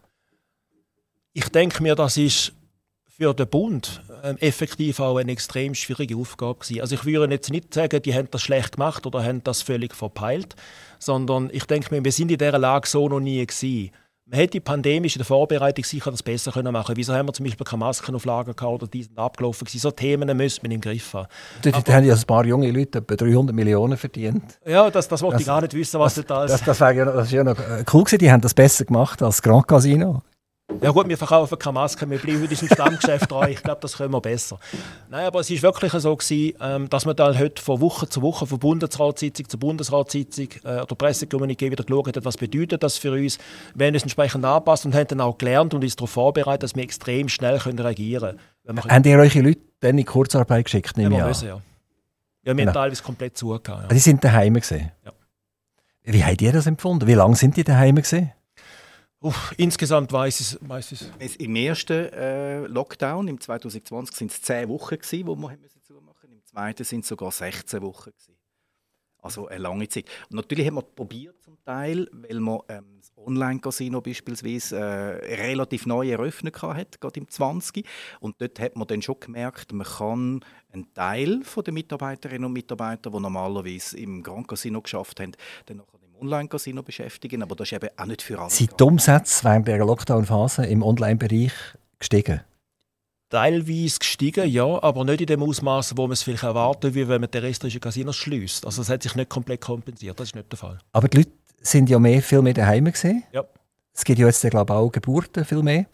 Ich 1.34 1.50
denke 1.50 1.84
mir, 1.84 1.96
das 1.96 2.16
ist 2.16 2.54
für 3.18 3.34
den 3.34 3.48
Bund 3.48 4.02
ähm, 4.24 4.38
effektiv 4.38 5.00
auch 5.00 5.18
eine 5.18 5.32
extrem 5.32 5.76
schwierige 5.76 6.16
Aufgabe 6.16 6.60
gewesen. 6.60 6.82
Also 6.82 6.96
ich 6.96 7.06
würde 7.06 7.32
jetzt 7.34 7.52
nicht 7.52 7.74
sagen, 7.74 8.02
die 8.02 8.16
haben 8.16 8.30
das 8.32 8.42
schlecht 8.42 8.78
gemacht 8.78 9.06
oder 9.06 9.24
haben 9.24 9.44
das 9.44 9.62
völlig 9.62 9.94
verpeilt, 9.94 10.56
sondern 10.98 11.50
ich 11.52 11.66
denke 11.66 11.94
mir, 11.94 12.04
wir 12.04 12.12
sind 12.12 12.32
in 12.32 12.38
dieser 12.38 12.58
Lage 12.58 12.88
so 12.88 13.10
noch 13.10 13.20
nie 13.20 13.46
gewesen. 13.46 13.92
Man 14.26 14.40
hätte 14.40 14.52
die 14.52 14.60
pandemische 14.62 15.20
der 15.20 15.26
Vorbereitung 15.26 15.84
sicher 15.84 16.10
das 16.10 16.24
besser 16.24 16.54
können 16.54 16.72
machen. 16.72 16.96
Wieso 16.96 17.14
haben 17.14 17.28
wir 17.28 17.34
zum 17.34 17.46
Beispiel 17.46 17.66
keine 17.66 17.82
Masken 17.82 18.16
auf 18.16 18.24
Lager 18.24 18.54
gehabt 18.54 18.74
oder 18.82 18.88
die 18.88 19.04
sind 19.04 19.20
abgelaufen 19.20 19.66
gewesen? 19.66 19.82
So 19.82 19.92
Themen 19.92 20.38
müssen 20.38 20.64
wir 20.64 20.72
im 20.72 20.80
Griff 20.80 21.14
haben. 21.14 21.28
Da 21.62 21.72
haben 21.94 22.06
ja 22.06 22.16
ein 22.16 22.22
paar 22.22 22.46
junge 22.46 22.72
Leute 22.72 23.00
etwa 23.00 23.16
300 23.16 23.54
Millionen 23.54 23.98
verdient. 23.98 24.58
Ja, 24.66 24.90
das, 24.90 25.10
das 25.10 25.22
wollte 25.22 25.42
ich 25.42 25.48
gar 25.48 25.60
nicht 25.60 25.74
wissen, 25.74 26.00
was 26.00 26.16
das, 26.16 26.26
das, 26.26 26.52
das, 26.52 26.64
das, 26.64 26.80
ja, 26.80 27.04
das 27.04 27.26
ist 27.26 27.34
ja 27.34 27.44
noch 27.44 27.60
äh, 27.60 27.84
cool 27.92 28.06
gewesen. 28.06 28.20
Die 28.20 28.32
haben 28.32 28.40
das 28.40 28.54
besser 28.54 28.86
gemacht 28.86 29.22
als 29.22 29.42
Grand 29.42 29.68
Casino. 29.68 30.22
Ja 30.80 30.92
gut, 30.92 31.08
wir 31.08 31.18
verkaufen 31.18 31.60
keine 31.60 31.74
Masken, 31.74 32.10
wir 32.10 32.18
bleiben 32.18 32.42
unserem 32.42 32.68
Stammgeschäft 32.70 33.30
treu. 33.30 33.48
Ich 33.50 33.62
glaube, 33.62 33.82
das 33.82 33.98
können 33.98 34.12
wir 34.14 34.22
besser. 34.22 34.60
Nein, 35.10 35.26
aber 35.26 35.40
es 35.42 35.50
ist 35.50 35.62
wirklich 35.62 35.92
so 35.92 36.16
gewesen, 36.16 36.58
ähm, 36.62 36.90
dass 36.90 37.06
wir 37.06 37.14
dann 37.14 37.38
heute 37.38 37.62
von 37.62 37.82
Woche 37.82 38.08
zu 38.10 38.22
Woche, 38.22 38.48
von 38.48 38.58
Bundesratssitzung 38.58 39.48
zu 39.50 39.58
Bundesratssitzung 39.60 40.48
äh, 40.64 40.82
oder 40.82 40.96
Pressekommuniqué 40.96 41.70
wieder 41.72 41.84
geschaut 41.84 42.16
hat, 42.16 42.26
was 42.26 42.38
bedeutet 42.38 42.82
das 42.82 42.98
für 42.98 43.12
uns. 43.12 43.38
Wir 43.76 43.88
haben 43.88 43.94
uns 43.94 44.04
entsprechend 44.04 44.44
angepasst 44.46 44.86
und 44.86 44.96
haben 44.96 45.08
dann 45.08 45.22
auch 45.22 45.38
gelernt 45.38 45.74
und 45.74 45.84
uns 45.84 45.96
darauf 45.96 46.10
vorbereitet, 46.12 46.64
dass 46.64 46.76
wir 46.76 46.84
extrem 46.84 47.30
schnell 47.30 47.60
können 47.60 47.78
reagieren 47.80 48.40
können. 48.66 48.84
Haben 48.90 49.04
ihr 49.06 49.18
eure 49.20 49.40
Leute 49.42 49.62
dann 49.82 49.98
in 49.98 50.06
Kurzarbeit 50.06 50.66
geschickt? 50.66 50.98
Ja, 50.98 51.10
wir 51.10 51.26
müssen, 51.26 51.48
ja. 51.48 51.56
Ja, 51.56 51.62
wir 52.46 52.56
Genau. 52.56 52.70
haben 52.70 52.74
teilweise 52.74 53.04
komplett 53.04 53.38
zugehört. 53.38 53.68
Ah, 53.68 53.88
Die 53.88 54.00
sind 54.00 54.24
daheim 54.24 54.56
gesehen. 54.56 54.92
Ja. 55.06 55.12
Wie 56.06 56.24
habt 56.24 56.42
ihr 56.42 56.52
das 56.52 56.66
empfunden? 56.66 57.06
Wie 57.06 57.14
lange 57.14 57.36
sind 57.36 57.56
die 57.56 57.64
daheim 57.64 57.98
gesehen? 57.98 58.32
Uff, 59.24 59.54
insgesamt 59.58 60.12
weiß 60.12 60.40
ich 60.42 60.58
weiß 60.68 60.94
es. 60.94 61.12
Es- 61.20 61.36
Im 61.36 61.56
ersten 61.56 61.94
äh, 62.12 62.66
Lockdown, 62.66 63.28
im 63.28 63.40
2020, 63.40 64.16
sind 64.16 64.32
es 64.32 64.42
10 64.42 64.68
Wochen, 64.70 64.96
gewesen, 64.98 65.28
wo 65.28 65.36
wir 65.36 65.56
müssen 65.58 65.82
zumachen. 65.84 66.32
Im 66.32 66.44
zweiten 66.44 66.84
sind 66.84 67.02
es 67.02 67.08
sogar 67.10 67.32
16 67.32 67.82
Wochen. 67.84 68.10
Gewesen. 68.12 68.36
Also 69.20 69.48
eine 69.48 69.60
lange 69.60 69.88
Zeit. 69.88 70.06
Und 70.32 70.38
natürlich 70.38 70.66
haben 70.66 70.74
wir 70.76 70.82
probiert 70.82 71.40
zum 71.44 71.56
Teil, 71.64 72.10
weil 72.12 72.40
man 72.40 72.62
ähm, 72.70 72.98
das 73.00 73.12
Online-Casino 73.16 74.02
beispielsweise 74.02 74.78
äh, 74.80 75.36
relativ 75.36 75.86
neu 75.86 76.10
eröffnet 76.10 76.60
hat, 76.64 77.00
gerade 77.00 77.20
im 77.20 77.30
20. 77.30 77.86
Und 78.20 78.42
dort 78.42 78.60
hat 78.60 78.76
man 78.76 78.88
dann 78.88 79.04
schon 79.04 79.20
gemerkt, 79.20 79.72
man 79.74 79.86
kann 79.86 80.44
einen 80.74 80.92
Teil 80.96 81.44
der 81.64 81.74
Mitarbeiterinnen 81.74 82.46
und 82.46 82.54
Mitarbeiter, 82.54 83.12
die 83.12 83.20
normalerweise 83.20 84.00
im 84.00 84.24
Grand 84.24 84.48
Casino 84.48 84.82
geschafft 84.82 85.20
haben, 85.20 85.34
dann 85.68 85.78
nachher 85.78 86.00
Online-Casino 86.22 86.84
beschäftigen. 86.84 87.44
Aber 87.44 87.56
das 87.56 87.72
ist 87.72 87.74
eben 87.74 87.90
auch 87.98 88.06
nicht 88.06 88.22
für 88.22 88.40
alle. 88.40 88.50
Sind 88.50 88.80
die 88.80 88.84
Umsätze 88.84 89.44
während 89.44 89.68
der 89.68 89.80
Lockdown-Phase 89.80 90.66
im 90.66 90.84
Online-Bereich 90.84 91.54
gestiegen? 92.00 92.42
Teilweise 93.30 94.00
gestiegen, 94.00 94.50
ja, 94.50 94.84
aber 94.84 95.06
nicht 95.06 95.22
in 95.22 95.28
dem 95.28 95.44
Ausmaß, 95.44 95.96
wo 95.96 96.04
man 96.04 96.12
es 96.12 96.24
vielleicht 96.24 96.44
erwartet, 96.44 96.96
wie 96.96 97.08
wenn 97.08 97.22
man 97.22 97.32
die 97.32 97.38
restlichen 97.38 97.80
Casinos 97.80 98.18
schließt. 98.18 98.66
Also 98.66 98.82
es 98.82 98.90
hat 98.90 99.04
sich 99.04 99.16
nicht 99.16 99.30
komplett 99.30 99.62
kompensiert, 99.62 100.20
das 100.20 100.30
ist 100.30 100.36
nicht 100.36 100.52
der 100.52 100.60
Fall. 100.60 100.80
Aber 100.92 101.08
die 101.08 101.18
Leute 101.18 101.32
sind 101.62 101.90
ja 101.90 101.98
mehr, 101.98 102.22
viel 102.22 102.42
mehr 102.42 102.54
daheim 102.54 102.86
gesehen. 102.86 103.24
Ja. 103.32 103.46
Es 103.94 104.04
gibt 104.04 104.20
ja 104.20 104.28
jetzt, 104.28 104.42
glaube 104.42 104.74
ich, 104.74 104.78
auch 104.78 104.92
Geburten 104.92 105.46
viel 105.46 105.64
mehr. 105.64 105.86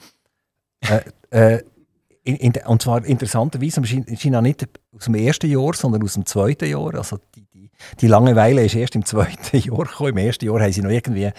äh, 0.82 1.02
äh, 1.30 1.64
in, 2.24 2.36
in, 2.38 2.54
und 2.66 2.82
zwar 2.82 3.06
interessanterweise 3.06 3.82
auch 3.82 4.42
nicht 4.42 4.68
aus 4.92 5.06
dem 5.06 5.16
ersten 5.16 5.50
Jahr, 5.50 5.74
sondern 5.74 6.04
aus 6.04 6.16
dem 6.16 6.26
zweiten 6.26 6.70
Jahr. 6.70 6.96
Also 6.96 7.20
die, 7.36 7.47
die, 8.02 8.08
Langeweile 8.08 8.64
ist 8.66 8.76
erst 8.76 8.96
im 8.96 9.06
zweiten 9.06 9.58
Jahr 9.58 9.86
gekommen. 9.86 10.10
Im 10.10 10.18
ersten 10.18 10.46
Jahr 10.46 10.60
haben 10.60 10.72
sie 10.72 10.82
noch 10.82 10.90
irgendwie 10.90 11.28
ein 11.28 11.34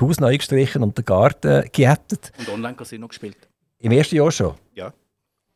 Haus 0.00 0.20
neu 0.20 0.36
gestrichen 0.36 0.82
und 0.82 0.96
den 0.96 1.04
Garten 1.04 1.68
geäptet. 1.72 2.32
Und 2.38 2.48
Online-Casino 2.48 3.08
gespielt. 3.08 3.36
Im 3.78 3.92
ersten 3.92 4.16
Jahr 4.16 4.30
schon. 4.30 4.54
Ja. 4.74 4.92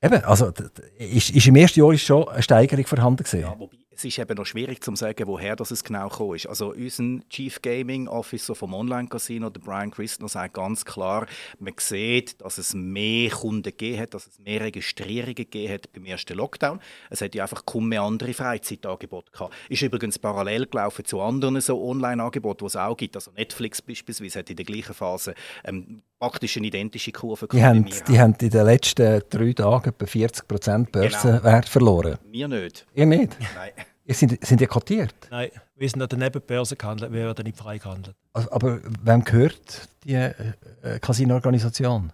Eben, 0.03 0.25
also 0.25 0.53
ist, 0.99 1.31
ist 1.31 1.47
im 1.47 1.57
ersten 1.57 1.81
Jahr 1.81 1.93
ist 1.93 2.03
schon 2.03 2.29
eine 2.29 2.43
Steigerung 2.43 2.87
vorhanden 2.87 3.25
gewesen. 3.25 3.41
Ja, 3.41 3.55
wobei, 3.59 3.77
es 4.01 4.05
ist 4.07 4.19
eben 4.19 4.35
noch 4.35 4.47
schwierig 4.47 4.83
zu 4.83 4.97
sagen, 4.97 5.27
woher 5.27 5.57
das 5.57 5.71
es 5.71 5.85
genau 5.85 6.09
gekommen 6.09 6.37
ist. 6.37 6.47
Also 6.47 6.73
unser 6.73 7.21
Chief 7.29 7.61
Gaming 7.61 8.09
Officer 8.09 8.55
vom 8.55 8.73
Online-Casino, 8.73 9.51
der 9.51 9.61
Brian 9.61 9.91
Christner, 9.91 10.27
sagt 10.27 10.55
ganz 10.55 10.87
klar, 10.87 11.27
man 11.59 11.75
sieht, 11.79 12.41
dass 12.41 12.57
es 12.57 12.73
mehr 12.73 13.29
Kunden 13.29 13.63
gegeben 13.63 14.01
hat, 14.01 14.15
dass 14.15 14.27
es 14.27 14.39
mehr 14.39 14.63
Registrierungen 14.63 15.35
gegeben 15.35 15.75
hat 15.75 15.93
beim 15.93 16.07
ersten 16.07 16.35
Lockdown. 16.35 16.81
Es 17.11 17.21
hat 17.21 17.35
ja 17.35 17.43
einfach 17.43 17.67
kaum 17.67 17.91
mehr 17.91 18.01
andere 18.01 18.33
Freizeitangebote 18.33 19.33
gehabt. 19.33 19.55
Ist 19.69 19.83
übrigens 19.83 20.19
parallel 20.19 20.67
gelaufen 20.67 21.05
zu 21.05 21.21
anderen 21.21 21.61
so 21.61 21.83
Online-Angeboten, 21.83 22.61
die 22.61 22.67
es 22.69 22.77
auch 22.77 22.97
gibt. 22.97 23.17
Also 23.17 23.33
Netflix 23.33 23.83
beispielsweise 23.83 24.39
hat 24.39 24.49
in 24.49 24.57
der 24.57 24.65
gleichen 24.65 24.95
Phase 24.95 25.35
ähm, 25.65 26.01
praktisch 26.19 26.57
eine 26.57 26.69
identische 26.69 27.13
Kurve 27.13 27.49
Die, 27.49 27.63
haben, 27.63 27.87
die 28.09 28.19
haben 28.19 28.35
in 28.41 28.51
den 28.51 28.65
letzten 28.65 29.23
drei 29.29 29.53
Tagen 29.53 29.91
etwa 29.91 30.05
40% 30.07 30.91
Börsenwert 30.91 31.69
verloren. 31.69 32.19
Wir 32.31 32.49
nicht. 32.49 32.87
Ihr 32.95 33.07
nicht? 33.07 33.37
Nein. 33.55 33.73
Ihr 34.11 34.15
sind, 34.17 34.45
sind 34.45 34.61
ja 34.61 34.67
kotiert. 34.67 35.15
Nein, 35.31 35.51
wir 35.77 35.89
sind 35.89 36.03
an 36.03 36.09
der 36.09 36.19
Nebenbörse 36.19 36.75
gehandelt, 36.75 37.13
wir 37.13 37.27
werden 37.27 37.45
nicht 37.45 37.57
frei 37.57 37.79
gehandelt. 37.79 38.17
Also, 38.33 38.51
aber 38.51 38.81
wem 39.05 39.23
gehört 39.23 39.89
die 40.03 40.15
äh, 40.15 40.35
äh, 40.83 40.99
Casino-Organisation? 40.99 42.13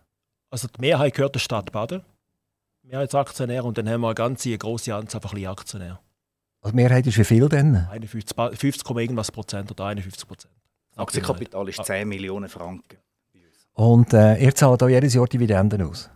Also 0.51 0.69
die 0.69 0.81
Mehrheit 0.83 1.15
gehört 1.15 1.35
der 1.37 1.41
Stadt 1.41 1.73
Baden, 1.73 2.03
Mehrheitsaktionär, 2.83 3.65
und 3.65 3.79
dann 3.79 3.89
haben 3.89 4.03
wir 4.03 4.09
eine 4.09 4.15
ganze 4.15 4.57
große 4.57 4.95
Anzahl 4.95 5.23
von 5.23 5.31
kleinen 5.31 5.47
Aktionären. 5.47 5.99
Also 6.61 6.73
die 6.77 6.83
Mehrheit 6.83 7.07
ist 7.07 7.17
wie 7.19 7.25
viel 7.25 7.49
denn? 7.49 7.77
51, 7.91 8.37
Ba- 8.37 8.51
50, 8.51 8.85
Komma 8.85 9.01
irgendwas 9.01 9.33
Prozent 9.33 9.71
oder 9.71 9.87
51 9.87 10.29
Prozent. 10.29 10.53
Aktienkapital 10.97 11.69
ist 11.69 11.83
10 11.85 12.07
Millionen 12.09 12.49
Franken. 12.51 12.99
Und 13.73 14.13
äh, 14.13 14.37
ihr 14.37 14.55
zahlt 14.55 14.83
auch 14.83 14.89
jedes 14.89 15.15
Jahr 15.15 15.27
Dividenden 15.27 15.83
aus. 15.83 16.11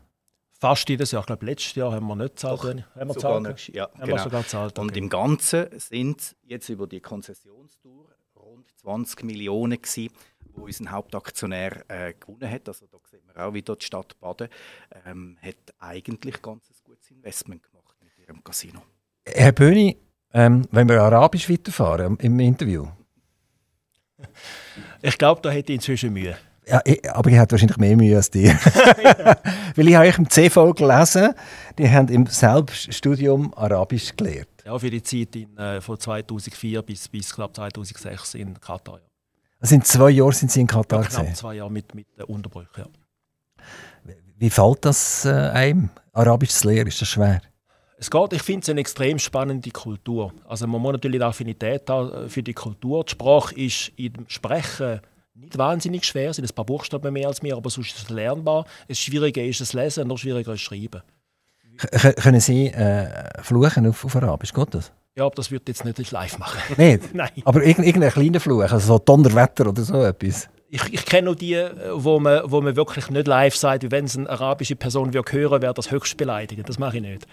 Fast 0.60 0.90
jedes 0.90 1.12
Jahr. 1.12 1.22
Ich 1.22 1.26
glaube, 1.26 1.46
letztes 1.46 1.74
Jahr 1.74 1.92
haben 1.92 2.06
wir 2.06 2.16
nicht 2.16 2.36
gezahlt. 2.36 2.60
Doch, 2.60 2.68
Haben 2.68 3.08
wir 3.08 3.14
Sogar 3.14 3.38
gezahlt? 3.38 3.42
nicht, 3.56 3.74
ja, 3.74 3.84
Haben 3.84 3.98
wir 4.00 4.06
genau. 4.08 4.22
sogar 4.22 4.42
gezahlt. 4.42 4.78
Und 4.78 4.90
okay. 4.90 4.98
im 4.98 5.08
Ganzen 5.08 5.80
sind 5.80 6.36
jetzt 6.42 6.68
über 6.68 6.86
die 6.86 7.00
Konzessionstour 7.00 8.10
rund 8.36 8.70
20 8.82 9.24
Millionen 9.24 9.80
gewesen, 9.80 10.12
wo 10.52 10.66
unser 10.66 10.90
Hauptaktionär 10.90 11.82
äh, 11.88 12.12
gewonnen 12.12 12.50
hat. 12.50 12.68
Also 12.68 12.86
da 12.88 12.98
sieht 13.10 13.26
man 13.26 13.36
auch 13.36 13.54
wieder, 13.54 13.74
die 13.74 13.86
Stadt 13.86 14.20
Baden 14.20 14.50
ähm, 15.06 15.38
hat 15.40 15.56
eigentlich 15.78 16.42
ganz 16.42 16.68
ein 16.68 16.76
gutes 16.84 17.10
Investment 17.10 17.62
gemacht 17.62 17.96
mit 18.02 18.18
ihrem 18.18 18.44
Casino. 18.44 18.82
Herr 19.26 19.52
Böhni, 19.52 19.96
ähm, 20.34 20.68
wenn 20.72 20.86
wir 20.90 21.00
Arabisch 21.00 21.48
weiterfahren 21.48 22.18
im 22.18 22.38
Interview. 22.38 22.86
Ich 25.00 25.16
glaube, 25.16 25.40
da 25.40 25.50
hätte 25.50 25.72
ich 25.72 25.76
inzwischen 25.76 26.12
Mühe. 26.12 26.36
Ja, 26.70 26.80
ich, 26.84 27.10
aber 27.10 27.30
ich 27.30 27.36
hätte 27.36 27.52
wahrscheinlich 27.52 27.78
mehr 27.78 27.96
Mühe 27.96 28.16
als 28.16 28.30
die. 28.30 28.46
Weil 29.76 29.88
ich 29.88 29.94
habe 29.96 30.06
euch 30.06 30.18
im 30.18 30.30
CV 30.30 30.72
gelesen, 30.72 31.34
die 31.78 31.90
haben 31.90 32.08
im 32.08 32.26
Selbststudium 32.26 33.52
Arabisch 33.54 34.14
gelernt. 34.16 34.46
Ja, 34.64 34.78
für 34.78 34.90
die 34.90 35.02
Zeit 35.02 35.34
in, 35.34 35.56
äh, 35.58 35.80
von 35.80 35.98
2004 35.98 36.82
bis, 36.82 37.08
bis 37.08 37.34
glaub, 37.34 37.56
2006 37.56 38.34
in 38.34 38.60
Katar. 38.60 38.98
Ja. 38.98 39.06
Also 39.58 39.74
in 39.74 39.82
zwei 39.82 40.10
Jahren 40.10 40.32
sind 40.32 40.52
sie 40.52 40.60
in 40.60 40.66
Katar 40.68 41.02
Ja, 41.02 41.08
knapp 41.08 41.20
gesehen. 41.22 41.34
zwei 41.34 41.54
Jahre 41.54 41.72
mit, 41.72 41.92
mit 41.92 42.06
den 42.16 42.24
Unterbrüchen. 42.24 42.68
Ja. 42.76 42.86
Wie 44.38 44.50
fällt 44.50 44.84
das 44.84 45.24
äh, 45.24 45.30
einem, 45.30 45.90
Arabisch 46.12 46.50
zu 46.50 46.68
lernen? 46.68 46.86
Ist 46.86 47.00
das 47.00 47.08
schwer? 47.08 47.42
Es 47.98 48.10
geht, 48.10 48.32
ich 48.32 48.42
finde 48.42 48.62
es 48.62 48.68
eine 48.70 48.80
extrem 48.80 49.18
spannende 49.18 49.70
Kultur. 49.70 50.32
Also 50.48 50.66
man 50.66 50.80
muss 50.80 50.92
natürlich 50.92 51.20
eine 51.20 51.28
Affinität 51.28 51.90
haben 51.90 52.12
äh, 52.12 52.28
für 52.28 52.42
die 52.42 52.54
Kultur. 52.54 53.04
Die 53.04 53.10
Sprache 53.10 53.54
ist 53.56 53.92
im 53.96 54.24
Sprechen 54.28 55.00
nicht 55.40 55.58
wahnsinnig 55.58 56.04
schwer, 56.04 56.30
es 56.30 56.36
sind 56.36 56.50
ein 56.50 56.54
paar 56.54 56.64
Buchstaben 56.64 57.12
mehr 57.12 57.28
als 57.28 57.42
mir, 57.42 57.56
aber 57.56 57.70
sonst 57.70 57.96
ist 57.96 58.04
es 58.04 58.10
lernbar. 58.10 58.66
Das 58.88 58.98
Schwierige 58.98 59.46
ist 59.46 59.60
das 59.60 59.72
Lesen, 59.72 60.06
noch 60.08 60.18
schwieriger 60.18 60.52
ist 60.52 60.60
das 60.60 60.78
Schreiben. 60.78 61.02
K 61.76 62.12
können 62.12 62.40
Sie 62.40 62.66
äh, 62.66 63.42
fluchen 63.42 63.86
auf, 63.86 64.04
auf 64.04 64.16
Arabisch? 64.16 64.52
Geht 64.52 64.74
das? 64.74 64.92
Ja, 65.16 65.24
aber 65.24 65.34
das 65.34 65.50
wird 65.50 65.66
jetzt 65.68 65.84
nicht 65.84 66.10
live 66.10 66.38
machen. 66.38 66.60
Nicht? 66.76 67.14
Nein. 67.14 67.30
Aber 67.44 67.62
irgend, 67.62 67.86
irgendein 67.86 68.12
kleiner 68.12 68.40
Fluch, 68.40 68.62
also 68.62 68.78
so 68.78 68.98
Donnerwetter 68.98 69.68
oder 69.68 69.82
so 69.82 70.02
etwas. 70.02 70.48
Ich, 70.68 70.84
ich 70.92 71.04
kenne 71.04 71.26
nur 71.26 71.36
die, 71.36 71.54
äh, 71.54 71.72
wo 71.92 72.20
man, 72.20 72.42
wo 72.44 72.60
man 72.60 72.76
wirklich 72.76 73.10
nicht 73.10 73.26
live 73.26 73.56
sagt, 73.56 73.82
wie 73.82 73.90
wenn 73.90 74.04
es 74.04 74.16
eine 74.16 74.28
arabische 74.28 74.76
Person 74.76 75.12
würde 75.12 75.32
hören, 75.32 75.62
wäre 75.62 75.74
das 75.74 75.90
höchst 75.90 76.16
beleidigend. 76.16 76.68
Das 76.68 76.78
mache 76.78 76.98
ich 76.98 77.02
nicht. 77.02 77.26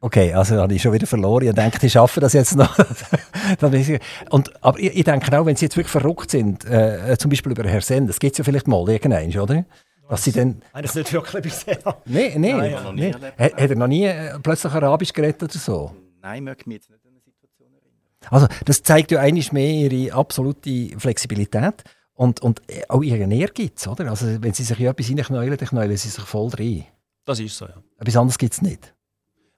Okay, 0.00 0.32
also 0.32 0.56
habe 0.56 0.74
ich 0.74 0.82
schon 0.82 0.92
wieder 0.92 1.06
verloren. 1.06 1.48
Ich 1.48 1.54
denke, 1.54 1.78
die 1.80 1.90
schaffen 1.90 2.20
das 2.20 2.32
jetzt 2.32 2.54
noch. 2.54 2.78
Und, 4.30 4.64
aber 4.64 4.78
ich, 4.78 4.96
ich 4.96 5.04
denke 5.04 5.38
auch, 5.38 5.44
wenn 5.44 5.56
sie 5.56 5.64
jetzt 5.64 5.76
wirklich 5.76 5.90
verrückt 5.90 6.30
sind, 6.30 6.64
äh, 6.64 7.16
zum 7.18 7.30
Beispiel 7.30 7.52
über 7.52 7.64
Herr 7.64 7.80
Sen, 7.80 8.06
das 8.06 8.20
gibt 8.20 8.32
es 8.32 8.38
ja 8.38 8.44
vielleicht 8.44 8.68
mal 8.68 8.88
irgendwann, 8.88 9.36
oder? 9.40 9.64
Dass 10.08 10.24
sie 10.24 10.32
dann... 10.32 10.62
Eigentlich 10.72 10.94
nicht 10.94 11.12
wirklich 11.12 11.42
bisher. 11.42 11.78
Nein, 12.06 12.32
nein. 12.36 12.56
Nein, 12.56 12.94
nee. 12.94 13.12
Hat, 13.12 13.60
hat 13.60 13.70
er 13.70 13.76
noch 13.76 13.88
nie 13.88 14.04
äh, 14.04 14.38
plötzlich 14.40 14.72
Arabisch 14.72 15.12
geredet 15.12 15.42
oder 15.42 15.58
so? 15.58 15.94
Nein, 16.22 16.44
möchte 16.44 16.68
mich 16.68 16.76
jetzt 16.76 16.90
nicht 16.90 17.04
an 17.04 17.10
eine 17.10 17.20
Situation 17.20 17.68
erinnern. 17.72 18.28
Also 18.30 18.46
das 18.64 18.82
zeigt 18.82 19.10
ja 19.10 19.20
eigentlich 19.20 19.52
mehr 19.52 19.90
ihre 19.90 20.14
absolute 20.14 20.98
Flexibilität 20.98 21.84
und, 22.14 22.40
und 22.40 22.62
äh, 22.68 22.82
auch 22.88 23.02
ihren 23.02 23.30
Ehrgeiz, 23.32 23.86
oder? 23.86 24.08
Also 24.08 24.42
wenn 24.42 24.54
sie 24.54 24.62
sich 24.62 24.78
in 24.78 24.86
etwas 24.86 25.10
reinknäulen, 25.10 25.58
dann 25.58 25.68
knäulen 25.68 25.96
sie 25.96 26.08
sich 26.08 26.24
voll 26.24 26.50
rein. 26.56 26.86
Das 27.24 27.40
ist 27.40 27.58
so, 27.58 27.66
ja. 27.66 27.74
Etwas 27.98 28.16
anderes 28.16 28.38
gibt 28.38 28.54
es 28.54 28.62
nicht. 28.62 28.94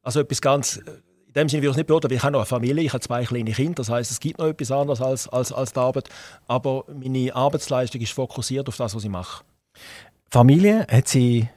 Also 0.03 0.21
etwas 0.21 0.41
ganz, 0.41 0.77
in 0.77 1.33
dem 1.35 1.49
Sinne 1.49 1.63
würde 1.63 1.69
ich 1.69 1.73
es 1.73 1.77
nicht 1.77 1.87
beurteilen, 1.87 2.15
ich 2.15 2.23
habe 2.23 2.33
noch 2.33 2.41
eine 2.41 2.47
Familie, 2.47 2.85
ich 2.85 2.93
habe 2.93 3.01
zwei 3.01 3.25
kleine 3.25 3.53
Kinder, 3.53 3.75
das 3.75 3.89
heißt, 3.89 4.11
es 4.11 4.21
gibt 4.21 4.39
noch 4.39 4.47
etwas 4.47 4.71
anderes 4.71 5.01
als, 5.01 5.29
als, 5.29 5.53
als 5.53 5.73
die 5.73 5.81
Arbeit, 5.81 6.09
aber 6.47 6.85
meine 6.93 7.35
Arbeitsleistung 7.35 8.01
ist 8.01 8.13
fokussiert 8.13 8.69
auf 8.69 8.77
das, 8.77 8.95
was 8.95 9.05
ich 9.05 9.11
mache. 9.11 9.45
Familie, 10.31 10.87
hat 10.91 11.09
sie 11.09 11.49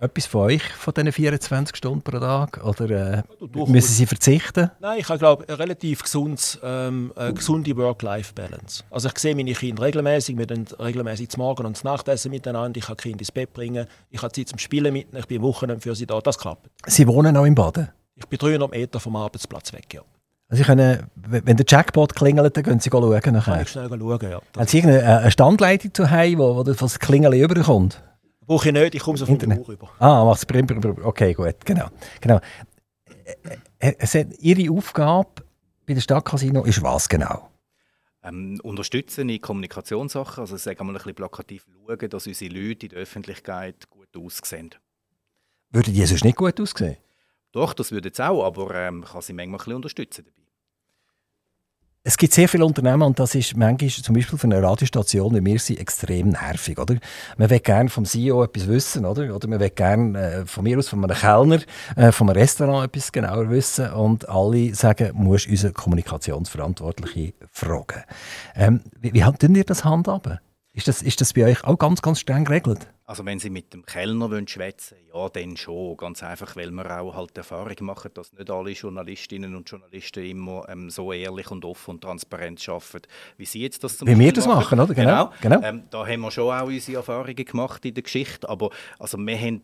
etwas 0.00 0.26
von 0.26 0.40
euch, 0.46 0.62
von 0.62 0.94
diesen 0.94 1.12
24 1.12 1.76
Stunden 1.76 2.02
pro 2.02 2.18
Tag? 2.18 2.64
Oder 2.64 3.18
äh, 3.18 3.22
müssen 3.66 3.92
sie 3.92 4.06
verzichten? 4.06 4.70
Nein, 4.80 4.98
ich 5.00 5.08
habe 5.08 5.18
glaube 5.18 5.44
eine 5.46 5.58
relativ 5.58 6.02
gesundes, 6.02 6.58
ähm, 6.62 7.12
eine 7.16 7.34
gesunde 7.34 7.76
Work-Life-Balance. 7.76 8.84
Also 8.90 9.08
ich 9.08 9.18
sehe 9.18 9.34
meine 9.34 9.52
Kinder 9.52 9.82
regelmäßig, 9.82 10.36
wir 10.38 10.46
dann 10.46 10.66
regelmäßig 10.78 11.28
zum 11.28 11.42
Morgen 11.42 11.66
und 11.66 11.76
zum 11.76 11.90
Nachtessen 11.90 12.30
miteinander, 12.30 12.78
ich 12.78 12.86
kann 12.86 12.96
die 12.96 13.02
Kinder 13.02 13.20
ins 13.20 13.32
Bett 13.32 13.52
bringen, 13.52 13.86
ich 14.10 14.22
habe 14.22 14.32
Zeit 14.32 14.48
zum 14.48 14.58
Spielen 14.58 14.92
mit, 14.92 15.08
ich 15.14 15.26
bin 15.26 15.38
am 15.38 15.44
Wochenende 15.44 15.80
für 15.82 15.94
sie 15.94 16.06
da, 16.06 16.20
das 16.20 16.38
klappt. 16.38 16.68
Sie 16.86 17.06
wohnen 17.06 17.36
auch 17.36 17.44
im 17.44 17.54
Baden. 17.54 17.88
Ich 18.16 18.26
bin 18.26 18.38
300 18.38 18.70
Meter 18.70 19.00
vom 19.00 19.16
Arbeitsplatz 19.16 19.72
weg, 19.72 19.86
ja. 19.94 20.00
Also 20.48 20.64
können, 20.64 21.06
w- 21.14 21.42
wenn 21.44 21.56
der 21.56 21.64
Jackpot 21.68 22.14
klingelt, 22.14 22.56
dann 22.56 22.64
gehen 22.64 22.80
sie 22.80 22.90
schauen 22.90 23.20
Kann 23.20 23.34
nachher. 23.34 23.62
ich 23.62 23.68
schnell 23.68 23.88
schauen, 23.88 24.18
ja. 24.30 24.40
Haben 24.56 24.66
Sie 24.66 24.78
irgendeine 24.78 25.04
äh, 25.04 25.16
eine 25.20 25.30
Standleitung 25.30 25.94
zu 25.94 26.10
Hause, 26.10 26.38
wo, 26.38 26.56
wo 26.56 26.62
das 26.64 26.98
Klingeln 26.98 27.32
überkommt? 27.34 28.02
Brauche 28.50 28.66
ich 28.66 28.74
nicht, 28.74 28.96
ich 28.96 29.02
komme 29.02 29.16
so 29.16 29.26
von 29.26 29.38
der 29.38 29.60
Uhr 29.60 29.68
rüber. 29.68 29.92
Ah, 30.00 30.24
machst 30.24 30.44
Okay, 31.04 31.34
gut, 31.34 31.64
genau. 31.64 31.86
genau. 32.20 32.40
Äh, 33.78 33.90
äh, 33.90 34.26
ihre 34.40 34.76
Aufgabe 34.76 35.44
bei 35.86 35.94
der 35.94 36.00
Stadtcasino 36.00 36.64
ist 36.64 36.82
was 36.82 37.08
genau? 37.08 37.48
Ähm, 38.24 38.58
unterstützen 38.64 39.28
in 39.28 39.40
Kommunikationssachen, 39.40 40.40
also 40.40 40.56
sagen 40.56 40.80
wir 40.80 40.84
mal 40.86 40.90
ein 40.90 40.94
bisschen 40.94 41.14
plakativ 41.14 41.64
schauen, 41.86 42.10
dass 42.10 42.26
unsere 42.26 42.52
Leute 42.52 42.86
in 42.86 42.90
der 42.90 42.98
Öffentlichkeit 42.98 43.88
gut 43.88 44.08
aussehen. 44.16 44.70
Würden 45.70 45.94
die 45.94 46.04
sonst 46.04 46.24
nicht 46.24 46.36
gut 46.36 46.60
aussehen? 46.60 46.96
Doch, 47.52 47.72
das 47.72 47.92
würde 47.92 48.08
es 48.08 48.18
auch, 48.18 48.44
aber 48.44 48.74
ähm, 48.74 49.04
kann 49.04 49.22
sie 49.22 49.32
manchmal 49.32 49.54
ein 49.54 49.58
bisschen 49.58 49.74
unterstützen 49.74 50.24
dabei. 50.26 50.39
Es 52.02 52.16
gibt 52.16 52.32
sehr 52.32 52.48
viele 52.48 52.64
Unternehmen 52.64 53.02
und 53.02 53.18
das 53.18 53.34
ist 53.34 53.54
manchmal 53.58 53.90
zum 53.90 54.14
Beispiel 54.14 54.38
für 54.38 54.46
eine 54.46 54.62
Radiostation 54.62 55.34
wie 55.34 55.44
wir 55.44 55.58
sind 55.58 55.78
extrem 55.78 56.30
nervig. 56.30 56.78
Oder? 56.78 56.96
Man 57.36 57.50
will 57.50 57.60
gerne 57.60 57.90
vom 57.90 58.06
CEO 58.06 58.42
etwas 58.42 58.68
wissen 58.68 59.04
oder, 59.04 59.34
oder 59.34 59.46
man 59.48 59.60
will 59.60 59.68
gerne 59.68 60.18
äh, 60.18 60.46
von 60.46 60.64
mir 60.64 60.78
aus, 60.78 60.88
von 60.88 61.04
einem 61.04 61.14
Kellner, 61.14 61.60
äh, 61.96 62.10
von 62.10 62.30
einem 62.30 62.38
Restaurant 62.38 62.86
etwas 62.86 63.12
genauer 63.12 63.50
wissen 63.50 63.92
und 63.92 64.26
alle 64.30 64.74
sagen, 64.74 65.10
muss 65.12 65.46
unsere 65.46 65.74
Kommunikationsverantwortliche 65.74 67.34
fragen. 67.52 68.02
Ähm, 68.56 68.80
wie, 68.98 69.12
wie 69.12 69.22
habt 69.22 69.42
ihr 69.42 69.64
das 69.64 69.84
handhaben? 69.84 70.38
Ist 70.72 70.86
das, 70.86 71.02
ist 71.02 71.20
das 71.20 71.32
bei 71.32 71.46
euch 71.46 71.64
auch 71.64 71.76
ganz, 71.76 72.00
ganz 72.00 72.20
streng 72.20 72.44
geregelt? 72.44 72.86
Also 73.04 73.26
wenn 73.26 73.40
Sie 73.40 73.50
mit 73.50 73.74
dem 73.74 73.84
Kellner 73.84 74.30
schwätzen 74.46 74.98
ja, 75.12 75.28
dann 75.28 75.56
schon. 75.56 75.96
Ganz 75.96 76.22
einfach, 76.22 76.54
weil 76.54 76.70
wir 76.70 77.00
auch 77.00 77.12
halt 77.16 77.36
Erfahrung 77.36 77.74
machen, 77.80 78.12
dass 78.14 78.32
nicht 78.32 78.48
alle 78.48 78.70
Journalistinnen 78.70 79.56
und 79.56 79.68
Journalisten 79.68 80.24
immer 80.24 80.68
ähm, 80.68 80.88
so 80.88 81.12
ehrlich 81.12 81.50
und 81.50 81.64
offen 81.64 81.92
und 81.92 82.02
transparent 82.02 82.66
arbeiten, 82.68 83.08
wie 83.36 83.46
Sie 83.46 83.62
jetzt 83.62 83.82
das 83.82 83.98
zum 83.98 84.06
Wie 84.06 84.12
Beispiel 84.12 84.26
wir 84.26 84.32
das 84.32 84.46
machen, 84.46 84.78
machen 84.78 84.80
oder? 84.80 84.94
Genau. 84.94 85.32
genau. 85.40 85.56
genau. 85.56 85.68
Ähm, 85.68 85.82
da 85.90 86.06
haben 86.06 86.20
wir 86.20 86.30
schon 86.30 86.54
auch 86.54 86.66
unsere 86.66 86.98
Erfahrungen 86.98 87.34
gemacht 87.34 87.84
in 87.84 87.94
der 87.94 88.04
Geschichte. 88.04 88.48
Aber 88.48 88.70
also 89.00 89.18
wir 89.18 89.40
haben, 89.40 89.62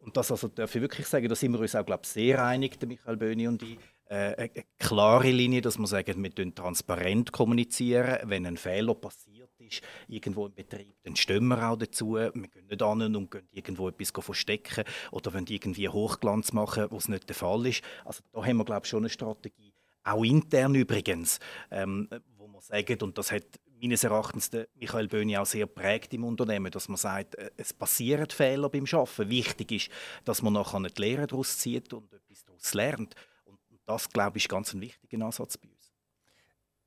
und 0.00 0.16
das 0.18 0.30
also 0.30 0.48
darf 0.48 0.74
ich 0.74 0.82
wirklich 0.82 1.06
sagen, 1.06 1.30
da 1.30 1.34
sind 1.34 1.52
wir 1.52 1.60
uns 1.60 1.74
auch 1.74 1.86
glaub, 1.86 2.04
sehr 2.04 2.44
einig, 2.44 2.78
der 2.78 2.88
Michael 2.88 3.16
Böhni 3.16 3.48
und 3.48 3.62
ich, 3.62 3.78
äh, 4.10 4.34
eine 4.36 4.50
klare 4.78 5.30
Linie, 5.30 5.62
dass 5.62 5.78
wir 5.78 5.86
sagen, 5.86 6.22
wir 6.22 6.54
transparent 6.54 7.32
kommunizieren, 7.32 8.18
wenn 8.24 8.44
ein 8.44 8.58
Fehler 8.58 8.94
passiert 8.94 9.35
ist, 9.66 9.82
irgendwo 10.08 10.46
im 10.46 10.54
Betrieb, 10.54 10.94
dann 11.02 11.16
stehen 11.16 11.46
wir 11.48 11.68
auch 11.68 11.76
dazu. 11.76 12.14
Wir 12.14 12.30
gehen 12.30 12.66
nicht 12.68 12.82
an 12.82 13.16
und 13.16 13.30
gehen 13.30 13.48
irgendwo 13.52 13.88
etwas 13.88 14.12
verstecken 14.24 14.84
oder 15.10 15.34
wollen 15.34 15.46
irgendwie 15.48 15.88
Hochglanz 15.88 16.52
machen, 16.52 16.86
was 16.90 17.08
nicht 17.08 17.28
der 17.28 17.36
Fall 17.36 17.66
ist. 17.66 17.82
Also 18.04 18.22
da 18.32 18.44
haben 18.44 18.56
wir, 18.56 18.64
glaube 18.64 18.82
ich, 18.84 18.90
schon 18.90 19.00
eine 19.00 19.10
Strategie, 19.10 19.72
auch 20.04 20.24
intern 20.24 20.74
übrigens, 20.74 21.38
ähm, 21.70 22.08
wo 22.36 22.46
wir 22.46 22.60
sagen, 22.60 22.98
und 23.02 23.18
das 23.18 23.32
hat 23.32 23.44
meines 23.80 24.04
Erachtens 24.04 24.50
der 24.50 24.68
Michael 24.74 25.08
Böhni 25.08 25.36
auch 25.36 25.46
sehr 25.46 25.66
prägt 25.66 26.14
im 26.14 26.24
Unternehmen, 26.24 26.70
dass 26.70 26.88
man 26.88 26.96
sagt, 26.96 27.34
äh, 27.34 27.50
es 27.56 27.72
passieren 27.72 28.28
Fehler 28.30 28.68
beim 28.68 28.84
Arbeiten. 28.90 29.30
Wichtig 29.30 29.72
ist, 29.72 29.90
dass 30.24 30.42
man 30.42 30.52
nachher 30.52 30.80
nicht 30.80 30.98
Lehre 30.98 31.26
daraus 31.26 31.58
zieht 31.58 31.92
und 31.92 32.12
etwas 32.12 32.44
daraus 32.44 32.74
lernt. 32.74 33.14
Und 33.44 33.58
das, 33.84 34.08
glaube 34.08 34.38
ich, 34.38 34.44
ist 34.44 34.48
ganz 34.48 34.72
ein 34.72 34.80
wichtiger 34.80 35.24
Ansatz 35.24 35.58
bei 35.58 35.68
uns. 35.68 35.92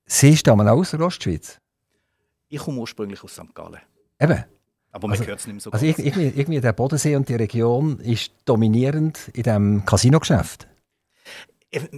Sie 0.06 0.36
stammen 0.36 0.68
aus 0.68 0.92
der 0.92 1.02
Ostschweiz? 1.02 1.60
Ich 2.50 2.60
komme 2.60 2.80
ursprünglich 2.80 3.24
aus 3.24 3.34
St. 3.34 3.54
Gallen. 3.54 3.80
Eben. 4.20 4.44
Aber 4.92 5.08
man 5.08 5.18
also, 5.18 5.28
hört 5.28 5.40
es 5.40 5.46
nicht 5.46 5.54
mehr 5.54 5.62
so 5.62 5.72
Also 5.72 5.86
irgendwie, 5.86 6.34
irgendwie 6.36 6.60
der 6.60 6.74
Bodensee 6.74 7.16
und 7.16 7.30
die 7.30 7.36
Region 7.36 8.00
ist 8.00 8.32
dominierend 8.46 9.30
in 9.34 9.44
diesem 9.44 9.86
Casino-Geschäft. 9.86 10.68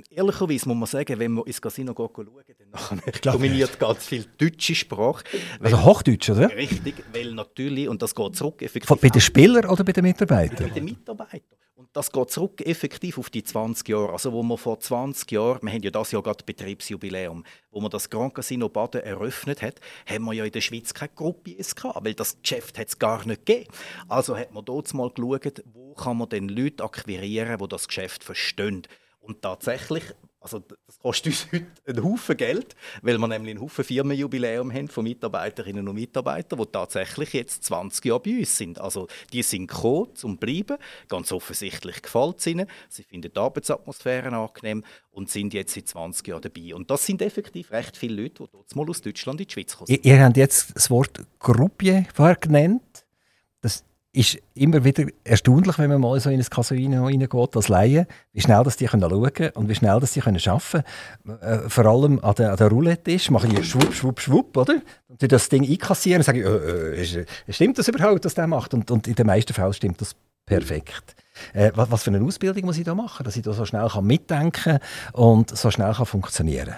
Ehrlicherweise 0.09 0.67
muss 0.67 0.77
man 0.77 0.85
sagen, 0.87 1.17
wenn 1.17 1.31
man 1.31 1.45
ins 1.45 1.61
Casino 1.61 1.93
schauen, 1.95 2.27
dann 2.71 3.01
dominiert 3.21 3.79
ganz 3.79 4.05
viel 4.05 4.25
deutsche 4.37 4.75
Sprache. 4.75 5.23
Also 5.59 5.83
Hochdeutsch, 5.83 6.29
oder? 6.29 6.53
Richtig, 6.55 6.95
weil 7.13 7.33
natürlich, 7.33 7.87
und 7.87 8.01
das 8.01 8.13
geht 8.13 8.35
zurück 8.35 8.61
effektiv... 8.61 8.99
Bei 8.99 9.09
den 9.09 9.21
Spielern 9.21 9.65
oder 9.65 9.83
bei 9.83 9.93
den 9.93 10.03
Mitarbeitern? 10.03 10.67
Bei 10.67 10.73
den 10.73 10.85
Mitarbeitern 10.85 11.57
das 11.93 12.11
geht 12.11 12.31
zurück 12.31 12.61
effektiv 12.65 13.17
auf 13.17 13.29
die 13.29 13.43
20 13.43 13.87
Jahre. 13.89 14.13
Also 14.13 14.31
wo 14.31 14.43
wir 14.43 14.57
vor 14.57 14.79
20 14.79 15.29
Jahren, 15.31 15.59
wir 15.61 15.71
haben 15.71 15.81
ja 15.81 15.91
das 15.91 16.11
Jahr 16.11 16.23
gerade 16.23 16.43
Betriebsjubiläum, 16.43 17.43
wo 17.69 17.81
man 17.81 17.91
das 17.91 18.09
Grand 18.09 18.33
Casino 18.33 18.69
Baden 18.69 19.01
eröffnet 19.01 19.61
hat, 19.61 19.79
haben 20.05 20.25
wir 20.25 20.33
ja 20.33 20.45
in 20.45 20.51
der 20.51 20.61
Schweiz 20.61 20.93
keine 20.93 21.11
Gruppe 21.13 21.53
gehabt, 21.53 22.05
weil 22.05 22.13
das 22.13 22.41
Geschäft 22.41 22.77
hat 22.77 22.87
es 22.87 22.97
gar 22.97 23.25
nicht 23.25 23.45
gegeben. 23.45 23.69
Also 24.07 24.37
hat 24.37 24.53
man 24.53 24.63
dort 24.63 24.93
mal 24.93 25.09
geschaut, 25.09 25.63
wo 25.73 25.93
kann 25.93 26.17
man 26.17 26.29
denn 26.29 26.47
Leute 26.47 26.83
akquirieren, 26.83 27.57
die 27.57 27.67
das 27.67 27.87
Geschäft 27.87 28.23
verstehen. 28.23 28.83
Und 29.21 29.41
tatsächlich 29.41 30.03
also 30.41 30.59
das 30.59 30.97
kostet 30.99 31.27
uns 31.27 31.47
heute 31.51 31.65
einen 31.85 32.03
Haufen 32.03 32.35
Geld, 32.35 32.75
weil 33.03 33.17
wir 33.19 33.27
nämlich 33.27 33.55
ein 33.55 33.61
Haufen 33.61 33.85
Firmenjubiläum 33.85 34.73
haben 34.73 34.87
von 34.87 35.03
Mitarbeiterinnen 35.03 35.87
und 35.87 35.95
Mitarbeitern, 35.95 36.59
die 36.59 36.65
tatsächlich 36.65 37.33
jetzt 37.33 37.63
20 37.65 38.05
Jahre 38.05 38.21
bei 38.21 38.39
uns 38.39 38.57
sind. 38.57 38.81
Also 38.81 39.07
die 39.31 39.43
sind 39.43 39.67
gekommen, 39.67 40.15
zum 40.15 40.37
bleiben. 40.37 40.77
Ganz 41.07 41.31
offensichtlich 41.31 42.01
gefällt 42.01 42.39
es 42.39 42.47
ihnen. 42.47 42.65
Sie 42.89 43.03
finden 43.03 43.31
die 43.31 43.39
Arbeitsatmosphäre 43.39 44.35
angenehm 44.35 44.83
und 45.11 45.29
sind 45.29 45.53
jetzt 45.53 45.75
seit 45.75 45.87
20 45.87 46.27
Jahren 46.27 46.41
dabei. 46.41 46.73
Und 46.73 46.89
das 46.89 47.05
sind 47.05 47.21
effektiv 47.21 47.71
recht 47.71 47.95
viele 47.95 48.23
Leute, 48.23 48.43
die 48.43 48.49
dort 48.51 48.75
mal 48.75 48.89
aus 48.89 49.01
Deutschland 49.01 49.39
in 49.41 49.47
die 49.47 49.53
Schweiz 49.53 49.77
kommen. 49.77 49.91
Ihr, 49.91 50.03
ihr 50.03 50.23
habt 50.23 50.37
jetzt 50.37 50.75
das 50.75 50.89
Wort 50.89 51.21
Gruppe 51.37 52.07
vorher 52.15 52.35
genannt. 52.35 53.05
Das 53.61 53.83
ist 54.13 54.37
immer 54.55 54.83
wieder 54.83 55.05
erstaunlich, 55.23 55.77
wenn 55.77 55.89
man 55.89 56.01
mal 56.01 56.19
so 56.19 56.29
in 56.29 56.39
ein 56.39 56.45
Casino 56.45 57.05
reingeht 57.05 57.55
als 57.55 57.69
Laie, 57.69 58.07
wie 58.33 58.41
schnell 58.41 58.63
dass 58.63 58.75
die 58.75 58.87
schauen 58.87 59.33
können 59.33 59.51
und 59.51 59.69
wie 59.69 59.75
schnell 59.75 59.99
dass 60.01 60.11
die 60.11 60.21
arbeiten 60.21 60.83
können. 61.23 61.39
Äh, 61.41 61.69
vor 61.69 61.85
allem 61.85 62.19
an 62.19 62.35
der, 62.35 62.51
an 62.51 62.57
der 62.57 62.67
Roulette-Tisch 62.67 63.29
machen 63.31 63.51
die 63.51 63.63
schwupp, 63.63 63.93
schwupp, 63.93 64.19
schwupp, 64.19 64.57
oder? 64.57 64.81
Und 65.07 65.31
das 65.31 65.47
Ding 65.47 65.69
einkassieren 65.69 66.19
und 66.19 66.25
sagen, 66.25 66.41
äh, 66.41 67.01
äh, 67.01 67.25
stimmt 67.49 67.79
das 67.79 67.87
überhaupt, 67.87 68.25
was 68.25 68.33
der 68.33 68.47
macht? 68.47 68.73
Und, 68.73 68.91
und 68.91 69.07
in 69.07 69.15
den 69.15 69.27
meisten 69.27 69.53
Fällen 69.53 69.73
stimmt 69.73 70.01
das 70.01 70.13
perfekt. 70.45 71.15
Äh, 71.53 71.71
was, 71.75 71.89
was, 71.89 72.03
für 72.03 72.11
eine 72.11 72.25
Ausbildung 72.25 72.65
muss 72.65 72.77
ich 72.77 72.83
da 72.83 72.93
machen, 72.93 73.23
dass 73.23 73.37
ich 73.37 73.43
da 73.43 73.53
so 73.53 73.65
schnell 73.65 73.87
kann 73.87 74.05
mitdenken 74.05 74.79
und 75.13 75.55
so 75.55 75.71
schnell 75.71 75.93
kann 75.93 76.05
funktionieren 76.05 76.75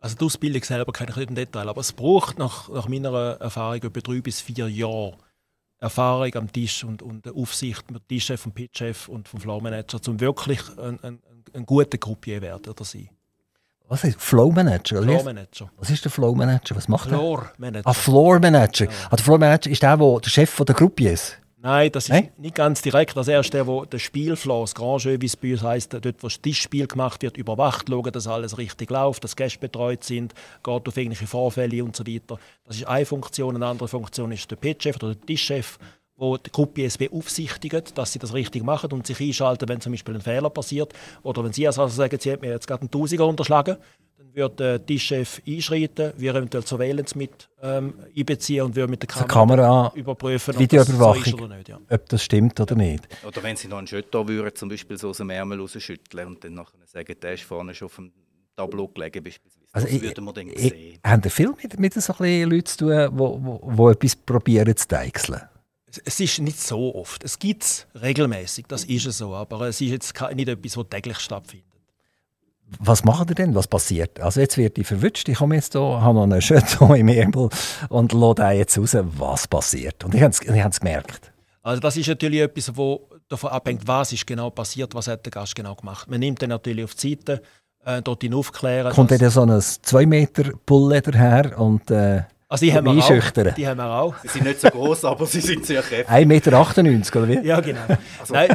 Also 0.00 0.16
die 0.16 0.24
Ausbildung 0.24 0.64
selber 0.64 0.92
kenne 0.92 1.10
ich 1.10 1.16
nicht 1.16 1.28
im 1.28 1.34
Detail, 1.34 1.68
aber 1.68 1.82
es 1.82 1.92
braucht 1.92 2.38
nach, 2.38 2.70
nach 2.70 2.88
meiner 2.88 3.36
Erfahrung 3.40 3.82
über 3.82 4.00
drei 4.00 4.22
bis 4.22 4.40
vier 4.40 4.68
Jahre 4.68 5.18
Erfahrung 5.82 6.32
am 6.36 6.52
Tisch 6.52 6.84
und, 6.84 7.02
und 7.02 7.28
Aufsicht 7.34 7.90
mit 7.90 8.08
Tischchef, 8.08 8.40
vom 8.40 8.52
Pitchchef 8.52 9.08
und 9.08 9.28
vom 9.28 9.40
Flowmanager, 9.40 9.98
um 10.06 10.20
wirklich 10.20 10.60
ein, 10.78 10.98
ein, 11.02 11.18
ein 11.52 11.66
guter 11.66 11.98
Gruppier 11.98 12.40
werden 12.40 12.70
oder 12.70 12.84
sein. 12.84 13.08
Was 13.88 14.04
heißt 14.04 14.20
Flow 14.20 14.50
Manager? 14.52 15.02
Flow 15.02 15.22
Manager. 15.24 15.70
Was 15.76 15.90
ist 15.90 16.04
der 16.04 16.12
Flow 16.12 16.34
Manager? 16.34 16.76
Was 16.76 16.88
macht 16.88 17.08
Floor 17.08 17.42
er? 17.42 17.52
Manager. 17.58 17.88
Ah, 17.88 17.92
Floor 17.92 18.38
Manager. 18.38 18.84
Ja. 18.84 18.90
Ah, 19.10 19.16
der 19.16 19.24
Floor 19.24 19.38
Manager 19.38 19.70
ist 19.70 19.82
der, 19.82 19.96
der 19.96 20.20
der 20.20 20.30
Chef 20.30 20.56
der 20.64 20.74
Gruppe 20.74 21.08
ist. 21.10 21.38
Nein, 21.64 21.92
das 21.92 22.04
ist 22.04 22.10
Nein? 22.10 22.32
nicht 22.38 22.56
ganz 22.56 22.82
direkt. 22.82 23.16
Das 23.16 23.28
erste, 23.28 23.58
der, 23.58 23.66
wo 23.68 23.84
der 23.84 24.00
Spielflow, 24.00 24.62
das 24.62 24.74
Grand 24.74 25.04
Jeu, 25.04 25.16
wie 25.20 25.26
es 25.26 25.36
bei 25.36 25.52
uns 25.52 25.62
heisst, 25.62 25.94
dort, 25.94 26.04
wo 26.20 26.26
das 26.26 26.40
Tischspiel 26.40 26.88
gemacht 26.88 27.22
wird, 27.22 27.36
überwacht, 27.36 27.88
schauen, 27.88 28.10
dass 28.10 28.26
alles 28.26 28.58
richtig 28.58 28.90
läuft, 28.90 29.22
dass 29.22 29.36
Gäste 29.36 29.60
betreut 29.60 30.02
sind, 30.02 30.34
geht 30.64 30.88
auf 30.88 30.96
irgendwelche 30.96 31.28
Vorfälle 31.28 31.84
und 31.84 31.94
so 31.94 32.04
weiter. 32.04 32.40
Das 32.64 32.76
ist 32.78 32.88
eine 32.88 33.06
Funktion. 33.06 33.54
Eine 33.54 33.66
andere 33.66 33.86
Funktion 33.86 34.32
ist 34.32 34.50
der 34.50 34.56
Pitchchef 34.56 34.96
oder 34.96 35.14
der 35.14 35.24
Tischchef, 35.24 35.78
wo 36.22 36.36
die 36.36 36.52
Gruppe 36.52 36.82
ISB 36.84 37.08
beaufsichtigt, 37.08 37.98
dass 37.98 38.12
sie 38.12 38.20
das 38.20 38.32
richtig 38.32 38.62
machen 38.62 38.92
und 38.92 39.06
sich 39.06 39.20
einschalten, 39.20 39.68
wenn 39.68 39.80
zum 39.80 39.92
Beispiel 39.92 40.14
ein 40.14 40.20
Fehler 40.20 40.50
passiert. 40.50 40.92
Oder 41.24 41.42
wenn 41.42 41.52
Sie 41.52 41.66
also 41.66 41.86
sagen, 41.88 42.16
Sie 42.20 42.30
haben 42.30 42.40
mir 42.40 42.50
jetzt 42.50 42.66
gerade 42.68 42.82
einen 42.82 42.90
Tausiger 42.92 43.26
unterschlagen, 43.26 43.76
dann 44.16 44.34
wird 44.34 44.60
der 44.60 44.86
Tischchef 44.86 45.42
einschreiten, 45.44 46.12
wir 46.16 46.30
eventuell 46.36 46.64
Surveillance 46.64 47.18
mit 47.18 47.48
ähm, 47.60 47.94
einbeziehen 48.16 48.64
und 48.64 48.76
wir 48.76 48.86
mit 48.86 49.02
der 49.02 49.08
Kamera, 49.08 49.26
Kamera 49.26 49.92
überprüfen, 49.96 50.56
Videoüberwachung, 50.56 51.24
so 51.24 51.44
oder 51.44 51.56
nicht, 51.56 51.68
ja. 51.68 51.80
ob 51.90 52.08
das 52.08 52.22
stimmt 52.22 52.60
oder 52.60 52.76
nicht. 52.76 53.08
Oder 53.26 53.42
wenn 53.42 53.56
Sie 53.56 53.66
noch 53.66 53.78
einen 53.78 53.88
Schütter 53.88 54.26
würden, 54.28 54.54
zum 54.54 54.68
Beispiel 54.68 54.96
so 54.96 55.08
aus 55.08 55.16
dem 55.16 55.30
Ärmel 55.30 55.58
rausschütteln 55.58 56.28
und 56.28 56.44
dann 56.44 56.54
nachher 56.54 56.78
sagen, 56.86 57.16
der 57.20 57.34
ist 57.34 57.42
vorne 57.42 57.74
schon 57.74 57.86
auf 57.86 57.96
dem 57.96 58.12
Tableau 58.54 58.86
gelegen 58.86 59.24
beispielsweise. 59.24 59.66
Also 59.72 59.88
das 59.88 60.02
würden 60.02 60.24
wir 60.24 60.32
dann 60.32 60.50
sehen. 60.50 60.98
Haben 61.04 61.22
Sie 61.24 61.30
viel 61.30 61.52
mit, 61.60 61.80
mit 61.80 61.94
so 61.94 62.14
Leuten 62.20 62.64
zu 62.64 62.76
tun, 62.76 63.68
die 63.76 63.90
etwas 63.90 64.14
probieren 64.14 64.76
zu 64.76 64.86
deichseln? 64.86 65.40
Es 66.04 66.20
ist 66.20 66.38
nicht 66.40 66.60
so 66.60 66.94
oft. 66.94 67.22
Es 67.24 67.38
gibt 67.38 67.64
es 67.64 67.86
regelmäßig, 68.00 68.66
das 68.68 68.84
ist 68.84 69.06
es 69.06 69.18
so, 69.18 69.34
aber 69.34 69.68
es 69.68 69.80
ist 69.80 69.90
jetzt 69.90 70.14
nicht 70.34 70.48
etwas, 70.48 70.76
was 70.76 70.86
täglich 70.88 71.18
stattfindet. 71.18 71.66
Was 72.78 73.04
macht 73.04 73.28
ihr 73.30 73.34
denn? 73.34 73.54
Was 73.54 73.66
passiert? 73.66 74.18
Also 74.20 74.40
jetzt 74.40 74.56
wird 74.56 74.78
ich 74.78 74.86
verwünscht, 74.86 75.28
ich 75.28 75.36
komme 75.36 75.56
jetzt 75.56 75.72
hier, 75.72 75.80
habe 75.80 76.14
noch 76.14 76.22
einen 76.22 76.40
Jeton 76.40 76.94
im 76.96 77.08
Ärmel 77.08 77.50
und 77.90 78.12
lasse 78.12 78.50
jetzt 78.52 78.78
raus, 78.78 78.96
was 79.18 79.46
passiert. 79.46 80.02
Und 80.04 80.14
ich 80.14 80.22
habe 80.22 80.30
es 80.30 80.80
gemerkt. 80.80 81.32
Also 81.62 81.80
das 81.80 81.96
ist 81.96 82.08
natürlich 82.08 82.40
etwas, 82.40 82.66
das 82.66 82.98
davon 83.28 83.50
abhängt, 83.50 83.86
was 83.86 84.12
ist 84.12 84.26
genau 84.26 84.50
passiert, 84.50 84.94
was 84.94 85.08
hat 85.08 85.24
der 85.24 85.30
Gast 85.30 85.54
genau 85.54 85.74
gemacht. 85.74 86.08
Man 86.08 86.20
nimmt 86.20 86.42
dann 86.42 86.50
natürlich 86.50 86.84
auf 86.84 86.94
die 86.94 87.10
Seite, 87.10 87.42
äh, 87.84 88.02
dort 88.02 88.22
ihn 88.24 88.34
aufklären. 88.34 88.92
Kommt 88.92 89.10
dann 89.10 89.30
so 89.30 89.42
ein 89.42 89.60
2 89.60 90.06
Meter 90.06 90.52
Pullleder 90.64 91.18
her 91.18 91.58
und... 91.58 91.90
Äh 91.90 92.22
also 92.52 92.66
die 92.66 92.74
haben, 92.74 92.84
wir 92.84 93.02
auch, 93.02 93.54
die 93.54 93.66
haben 93.66 93.78
wir 93.78 93.90
auch. 93.90 94.14
Sie 94.22 94.28
sind 94.28 94.44
nicht 94.44 94.60
so 94.60 94.68
groß, 94.68 95.06
aber 95.06 95.24
sie 95.24 95.40
sind 95.40 95.64
sehr 95.64 95.80
kräftig. 95.80 96.06
1,98 96.06 96.26
Meter, 96.26 97.22
oder 97.22 97.28
wie? 97.28 97.46
Ja, 97.46 97.60
genau. 97.60 97.80
Also. 98.20 98.34
Nein, 98.34 98.48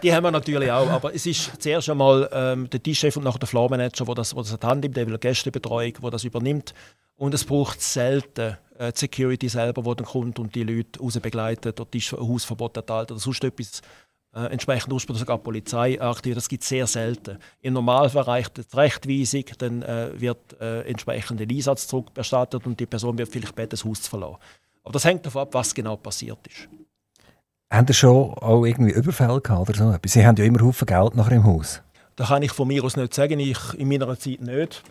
die 0.00 0.14
haben 0.14 0.22
wir 0.22 0.30
natürlich 0.30 0.70
auch. 0.70 0.88
Aber 0.88 1.12
es 1.12 1.26
ist 1.26 1.60
zuerst 1.60 1.90
einmal 1.90 2.28
ähm, 2.32 2.70
der 2.70 2.80
Teamchef 2.80 3.16
und 3.16 3.24
nachher 3.24 3.40
der 3.40 3.48
Floormanager, 3.48 4.06
wo 4.06 4.14
das, 4.14 4.36
wo 4.36 4.42
das 4.42 4.52
hat 4.52 4.62
Hand 4.62 4.96
der 4.96 5.18
Gästebetreuung, 5.18 5.94
wo 6.02 6.10
das 6.10 6.22
übernimmt. 6.22 6.72
Und 7.16 7.34
es 7.34 7.44
braucht 7.44 7.82
selten 7.82 8.58
äh, 8.78 8.92
die 8.92 8.98
Security 9.00 9.48
selber, 9.48 9.84
wo 9.84 9.94
dann 9.94 10.06
kommt 10.06 10.38
und 10.38 10.54
die 10.54 10.62
Leute 10.62 11.00
raus 11.00 11.18
begleitet 11.18 11.80
oder 11.80 11.90
Hausverbot 11.98 12.76
erteilt 12.76 13.10
oder 13.10 13.18
sonst 13.18 13.42
etwas 13.42 13.82
äh, 14.36 14.52
entsprechend 14.52 14.92
Ursprung 14.92 15.16
sogar 15.16 15.38
Polizei 15.38 15.98
aktiviert. 16.00 16.36
Das 16.36 16.48
gibt 16.48 16.62
es 16.62 16.68
sehr 16.68 16.86
selten. 16.86 17.38
Im 17.62 17.72
Normalfall 17.72 18.24
reicht 18.24 18.58
die 18.58 18.76
Rechtweisung, 18.76 19.44
dann 19.58 19.82
äh, 19.82 20.10
wird 20.20 20.60
äh, 20.60 20.82
entsprechend 20.82 21.40
ein 21.40 21.50
Einsatz 21.50 21.86
zurückerstattet 21.86 22.66
und 22.66 22.78
die 22.78 22.84
Person 22.84 23.16
wird 23.16 23.30
vielleicht 23.30 23.54
beten, 23.54 23.70
das 23.70 23.84
Haus 23.84 24.02
zu 24.02 24.10
verlassen. 24.10 24.36
Aber 24.84 24.92
das 24.92 25.04
hängt 25.06 25.24
davon 25.24 25.42
ab, 25.42 25.54
was 25.54 25.74
genau 25.74 25.96
passiert 25.96 26.38
ist. 26.46 26.68
Haben 27.72 27.86
Sie 27.86 27.94
schon 27.94 28.34
auch 28.34 28.64
irgendwie 28.64 28.92
Überfälle 28.92 29.40
gehabt 29.40 29.70
oder 29.70 29.78
so? 29.78 29.96
Sie 30.04 30.24
haben 30.24 30.36
ja 30.36 30.44
immer 30.44 30.60
Haufen 30.60 30.86
Geld 30.86 31.16
nachher 31.16 31.36
im 31.36 31.44
Haus. 31.44 31.82
Das 32.14 32.28
kann 32.28 32.42
ich 32.42 32.52
von 32.52 32.68
mir 32.68 32.84
aus 32.84 32.96
nicht 32.96 33.14
sagen, 33.14 33.40
ich 33.40 33.58
in 33.74 33.88
meiner 33.88 34.18
Zeit 34.18 34.40
nicht. 34.40 34.82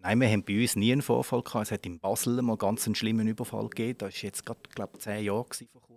Nein, 0.00 0.20
wir 0.20 0.28
haben 0.28 0.44
bei 0.44 0.60
uns 0.60 0.76
nie 0.76 0.92
einen 0.92 1.02
Vorfall 1.02 1.42
gehabt. 1.42 1.66
Es 1.66 1.72
hat 1.72 1.86
in 1.86 1.98
Basel 1.98 2.40
mal 2.42 2.56
ganz 2.56 2.86
einen 2.86 2.94
schlimmen 2.94 3.26
Überfall 3.26 3.68
gegeben. 3.68 3.98
Das 3.98 4.14
war 4.14 4.22
jetzt 4.22 4.44
gerade, 4.44 4.60
glaube 4.74 4.98
zehn 4.98 5.24
Jahre 5.24 5.46
vor 5.72 5.87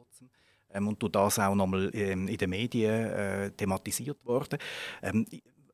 und 0.79 1.01
durch 1.01 1.11
das 1.11 1.39
auch 1.39 1.55
nochmal 1.55 1.89
ähm, 1.93 2.27
in 2.27 2.37
den 2.37 2.49
Medien 2.49 2.91
äh, 2.91 3.51
thematisiert 3.51 4.23
worden. 4.25 4.59
Ähm, 5.01 5.25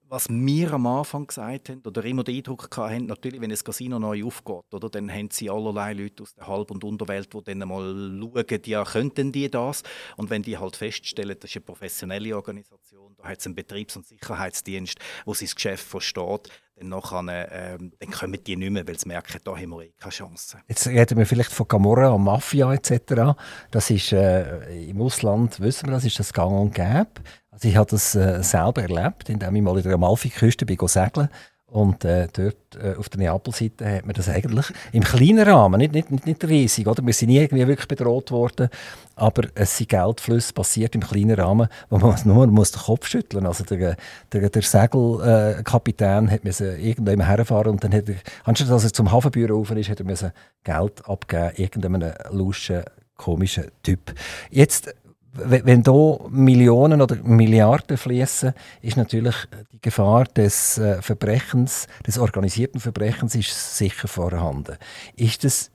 was 0.10 0.30
wir 0.30 0.74
am 0.74 0.88
Anfang 0.88 1.28
gesagt 1.28 1.70
haben 1.70 1.82
oder 1.86 2.04
immer 2.06 2.24
den 2.24 2.38
Eindruck 2.38 2.70
hatten, 2.78 3.08
natürlich, 3.08 3.42
wenn 3.42 3.52
ein 3.52 3.58
Casino 3.58 4.00
neu 4.00 4.24
aufgeht, 4.24 4.74
oder, 4.74 4.90
dann 4.90 5.12
haben 5.12 5.30
sie 5.32 5.50
allerlei 5.50 5.94
Leute 5.94 6.24
aus 6.24 6.34
der 6.34 6.48
Halb- 6.48 6.72
und 6.72 6.84
Unterwelt, 6.84 7.34
die 7.34 7.44
dann 7.44 7.68
mal 7.68 7.94
schauen, 7.94 8.62
ja, 8.66 8.84
könnten 8.86 9.32
die 9.32 9.50
das? 9.50 9.84
Und 10.16 10.30
wenn 10.30 10.44
die 10.44 10.58
halt 10.58 10.78
feststellen, 10.78 11.36
das 11.40 11.50
ist 11.50 11.58
eine 11.58 11.66
professionelle 11.66 12.36
Organisation, 12.36 13.16
da 13.18 13.26
hat 13.26 13.40
es 13.40 13.46
einen 13.46 13.56
Betriebs- 13.56 13.98
und 13.98 14.06
Sicherheitsdienst, 14.06 14.98
wo 15.26 15.34
sein 15.34 15.50
Geschäft 15.54 15.86
versteht, 15.86 16.50
dann, 16.78 16.90
nachher, 16.90 17.52
ähm, 17.52 17.92
dann 18.00 18.12
kommen 18.12 18.40
die 18.44 18.56
nicht 18.56 18.70
mehr, 18.70 18.88
weil 18.88 19.00
sie 19.00 19.08
merken, 19.08 19.40
da 19.44 19.52
haben 19.52 19.70
wir 19.70 19.84
eh 19.84 19.94
keine 20.00 20.12
Chance. 20.12 20.58
Jetzt 20.68 20.88
reden 20.88 21.18
wir 21.18 21.26
vielleicht 21.26 21.52
von 21.52 21.68
Camorra 21.68 22.10
und 22.10 22.24
Mafia 22.24 22.74
etc. 22.74 23.36
Das 23.72 23.90
ist 23.90 24.12
äh, 24.12 24.90
im 24.90 25.02
Ausland, 25.02 25.60
wissen 25.60 25.88
wir 25.88 25.94
das, 25.94 26.06
ist 26.06 26.20
das 26.20 26.34
gang 26.34 26.52
und 26.52 26.76
gäbe. 26.76 27.08
Also 27.52 27.68
ich 27.68 27.76
habe 27.76 27.90
das 27.90 28.14
äh, 28.16 28.44
selber 28.44 28.84
erlebt, 28.84 29.30
indem 29.30 29.56
ich 29.56 29.62
mal 29.62 29.78
in 29.78 29.84
der 29.84 29.94
Amalfiküste 29.94 30.66
segeln 30.66 31.30
und 31.70 32.06
äh, 32.06 32.28
dort 32.32 32.82
äh, 32.82 32.96
auf 32.96 33.10
der 33.10 33.20
Neapelseite 33.20 33.98
hat 33.98 34.06
man 34.06 34.16
das 34.16 34.30
eigentlich 34.30 34.68
im 34.94 35.04
kleinen 35.04 35.46
Rahmen, 35.46 35.80
nicht, 35.80 35.94
nicht, 35.94 36.26
nicht, 36.26 36.44
riesig. 36.46 36.88
Oder? 36.88 37.06
Wir 37.06 37.14
sind 37.14 37.28
nie 37.28 37.40
irgendwie 37.40 37.68
wirklich 37.68 37.90
bedroht 37.90 38.32
worden, 38.32 38.70
aber 39.16 39.50
es 39.54 39.78
sind 39.78 39.90
Geldflüsse 39.90 40.54
passiert 40.54 40.96
im 40.96 41.02
kleinen 41.02 41.38
Rahmen, 41.38 41.68
wo 41.90 41.98
man 41.98 42.18
nur 42.26 42.48
muss 42.48 42.72
den 42.72 42.82
Kopf 42.82 43.08
schütteln 43.08 43.46
Also 43.46 43.66
der, 43.66 43.98
der, 44.32 44.50
der 44.50 44.62
Segelkapitän 44.62 46.30
äh, 46.30 46.32
hat 46.32 46.46
müssen 46.46 46.80
irgendwann 46.80 47.26
herfahren 47.26 47.74
und 47.74 47.84
dann 47.84 47.94
hat 47.94 48.08
er, 48.08 48.16
anstatt 48.46 48.70
dass 48.70 48.86
er 48.86 48.94
zum 48.94 49.12
Hafenbüro 49.12 49.58
rauf 49.58 49.72
ist, 49.72 49.90
hat 49.90 50.00
er 50.00 50.34
Geld 50.64 51.10
abgeben, 51.10 51.52
irgendeinem 51.58 52.14
luschen, 52.32 52.84
komischen 53.18 53.66
Typ. 53.84 54.14
Jetzt 54.52 54.94
wenn 55.38 55.84
da 55.84 56.18
Millionen 56.30 57.02
oder 57.02 57.16
Milliarden 57.24 57.98
fließen, 57.98 58.54
ist 58.82 58.98
natürlich 58.98 59.36
die 59.72 59.82
Gefahr 59.82 60.26
des 60.26 60.78
äh, 60.78 61.02
Verbrechens, 61.02 61.88
des 62.06 62.18
organisierten 62.18 62.80
Verbrechens, 62.80 63.36
ist 63.36 63.78
sicher 63.78 64.08
vorhanden. 64.08 64.78
Ist 65.16 65.44
das 65.44 65.72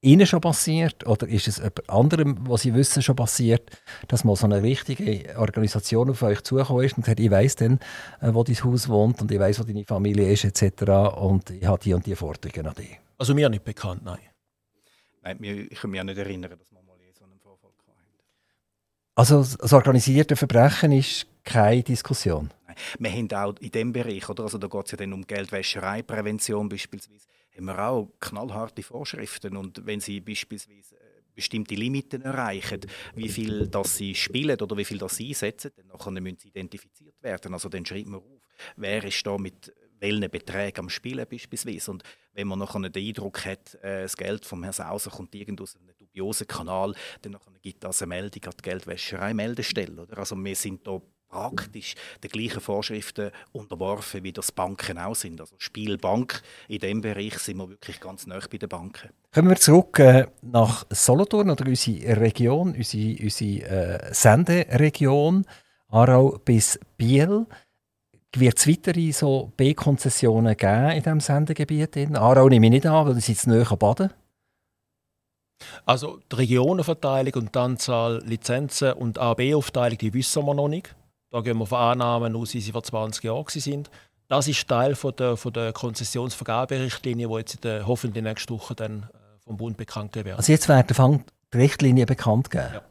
Ihnen 0.00 0.26
schon 0.26 0.42
passiert 0.42 1.06
oder 1.06 1.26
ist 1.26 1.48
es 1.48 1.56
jemand 1.56 1.88
anderem, 1.88 2.36
was 2.46 2.62
Sie 2.62 2.74
wissen, 2.74 3.02
schon 3.02 3.16
passiert, 3.16 3.70
dass 4.06 4.22
mal 4.22 4.36
so 4.36 4.44
eine 4.44 4.62
richtige 4.62 5.34
Organisation 5.38 6.10
auf 6.10 6.22
euch 6.22 6.42
zugekommen 6.42 6.84
ist 6.84 6.98
und 6.98 7.06
sagt, 7.06 7.20
ich 7.20 7.30
weiß 7.30 7.56
dann, 7.56 7.80
äh, 8.20 8.34
wo 8.34 8.44
dein 8.44 8.62
Haus 8.62 8.88
wohnt 8.88 9.22
und 9.22 9.32
ich 9.32 9.38
weiß, 9.38 9.60
wo 9.60 9.64
deine 9.64 9.84
Familie 9.84 10.30
ist 10.30 10.44
etc. 10.44 11.16
und 11.16 11.50
ich 11.50 11.64
habe 11.64 11.82
die 11.82 11.94
und 11.94 12.04
die 12.04 12.14
Forderungen 12.14 12.66
an 12.66 12.74
dich? 12.74 13.00
Also 13.16 13.34
mir 13.34 13.48
nicht 13.48 13.64
bekannt, 13.64 14.04
nein. 14.04 14.18
Nein, 15.22 15.38
ich 15.42 15.80
kann 15.80 15.90
mich 15.90 16.00
auch 16.00 16.04
nicht 16.04 16.18
erinnern, 16.18 16.50
dass 16.58 16.70
also 19.14 19.42
das 19.42 19.72
organisierte 19.72 20.36
Verbrechen 20.36 20.92
ist 20.92 21.26
keine 21.44 21.82
Diskussion. 21.82 22.50
Wir 22.98 23.12
haben 23.12 23.30
auch 23.32 23.54
in 23.60 23.70
diesem 23.70 23.92
Bereich, 23.92 24.28
oder? 24.28 24.44
Also 24.44 24.58
da 24.58 24.66
geht 24.66 24.84
es 24.86 24.90
ja 24.92 24.96
dann 24.98 25.12
um 25.12 25.24
Geldwäschereiprävention 25.24 26.68
beispielsweise, 26.68 27.28
haben 27.56 27.66
wir 27.66 27.78
auch 27.78 28.08
knallharte 28.18 28.82
Vorschriften. 28.82 29.56
Und 29.56 29.86
wenn 29.86 30.00
Sie 30.00 30.20
beispielsweise 30.20 30.96
äh, 30.96 31.22
bestimmte 31.34 31.74
Limiten 31.76 32.22
erreichen, 32.22 32.80
wie 33.14 33.28
viel 33.28 33.68
das 33.68 33.96
sie 33.96 34.14
spielen 34.14 34.60
oder 34.60 34.76
wie 34.76 34.84
viel 34.84 34.98
das 34.98 35.16
sie 35.16 35.28
einsetzen, 35.28 35.70
dann 35.76 36.14
müssen 36.14 36.38
sie 36.38 36.48
identifiziert 36.48 37.14
werden. 37.22 37.54
Also 37.54 37.68
dann 37.68 37.84
schreibt 37.84 38.06
man 38.06 38.20
auf, 38.20 38.24
wer 38.76 39.04
ist 39.04 39.26
da 39.26 39.36
mit 39.36 39.72
welchen 40.00 40.30
Beträgen 40.30 40.80
am 40.80 40.88
Spielen 40.90 41.26
beispielsweise. 41.28 41.90
Und 41.90 42.02
wenn 42.32 42.48
man 42.48 42.58
nachher 42.58 42.88
den 42.88 43.06
Eindruck 43.06 43.44
hat, 43.44 43.74
äh, 43.82 44.02
das 44.02 44.16
Geld 44.16 44.44
vom 44.44 44.62
Herrn 44.62 44.72
Sauser 44.72 45.10
kommt 45.10 45.34
irgendwo 45.34 45.64
aus 45.64 45.76
einem 45.76 45.93
dubiosen 46.14 46.46
Kanal, 46.46 46.94
dann 47.22 47.36
gibt 47.62 47.84
das 47.84 48.02
eine 48.02 48.10
Meldung 48.10 48.44
an 48.44 48.52
die 48.58 48.62
Geldwäscherei-Meldestelle. 48.62 50.06
Also 50.16 50.36
wir 50.36 50.56
sind 50.56 50.86
da 50.86 51.00
praktisch 51.28 51.94
den 52.22 52.30
gleichen 52.30 52.60
Vorschriften 52.60 53.30
unterworfen, 53.52 54.22
wie 54.22 54.32
das 54.32 54.52
Banken 54.52 54.98
auch 54.98 55.16
sind. 55.16 55.40
Also 55.40 55.56
Spielbank, 55.58 56.40
in 56.68 56.78
diesem 56.78 57.00
Bereich 57.00 57.38
sind 57.38 57.56
wir 57.56 57.68
wirklich 57.68 57.98
ganz 58.00 58.26
nah 58.26 58.38
bei 58.50 58.58
den 58.58 58.68
Banken. 58.68 59.10
Kommen 59.32 59.48
wir 59.48 59.56
zurück 59.56 59.98
äh, 59.98 60.26
nach 60.42 60.86
Solothurn 60.90 61.50
oder 61.50 61.66
unsere 61.66 62.20
Region, 62.20 62.74
unsere, 62.76 63.16
unsere 63.20 63.62
äh, 63.62 64.14
Senderegion, 64.14 65.44
Aarau 65.88 66.38
bis 66.44 66.78
Biel. 66.96 67.46
Wird 68.36 68.58
es 68.58 68.68
weitere 68.68 69.12
so 69.12 69.52
B-Konzessionen 69.56 70.56
geben 70.56 70.90
in 70.90 71.02
diesem 71.02 71.20
Sendegebiet? 71.20 71.96
Aarau 72.14 72.48
nehme 72.48 72.66
ich 72.66 72.72
nicht 72.72 72.86
an, 72.86 73.06
weil 73.06 73.20
sie 73.20 73.32
jetzt 73.32 73.46
näher 73.46 73.70
an 73.70 73.78
Baden. 73.78 74.10
Also 75.86 76.20
die 76.30 76.36
Regionenverteilung 76.36 77.34
und 77.34 77.54
die 77.54 77.58
Anzahl 77.58 78.22
Lizenzen 78.24 78.92
und 78.92 79.18
AB-Aufteilung, 79.18 79.98
die 79.98 80.14
wissen 80.14 80.44
wir 80.44 80.54
noch 80.54 80.68
nicht. 80.68 80.94
Da 81.30 81.40
gehen 81.40 81.58
wir 81.58 81.66
von 81.66 81.78
Annahmen 81.78 82.36
aus, 82.36 82.54
wie 82.54 82.60
sie 82.60 82.72
vor 82.72 82.82
20 82.82 83.24
Jahren 83.24 83.44
sind. 83.48 83.90
Das 84.28 84.48
ist 84.48 84.66
Teil 84.68 84.94
von 84.94 85.14
der, 85.16 85.36
von 85.36 85.52
der 85.52 85.72
Konzessionsvergaberichtlinie, 85.72 87.28
die 87.28 87.34
jetzt 87.34 87.56
in 87.56 87.60
der, 87.62 87.86
hoffentlich 87.86 88.24
nächste 88.24 88.54
Woche 88.54 88.74
dann 88.74 89.02
äh, 89.02 89.16
vom 89.44 89.56
Bund 89.56 89.76
bekannt 89.76 90.14
werden. 90.16 90.36
Also 90.36 90.52
jetzt 90.52 90.68
werden 90.68 91.24
die 91.52 91.56
Richtlinien 91.56 92.06
bekannt 92.06 92.50
geben? 92.50 92.70
Ja. 92.74 92.82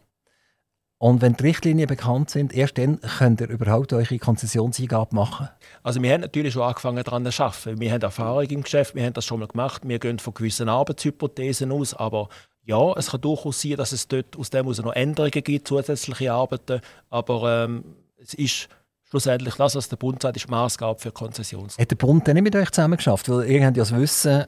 Und 1.03 1.21
wenn 1.21 1.33
die 1.33 1.43
Richtlinien 1.43 1.87
bekannt 1.87 2.29
sind, 2.29 2.53
erst 2.53 2.77
dann 2.77 3.01
könnt 3.01 3.41
ihr 3.41 3.49
überhaupt 3.49 3.91
eure 3.91 4.17
Konzessionseingabe 4.17 5.13
machen? 5.13 5.49
Also 5.81 6.01
wir 6.01 6.13
haben 6.13 6.21
natürlich 6.21 6.53
schon 6.53 6.63
angefangen 6.63 7.03
daran 7.03 7.29
zu 7.29 7.43
arbeiten. 7.43 7.79
Wir 7.81 7.91
haben 7.91 8.01
Erfahrung 8.01 8.45
im 8.45 8.63
Geschäft, 8.63 8.95
wir 8.95 9.03
haben 9.03 9.11
das 9.13 9.25
schon 9.25 9.41
mal 9.41 9.49
gemacht. 9.49 9.81
Wir 9.85 9.99
gehen 9.99 10.19
von 10.19 10.33
gewissen 10.33 10.69
Arbeitshypothesen 10.69 11.73
aus, 11.73 11.93
aber 11.93 12.29
ja, 12.65 12.93
es 12.93 13.11
kann 13.11 13.21
durchaus 13.21 13.61
sein, 13.61 13.75
dass 13.75 13.91
es 13.91 14.07
dort 14.07 14.37
aus 14.37 14.49
dem 14.49 14.65
noch 14.65 14.93
Änderungen 14.93 15.31
gibt, 15.31 15.67
zusätzliche 15.67 16.31
Arbeiten, 16.31 16.81
aber 17.09 17.65
ähm, 17.65 17.83
es 18.17 18.33
ist 18.33 18.69
schlussendlich 19.09 19.55
das, 19.55 19.75
was 19.75 19.89
der 19.89 19.97
Bund 19.97 20.21
sagt, 20.21 20.37
ist 20.37 20.49
Maßgabe 20.49 20.99
für 20.99 21.11
Konzessions. 21.11 21.77
Hat 21.77 21.91
der 21.91 21.95
Bund 21.95 22.27
dann 22.27 22.35
nicht 22.35 22.43
mit 22.43 22.55
euch 22.55 22.71
zusammen 22.71 22.97
geschafft? 22.97 23.29
Weil 23.29 23.49
ihr 23.49 23.65
habt 23.65 23.77
ja 23.77 23.83
das 23.83 23.95
Wissen 23.95 24.45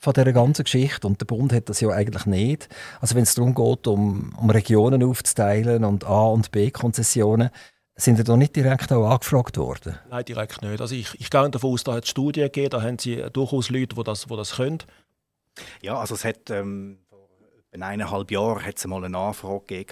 von 0.00 0.14
dieser 0.14 0.32
ganzen 0.32 0.64
Geschichte 0.64 1.06
und 1.06 1.20
der 1.20 1.26
Bund 1.26 1.52
hat 1.52 1.68
das 1.68 1.80
ja 1.80 1.90
eigentlich 1.90 2.26
nicht. 2.26 2.68
Also 3.00 3.14
wenn 3.14 3.22
es 3.22 3.34
darum 3.34 3.54
geht, 3.54 3.86
um, 3.86 4.34
um 4.40 4.50
Regionen 4.50 5.04
aufzuteilen 5.04 5.84
und 5.84 6.04
A- 6.04 6.28
und 6.28 6.50
B-Konzessionen, 6.50 7.50
sind 7.96 8.16
Sie 8.16 8.24
da 8.24 8.36
nicht 8.36 8.56
direkt 8.56 8.92
auch 8.92 9.10
angefragt 9.10 9.58
worden? 9.58 9.98
Nein, 10.08 10.24
direkt 10.24 10.62
nicht. 10.62 10.80
Also 10.80 10.94
ich, 10.94 11.14
ich 11.20 11.28
gehe 11.28 11.50
davon 11.50 11.74
aus, 11.74 11.84
da 11.84 11.92
hat 11.92 12.04
es 12.04 12.10
Studien 12.10 12.46
gegeben, 12.46 12.70
da 12.70 12.82
haben 12.82 12.98
Sie 12.98 13.22
durchaus 13.30 13.68
Leute, 13.68 13.94
die 13.94 14.02
das, 14.02 14.24
die 14.24 14.36
das 14.36 14.56
können. 14.56 14.78
Ja, 15.82 15.98
also 15.98 16.14
es 16.14 16.24
hat 16.24 16.48
ähm, 16.48 16.98
in 17.72 17.84
eineinhalb 17.84 18.30
Jahren 18.32 18.64
hat 18.64 18.78
es 18.78 18.86
mal 18.86 19.04
eine 19.04 19.16
Anfrage 19.16 19.84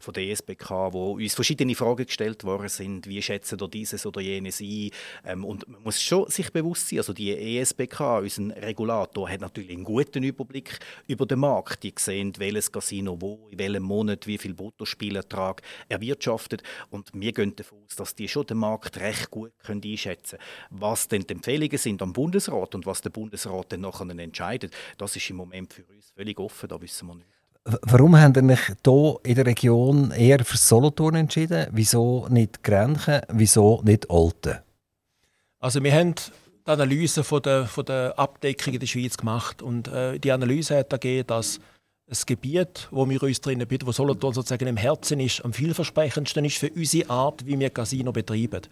von 0.00 0.14
der 0.14 0.24
ESBK, 0.24 0.70
wo 0.92 1.12
uns 1.12 1.34
verschiedene 1.34 1.76
Fragen 1.76 2.04
gestellt 2.06 2.42
worden 2.42 2.68
sind. 2.68 3.06
Wie 3.06 3.22
schätzen 3.22 3.58
ihr 3.60 3.68
dieses 3.68 4.04
oder 4.04 4.20
jenes 4.20 4.60
ein? 4.60 4.90
Ähm, 5.24 5.44
und 5.44 5.68
man 5.68 5.82
muss 5.82 6.02
schon 6.02 6.28
sich 6.28 6.52
bewusst 6.52 6.88
sein, 6.88 6.98
also 6.98 7.12
die 7.12 7.58
ESBK, 7.58 8.00
unser 8.20 8.56
Regulator, 8.56 9.30
hat 9.30 9.40
natürlich 9.40 9.70
einen 9.70 9.84
guten 9.84 10.24
Überblick 10.24 10.78
über 11.06 11.24
den 11.24 11.38
Markt. 11.38 11.84
Die 11.84 11.94
sehen, 11.96 12.32
welches 12.38 12.72
Casino 12.72 13.16
wo, 13.20 13.46
in 13.50 13.58
welchem 13.58 13.84
Monat, 13.84 14.26
wie 14.26 14.38
viel 14.38 14.54
Bruttospielertrag 14.54 15.62
erwirtschaftet. 15.88 16.64
Und 16.90 17.10
wir 17.12 17.32
gehen 17.32 17.54
davon 17.54 17.78
aus, 17.86 17.94
dass 17.94 18.14
die 18.16 18.26
schon 18.26 18.46
den 18.46 18.58
Markt 18.58 18.98
recht 18.98 19.30
gut 19.30 19.52
einschätzen 19.68 20.38
können. 20.38 20.80
Was 20.80 21.06
denn 21.06 21.22
die 21.22 21.34
Empfehlungen 21.34 21.78
sind 21.78 22.02
am 22.02 22.12
Bundesrat 22.12 22.74
und 22.74 22.86
was 22.86 23.02
der 23.02 23.10
Bundesrat 23.10 23.72
dann 23.72 23.82
nachher 23.82 24.08
entscheidet, 24.18 24.74
das 24.98 25.14
ist 25.14 25.30
im 25.30 25.36
Moment 25.36 25.72
für 25.72 25.84
uns 25.84 26.10
völlig 26.10 26.38
offen, 26.40 26.68
da 26.68 26.80
wissen 26.80 27.06
wir. 27.06 27.19
Warum 27.64 28.16
haben 28.16 28.34
Sie 28.34 28.54
sich 28.54 28.76
hier 28.84 29.16
in 29.22 29.34
der 29.34 29.46
Region 29.46 30.10
eher 30.12 30.44
für 30.44 30.56
Solothurn 30.56 31.14
entschieden? 31.14 31.66
Wieso 31.72 32.26
nicht 32.30 32.62
Grenchen? 32.62 33.20
Wieso 33.28 33.82
nicht 33.84 34.08
Olten? 34.08 34.58
Also 35.58 35.82
wir 35.82 35.92
haben 35.92 36.14
die 36.14 36.70
Analyse 36.70 37.22
von 37.22 37.42
der, 37.42 37.66
von 37.66 37.84
der 37.84 38.18
Abdeckung 38.18 38.72
in 38.72 38.80
der 38.80 38.86
Schweiz 38.86 39.16
gemacht 39.16 39.60
und 39.60 39.88
äh, 39.88 40.18
die 40.18 40.32
Analyse 40.32 40.78
hat 40.78 40.92
ergeben, 40.92 41.26
dass 41.26 41.60
ein 42.08 42.16
Gebiet, 42.26 42.88
wo 42.90 43.08
wir 43.08 43.22
uns 43.22 43.40
drinnen 43.40 43.68
bieten, 43.68 43.86
wo 43.86 43.92
Solothurn 43.92 44.32
sozusagen 44.32 44.66
im 44.66 44.76
Herzen 44.78 45.20
ist, 45.20 45.44
am 45.44 45.52
vielversprechendsten 45.52 46.44
ist 46.46 46.56
für 46.56 46.70
unsere 46.70 47.10
Art, 47.10 47.44
wie 47.46 47.58
wir 47.58 47.70
Casino 47.70 48.10
betreiben. 48.10 48.62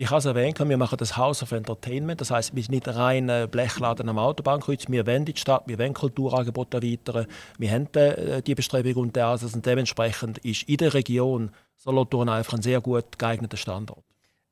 Ich 0.00 0.08
habe 0.08 0.18
es 0.18 0.24
erwähnt, 0.24 0.58
wir 0.58 0.78
machen 0.78 0.96
das 0.96 1.18
House 1.18 1.42
of 1.42 1.52
Entertainment. 1.52 2.22
Das 2.22 2.30
heißt, 2.30 2.56
wir 2.56 2.62
sind 2.62 2.72
nicht 2.72 2.88
rein 2.88 3.30
Blechladen 3.50 4.08
am 4.08 4.16
Autobahnkreuz. 4.16 4.84
Wir 4.88 5.06
wollen 5.06 5.26
die 5.26 5.36
Stadt, 5.36 5.64
wir 5.66 5.78
wollen 5.78 5.92
Kulturangebote 5.92 6.78
erweitern. 6.78 7.26
Wir 7.58 7.70
haben 7.70 7.86
äh, 7.92 8.40
die 8.40 8.54
Bestrebung 8.54 8.94
und 8.94 9.16
das. 9.18 9.42
Und 9.42 9.66
dementsprechend 9.66 10.38
ist 10.38 10.62
in 10.62 10.78
der 10.78 10.94
Region 10.94 11.50
Solothurn 11.76 12.30
einfach 12.30 12.54
ein 12.54 12.62
sehr 12.62 12.80
gut 12.80 13.18
geeigneter 13.18 13.58
Standort. 13.58 14.02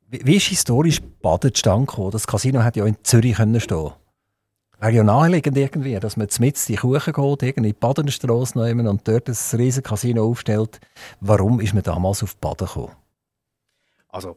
Wie, 0.07 0.21
wie 0.23 0.37
ist 0.37 0.49
historisch 0.49 1.01
Baden 1.23 1.55
zustande 1.55 1.87
gekommen? 1.87 2.11
Das 2.11 2.27
Casino 2.27 2.61
hätte 2.61 2.81
ja 2.81 2.87
in 2.87 2.99
Zürich 3.03 3.37
können 3.37 3.59
stehen 3.59 3.93
Wäre 4.81 4.93
ja 4.93 5.03
naheliegend 5.03 5.57
irgendwie, 5.57 5.99
dass 5.99 6.19
man 6.19 6.29
mit 6.41 6.69
die 6.69 6.77
Kuchen 6.77 7.13
geht, 7.15 7.43
irgendwie 7.43 7.57
in 7.57 7.63
die 7.63 7.73
Badenstrasse 7.73 8.59
nehmen 8.59 8.87
und 8.87 9.09
dort 9.09 9.31
ein 9.31 9.37
riesiges 9.59 9.83
Casino 9.83 10.29
aufstellt. 10.29 10.79
Warum 11.23 11.59
ist 11.61 11.73
man 11.73 11.85
damals 11.85 12.23
auf 12.23 12.37
Baden 12.37 12.67
gekommen? 12.67 12.93
Also 14.11 14.37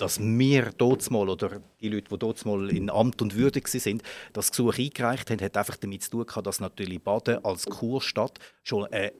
dass 0.00 0.18
wir 0.20 0.70
dort 0.76 1.10
mal 1.10 1.28
oder 1.28 1.60
die 1.80 1.88
Leute, 1.88 2.08
die 2.10 2.18
dort 2.18 2.44
mal 2.46 2.70
in 2.70 2.90
Amt 2.90 3.20
und 3.22 3.34
Würde 3.34 3.60
sind, 3.64 4.02
das 4.32 4.50
Gesuch 4.50 4.78
eingereicht 4.78 5.30
haben, 5.30 5.40
hat 5.40 5.56
einfach 5.56 5.76
damit 5.76 6.02
zu 6.02 6.10
tun 6.10 6.26
gehabt, 6.26 6.46
dass 6.46 6.60
natürlich 6.60 7.02
Baden 7.02 7.44
als 7.44 7.66
Kurstadt 7.66 8.38
schon 8.62 8.86
eine 8.86 9.12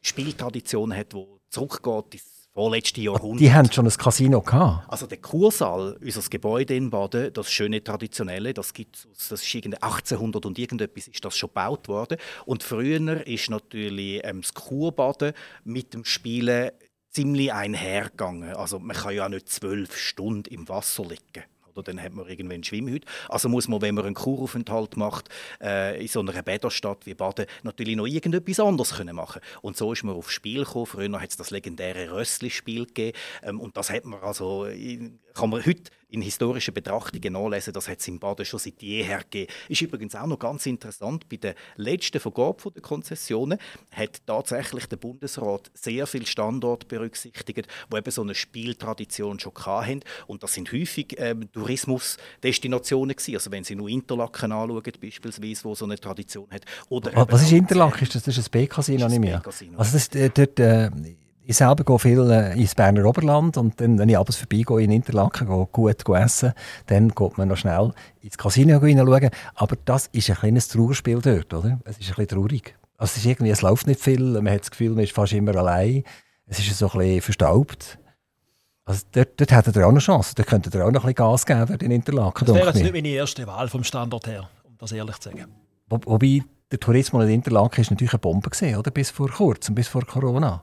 Spieltradition 0.00 0.96
hat, 0.96 1.12
die 1.12 1.26
zurückgeht 1.50 2.14
ins 2.14 2.48
vorletzte 2.52 3.00
Jahrhundert. 3.00 3.40
Die 3.40 3.52
haben 3.52 3.70
schon 3.70 3.86
ein 3.86 3.92
Casino 3.92 4.40
gehabt. 4.40 4.90
Also 4.90 5.06
der 5.06 5.18
Kursaal, 5.18 5.96
unser 6.02 6.28
Gebäude 6.28 6.74
in 6.74 6.90
Baden, 6.90 7.32
das 7.32 7.50
schöne 7.50 7.82
traditionelle, 7.82 8.52
das 8.52 8.72
gibt 8.72 9.06
das 9.12 9.30
ist 9.30 9.54
1800 9.54 10.46
und 10.46 10.58
irgendetwas 10.58 11.08
ist 11.08 11.24
das 11.24 11.36
schon 11.36 11.50
gebaut 11.50 11.88
worden. 11.88 12.18
Und 12.46 12.62
früher 12.62 13.26
ist 13.26 13.50
natürlich 13.50 14.20
ähm, 14.24 14.40
das 14.40 14.54
Kurbaden 14.54 15.32
mit 15.64 15.94
dem 15.94 16.04
Spielen 16.04 16.70
ziemlich 17.10 17.52
einhergegangen. 17.52 18.54
Also 18.54 18.78
man 18.78 18.96
kann 18.96 19.14
ja 19.14 19.28
nicht 19.28 19.48
zwölf 19.48 19.96
Stunden 19.96 20.52
im 20.52 20.68
Wasser 20.68 21.04
liegen. 21.04 21.44
Oder 21.72 21.82
dann 21.84 22.02
hat 22.02 22.12
man 22.12 22.28
irgendwie 22.28 22.54
einen 22.54 22.64
Schwimmhüt. 22.64 23.04
Also 23.28 23.48
muss 23.48 23.68
man, 23.68 23.80
wenn 23.82 23.94
man 23.94 24.04
einen 24.04 24.14
Kuraufenthalt 24.14 24.96
macht, 24.96 25.28
äh, 25.60 26.00
in 26.00 26.08
so 26.08 26.20
einer 26.20 26.42
Bäderstadt 26.42 27.06
wie 27.06 27.14
Baden, 27.14 27.46
natürlich 27.62 27.96
noch 27.96 28.06
irgendetwas 28.06 28.60
anderes 28.60 28.96
können 28.96 29.16
machen 29.16 29.40
Und 29.62 29.76
so 29.76 29.92
ist 29.92 30.02
man 30.02 30.14
aufs 30.14 30.32
Spiel 30.32 30.64
gekommen. 30.64 30.86
Früher 30.86 31.20
hat 31.20 31.30
es 31.30 31.36
das 31.36 31.50
legendäre 31.50 32.12
Rössli-Spiel 32.12 32.86
gegeben. 32.86 33.16
Ähm, 33.42 33.60
und 33.60 33.76
das 33.76 33.90
hat 33.90 34.04
man 34.04 34.20
also, 34.20 34.66
kann 35.34 35.50
man 35.50 35.64
heute 35.64 35.90
in 36.10 36.22
historischen 36.22 36.74
Betrachtungen 36.74 37.32
nachlesen, 37.32 37.72
das 37.72 37.88
hat 37.88 38.00
es 38.00 38.08
in 38.08 38.18
Baden 38.18 38.44
schon 38.44 38.58
seit 38.58 38.82
jeher 38.82 39.18
gegeben. 39.18 39.52
Ist 39.68 39.80
übrigens 39.80 40.14
auch 40.14 40.26
noch 40.26 40.38
ganz 40.38 40.66
interessant, 40.66 41.28
bei 41.28 41.36
der 41.36 41.54
letzten 41.76 42.20
Vergabe 42.20 42.70
der 42.72 42.82
Konzessionen 42.82 43.58
hat 43.92 44.20
tatsächlich 44.26 44.86
der 44.86 44.96
Bundesrat 44.96 45.70
sehr 45.74 46.06
viele 46.06 46.26
Standorte 46.26 46.86
berücksichtigt, 46.86 47.68
wo 47.88 47.96
eben 47.96 48.10
so 48.10 48.22
eine 48.22 48.34
Spieltradition 48.34 49.38
schon 49.38 49.54
hatten. 49.54 50.00
Und 50.26 50.42
das 50.42 50.54
sind 50.54 50.72
häufig 50.72 51.16
ähm, 51.18 51.50
Tourismusdestinationen 51.52 53.14
gewesen. 53.14 53.34
Also 53.34 53.50
wenn 53.50 53.64
Sie 53.64 53.74
nur 53.74 53.88
Interlaken 53.88 54.52
anschauen, 54.52 54.82
beispielsweise, 55.00 55.64
wo 55.64 55.74
so 55.74 55.84
eine 55.84 55.98
Tradition 55.98 56.48
hat. 56.50 56.64
Oder 56.88 57.12
Was 57.30 57.42
ist 57.42 57.52
Interlaken? 57.52 58.02
Ist 58.02 58.14
das, 58.14 58.22
das 58.24 58.36
ist 58.36 58.48
ein 58.48 58.50
B-Casino, 58.50 59.08
nicht 59.08 59.20
mehr? 59.20 59.42
Also 59.44 59.66
das 59.76 59.94
ist 59.94 60.16
äh, 60.16 60.30
dort... 60.30 60.58
Äh, 60.58 60.90
ich 61.50 61.56
selber 61.56 61.82
gehe 61.82 61.98
viel 61.98 62.30
äh, 62.30 62.52
ins 62.52 62.76
Berner 62.76 63.04
Oberland 63.04 63.56
und 63.56 63.80
dann, 63.80 63.98
wenn 63.98 64.08
ich 64.08 64.16
abends 64.16 64.36
vorbeigehe 64.36 64.82
in 64.82 64.92
Interlaken, 64.92 65.48
gehe 65.48 65.66
gut 65.66 66.08
essen, 66.08 66.52
dann 66.86 67.08
geht 67.08 67.38
man 67.38 67.48
noch 67.48 67.56
schnell 67.56 67.92
ins 68.20 68.38
Casino 68.38 68.78
reinschauen. 68.78 69.30
Aber 69.56 69.76
das 69.84 70.06
ist 70.12 70.30
ein 70.30 70.36
kleines 70.36 70.68
Trauerspiel 70.68 71.20
dort, 71.20 71.52
oder? 71.52 71.80
Es 71.84 71.98
ist 71.98 72.10
ein 72.10 72.14
bisschen 72.14 72.28
traurig. 72.28 72.76
Also 72.96 73.12
es, 73.12 73.16
ist 73.16 73.26
irgendwie, 73.26 73.50
es 73.50 73.62
läuft 73.62 73.88
nicht 73.88 74.00
viel, 74.00 74.20
man 74.20 74.52
hat 74.52 74.60
das 74.60 74.70
Gefühl, 74.70 74.90
man 74.90 75.02
ist 75.02 75.12
fast 75.12 75.32
immer 75.32 75.56
allein. 75.56 76.04
Es 76.46 76.60
ist 76.60 76.78
so 76.78 76.88
ein 76.88 76.98
bisschen 76.98 77.22
verstaubt. 77.22 77.98
Also 78.84 79.02
dort, 79.10 79.40
dort 79.40 79.50
hättet 79.50 79.74
ihr 79.74 79.84
auch 79.84 79.90
eine 79.90 79.98
Chance. 79.98 80.34
Dort 80.36 80.46
könntet 80.46 80.72
ihr 80.76 80.86
auch 80.86 80.92
noch 80.92 81.04
ein 81.04 81.12
bisschen 81.12 81.30
Gas 81.30 81.46
geben 81.46 81.80
in 81.80 81.90
Interlaken. 81.90 82.46
Das 82.46 82.54
wäre 82.54 82.66
jetzt 82.66 82.80
nicht 82.80 82.92
meine 82.92 83.08
erste 83.08 83.44
Wahl 83.48 83.68
vom 83.68 83.82
Standort 83.82 84.28
her, 84.28 84.48
um 84.62 84.76
das 84.78 84.92
ehrlich 84.92 85.18
zu 85.18 85.30
sagen. 85.30 85.46
Wo, 85.88 85.98
wobei 86.04 86.44
der 86.70 86.78
Tourismus 86.78 87.24
in 87.24 87.30
Interlaken 87.30 87.80
ist 87.80 87.90
natürlich 87.90 88.12
eine 88.12 88.20
Bombe 88.20 88.50
gesehen, 88.50 88.76
oder? 88.78 88.92
Bis 88.92 89.10
vor 89.10 89.30
kurzem, 89.30 89.74
bis 89.74 89.88
vor 89.88 90.06
Corona. 90.06 90.62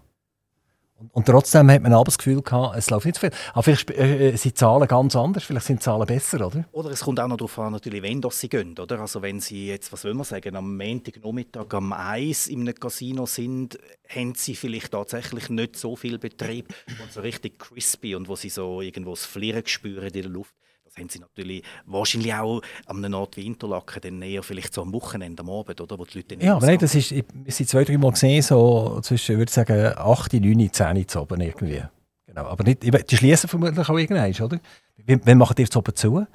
Und, 1.13 1.25
trotzdem 1.25 1.69
hat 1.69 1.83
man 1.83 1.93
aber 1.93 2.05
das 2.05 2.17
Gefühl 2.17 2.41
gehabt, 2.41 2.75
es 2.75 2.89
läuft 2.89 3.05
nicht 3.05 3.15
so 3.15 3.21
viel. 3.21 3.31
Aber 3.53 3.63
vielleicht 3.63 3.91
äh, 3.91 4.31
sind 4.31 4.45
die 4.45 4.53
Zahlen 4.55 4.87
ganz 4.87 5.15
anders, 5.15 5.43
vielleicht 5.43 5.67
sind 5.67 5.79
die 5.79 5.83
Zahlen 5.83 6.07
besser, 6.07 6.45
oder? 6.45 6.65
Oder 6.71 6.89
es 6.89 7.01
kommt 7.01 7.19
auch 7.19 7.27
noch 7.27 7.37
darauf 7.37 7.59
an, 7.59 7.73
natürlich, 7.73 8.01
wenn 8.01 8.19
das 8.19 8.39
sie 8.39 8.49
gehen, 8.49 8.77
oder? 8.77 8.99
Also 8.99 9.21
wenn 9.21 9.39
sie 9.39 9.67
jetzt, 9.67 9.93
was 9.93 10.03
will 10.03 10.15
man 10.15 10.25
sagen, 10.25 10.55
am 10.55 10.75
Montagnachmittag 10.75 11.71
am 11.71 11.93
Eis 11.93 12.47
in 12.47 12.61
einem 12.61 12.73
Casino 12.73 13.27
sind, 13.27 13.77
haben 14.09 14.33
sie 14.35 14.55
vielleicht 14.55 14.91
tatsächlich 14.91 15.49
nicht 15.49 15.75
so 15.75 15.95
viel 15.95 16.17
Betrieb 16.17 16.73
und 17.01 17.11
so 17.11 17.21
richtig 17.21 17.59
crispy 17.59 18.15
und 18.15 18.27
wo 18.27 18.35
sie 18.35 18.49
so 18.49 18.81
irgendwo 18.81 19.11
das 19.11 19.25
Flirren 19.25 19.67
spüren 19.67 20.07
in 20.07 20.13
der 20.13 20.25
Luft 20.25 20.55
haben 20.97 21.09
sie 21.09 21.19
natürlich 21.19 21.63
wahrscheinlich 21.85 22.33
auch 22.33 22.61
an 22.85 23.03
einem 23.03 23.13
Ort 23.13 23.37
wie 23.37 23.45
Interlaken 23.45 24.01
dann 24.01 24.21
eher 24.21 24.43
vielleicht 24.43 24.73
so 24.73 24.81
am 24.81 24.93
Wochenende, 24.93 25.41
am 25.41 25.49
Abend, 25.49 25.79
oder, 25.79 25.97
wo 25.97 26.05
die 26.05 26.19
Leute 26.19 26.35
Ja, 26.43 26.55
aber 26.55 26.65
nein, 26.65 26.79
das 26.79 26.95
ist, 26.95 27.11
ich, 27.11 27.25
wir 27.33 27.51
sind 27.51 27.69
zwei, 27.69 27.83
drei 27.83 27.97
Mal 27.97 28.11
gesehen, 28.11 28.41
so 28.41 28.99
zwischen, 29.01 29.37
würde 29.37 29.49
ich 29.49 29.53
sagen, 29.53 29.93
8, 29.95 30.33
9, 30.33 30.71
10 30.71 31.07
zu 31.07 31.21
oben 31.21 31.41
irgendwie. 31.41 31.83
Genau, 32.25 32.45
aber 32.45 32.63
nicht, 32.63 32.83
die 32.83 33.17
schließen 33.17 33.49
vermutlich 33.49 33.87
auch 33.87 33.97
irgendwann, 33.97 34.33
oder? 34.45 34.59
Wann 35.05 35.37
machen 35.37 35.55
die 35.55 35.69
zu 35.69 35.79
oben 35.79 35.95
zu? 35.95 36.25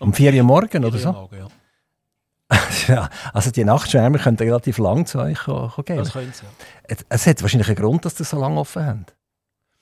Um 0.00 0.12
4 0.12 0.34
Uhr 0.34 0.42
morgen 0.42 0.84
oder 0.84 0.98
so? 0.98 1.12
Morgen, 1.12 1.38
ja. 1.38 1.48
ja, 2.88 3.10
also 3.34 3.50
die 3.50 3.64
Nachtschwärmer 3.64 4.18
können 4.18 4.38
relativ 4.38 4.78
lang 4.78 5.04
zu 5.04 5.18
euch 5.18 5.38
gehen. 5.44 5.98
Das 5.98 6.12
können 6.12 6.32
sie, 6.32 6.44
ja. 6.44 6.50
es, 6.84 7.04
es 7.08 7.26
hat 7.26 7.42
wahrscheinlich 7.42 7.68
einen 7.68 7.76
Grund, 7.76 8.04
dass 8.04 8.16
sie 8.16 8.24
so 8.24 8.40
lange 8.40 8.58
offen 8.58 8.84
haben. 8.84 9.06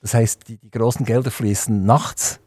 Das 0.00 0.14
heisst, 0.14 0.48
die, 0.48 0.56
die 0.58 0.70
grossen 0.70 1.04
Gelder 1.04 1.30
fließen 1.30 1.84
nachts 1.84 2.40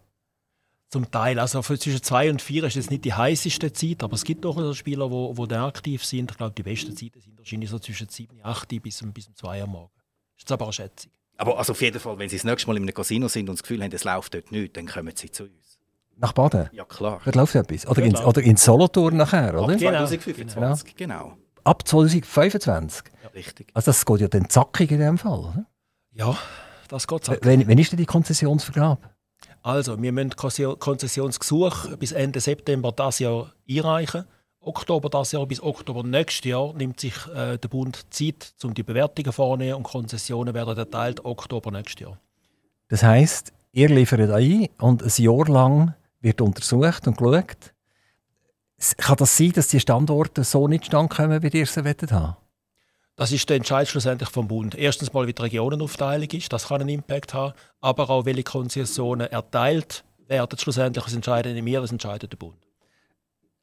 zum 0.90 1.10
Teil. 1.10 1.40
Also 1.40 1.62
zwischen 1.62 2.02
zwei 2.04 2.30
und 2.30 2.42
vier 2.42 2.64
ist 2.66 2.76
es 2.76 2.90
nicht 2.90 3.06
die 3.06 3.14
heißeste 3.14 3.72
Zeit, 3.72 4.04
aber 4.04 4.16
es 4.16 4.24
gibt 4.24 4.46
doch 4.46 4.58
also 4.58 4.74
Spieler, 4.74 5.06
die 5.06 5.12
wo, 5.12 5.38
wo 5.38 5.46
da 5.46 5.68
aktiv 5.68 6.04
sind. 6.04 6.32
Ich 6.32 6.38
glaube, 6.38 6.54
die 6.56 6.64
besten 6.64 6.96
Zeiten 6.96 7.22
sind 7.22 7.38
wahrscheinlich 7.38 7.70
so 7.70 7.80
zwischen 7.80 8.10
7 8.10 8.38
und 8.38 8.46
8 8.46 8.82
bis, 8.82 9.04
bis 9.14 9.28
um 9.28 9.36
2 9.36 9.62
Uhr 9.62 9.68
morgen. 9.68 9.92
Das 10.36 10.44
ist 10.44 10.52
aber 10.52 10.66
eine 10.66 10.74
Schätzung. 10.74 11.12
Aber 11.38 11.58
also 11.58 11.72
auf 11.72 11.82
jeden 11.82 12.00
Fall, 12.00 12.18
wenn 12.18 12.28
Sie 12.28 12.36
das 12.36 12.44
nächste 12.44 12.68
Mal 12.68 12.78
in 12.78 12.84
einem 12.84 12.94
Casino 12.94 13.28
sind 13.30 13.50
und 13.50 13.58
das 13.58 13.64
Gefühl 13.64 13.82
haben, 13.82 13.92
es 13.94 14.04
läuft 14.04 14.34
dort 14.34 14.52
nichts, 14.52 14.74
dann 14.74 14.88
kommen 14.88 15.14
Sie 15.16 15.32
zu 15.32 15.44
uns. 15.44 15.80
Nach 16.18 16.34
Baden? 16.34 16.70
Ja, 16.74 16.84
klar. 16.84 17.22
Dort 17.24 17.36
läuft 17.36 17.56
etwas. 17.56 17.88
Oder, 17.88 18.02
in, 18.02 18.16
oder 18.16 18.42
in 18.42 18.58
Solothurn 18.58 19.16
nachher, 19.16 19.54
oder? 19.54 19.74
Ab 19.74 19.80
2025, 19.80 20.96
genau. 20.98 21.24
genau. 21.24 21.38
Ab 21.64 21.88
2025? 21.88 23.04
Ja, 23.24 23.30
richtig. 23.30 23.68
Also 23.74 23.86
das 23.86 24.06
geht 24.06 24.20
ja 24.20 24.28
dann 24.28 24.50
zackig 24.50 24.92
in 24.92 25.00
dem 25.00 25.18
Fall, 25.18 25.40
oder? 25.40 25.66
Ja, 26.12 26.38
das 26.90 27.08
geht 27.08 27.24
zackig. 27.24 27.46
Wann, 27.46 27.66
wann 27.70 27.78
ist 27.78 27.94
denn 27.94 27.98
die 27.98 28.06
Konzessionsvergabe? 28.06 29.10
Also, 29.70 30.02
wir 30.02 30.12
müssen 30.12 30.36
Konzessionsgesuch 30.36 31.96
bis 31.98 32.12
Ende 32.12 32.40
September 32.40 32.92
dieses 32.92 33.20
Jahr 33.20 33.54
einreichen. 33.70 34.26
Oktober 34.62 35.10
dieses 35.12 35.34
Jahr 35.34 35.46
bis 35.46 35.62
Oktober 35.62 36.04
nächstes 36.04 36.50
Jahr 36.50 36.74
nimmt 36.74 37.00
sich 37.00 37.14
äh, 37.28 37.60
der 37.60 37.68
Bund 37.70 38.04
Zeit, 38.10 38.52
um 38.64 38.74
die 38.74 38.82
Bewertungen 38.82 39.32
vorzunehmen 39.32 39.76
und 39.76 39.84
Konzessionen 39.84 40.56
werden 40.56 40.76
erteilt 40.76 41.24
Oktober 41.24 41.70
nächstes 41.70 42.02
Jahr. 42.02 42.18
Das 42.88 43.04
heisst, 43.04 43.54
ihr 43.72 43.90
liefert 43.90 44.32
ein 44.32 44.70
und 44.80 45.04
ein 45.04 45.24
Jahr 45.24 45.48
lang 45.48 45.94
wird 46.20 46.42
untersucht 46.42 47.08
und 47.08 47.18
geschaut. 47.18 47.76
Kann 48.98 49.18
das 49.18 49.38
sein, 49.38 49.52
dass 49.52 49.68
die 49.68 49.80
Standorte 49.80 50.46
so 50.46 50.68
nicht 50.68 50.88
stand 50.88 51.12
kommen, 51.12 51.44
wie 51.44 51.56
ihr 51.56 51.68
sie 51.68 51.82
haben 51.82 52.36
das 53.20 53.34
ist 53.34 53.50
der 53.50 53.58
Entscheid 53.58 53.86
schlussendlich 53.86 54.30
vom 54.30 54.48
Bund. 54.48 54.76
Erstens 54.76 55.12
mal, 55.12 55.28
wie 55.28 55.34
die 55.34 55.42
Regionenaufteilung 55.42 56.30
ist, 56.30 56.54
das 56.54 56.70
kann 56.70 56.80
einen 56.80 56.88
Impact 56.88 57.34
haben, 57.34 57.54
aber 57.82 58.10
auch 58.10 58.24
welche 58.24 58.44
Konzessionen 58.44 59.30
erteilt 59.30 60.06
werden. 60.30 60.58
Schlussendlich 60.58 61.04
das 61.04 61.14
entscheiden 61.14 61.54
nicht 61.54 61.66
wir, 61.66 61.82
das 61.82 61.92
entscheidet 61.92 62.32
der 62.32 62.38
Bund. 62.38 62.56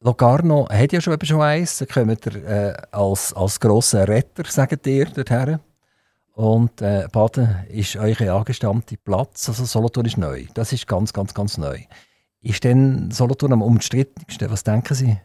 Locarno 0.00 0.68
hat 0.68 0.92
ja 0.92 1.00
schon, 1.00 1.16
schon 1.22 1.40
eins, 1.40 1.78
da 1.78 1.86
kommt 1.86 2.26
ihr 2.26 2.44
äh, 2.44 2.74
als, 2.90 3.32
als 3.32 3.59
grosser 3.59 4.07
Retter, 4.07 4.44
sagt 4.46 4.86
ihr, 4.86 5.07
dorthin. 5.07 5.59
Und 6.34 6.82
äh, 6.82 7.09
Baden 7.11 7.64
ist 7.70 7.96
euer 7.96 8.34
angestammter 8.34 8.96
Platz, 9.02 9.48
also 9.48 9.64
Solothurn 9.64 10.04
ist 10.04 10.18
neu. 10.18 10.44
Das 10.52 10.74
ist 10.74 10.86
ganz, 10.86 11.14
ganz, 11.14 11.32
ganz 11.32 11.57
neu. 11.57 11.78
Ist 12.42 12.62
denn 12.62 13.11
Solothurn 13.11 13.54
am 13.54 13.62
umstrittensten? 13.62 14.50
Was 14.50 14.64
denken 14.64 14.94
Sie? 14.94 15.16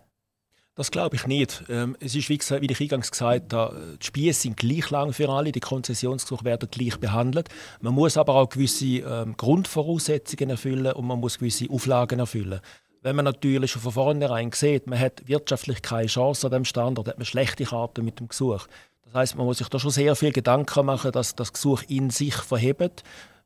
Das 0.75 0.89
glaube 0.89 1.17
ich 1.17 1.27
nicht. 1.27 1.65
Ähm, 1.69 1.97
es 1.99 2.15
ist, 2.15 2.29
wie, 2.29 2.37
gesagt, 2.37 2.61
wie 2.61 2.71
ich 2.71 2.79
eingangs 2.79 3.11
gesagt 3.11 3.53
habe, 3.53 3.97
die 4.01 4.05
Spiele 4.05 4.33
sind 4.33 4.55
gleich 4.55 4.89
lang 4.89 5.11
für 5.11 5.27
alle, 5.27 5.51
die 5.51 5.59
Konzessionsgesuche 5.59 6.45
werden 6.45 6.69
gleich 6.71 6.97
behandelt. 6.97 7.49
Man 7.81 7.93
muss 7.93 8.15
aber 8.15 8.35
auch 8.35 8.47
gewisse 8.47 8.85
ähm, 8.85 9.35
Grundvoraussetzungen 9.35 10.51
erfüllen 10.51 10.93
und 10.93 11.05
man 11.05 11.19
muss 11.19 11.39
gewisse 11.39 11.69
Auflagen 11.69 12.19
erfüllen. 12.19 12.61
Wenn 13.01 13.17
man 13.17 13.25
natürlich 13.25 13.71
schon 13.71 13.81
von 13.81 13.91
vornherein 13.91 14.51
sieht, 14.53 14.87
man 14.87 14.99
hat 14.99 15.27
wirtschaftlich 15.27 15.81
keine 15.81 16.07
Chance 16.07 16.47
an 16.47 16.51
dem 16.51 16.65
Standort, 16.65 17.07
hat 17.07 17.17
man 17.17 17.25
schlechte 17.25 17.65
Karten 17.65 18.05
mit 18.05 18.19
dem 18.19 18.29
Gesuch. 18.29 18.67
Das 19.05 19.13
heißt, 19.13 19.35
man 19.35 19.45
muss 19.45 19.57
sich 19.57 19.67
da 19.67 19.77
schon 19.77 19.91
sehr 19.91 20.15
viel 20.15 20.31
Gedanken 20.31 20.85
machen, 20.85 21.11
dass 21.11 21.35
das 21.35 21.51
Gesuch 21.51 21.83
in 21.89 22.11
sich 22.11 22.35
verhebt, 22.35 23.03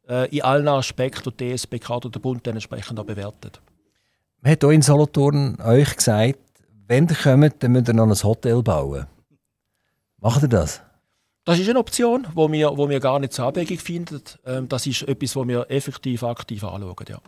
äh, 0.08 0.30
in 0.30 0.44
allen 0.44 0.68
Aspekten 0.68 1.30
und 1.30 1.40
die 1.40 1.56
DSBK 1.56 1.90
oder 1.90 2.10
der 2.10 2.20
Bund 2.20 2.46
entsprechend 2.46 3.00
auch 3.00 3.06
bewertet. 3.06 3.62
Man 4.42 4.52
hat 4.52 4.62
hier 4.62 4.72
in 4.72 4.84
Solothurn 4.84 5.58
euch 5.60 5.96
gesagt, 5.96 6.38
wenn 6.88 7.08
ihr 7.08 7.16
kommt, 7.16 7.64
dann 7.64 7.72
müsst 7.72 7.88
ihr 7.88 7.94
noch 7.94 8.08
ein 8.08 8.24
Hotel 8.24 8.62
bauen. 8.62 9.08
Macht 10.20 10.44
ihr 10.44 10.50
das? 10.50 10.82
Das 11.44 11.60
ist 11.60 11.70
eine 11.70 11.80
Option, 11.80 12.26
die 12.32 12.52
wir, 12.52 12.76
wo 12.76 12.90
wir 12.90 13.00
gar 13.00 13.20
nicht 13.20 13.34
so 13.34 13.44
abwegig 13.44 13.82
finden. 13.82 14.22
Ähm, 14.46 14.68
das 14.68 14.88
ist 14.88 15.04
etwas, 15.04 15.36
was 15.36 15.48
wir 15.48 15.70
effektiv 15.70 16.24
aktiv 16.24 16.64
anschauen. 16.64 17.06
Ja. 17.08 17.20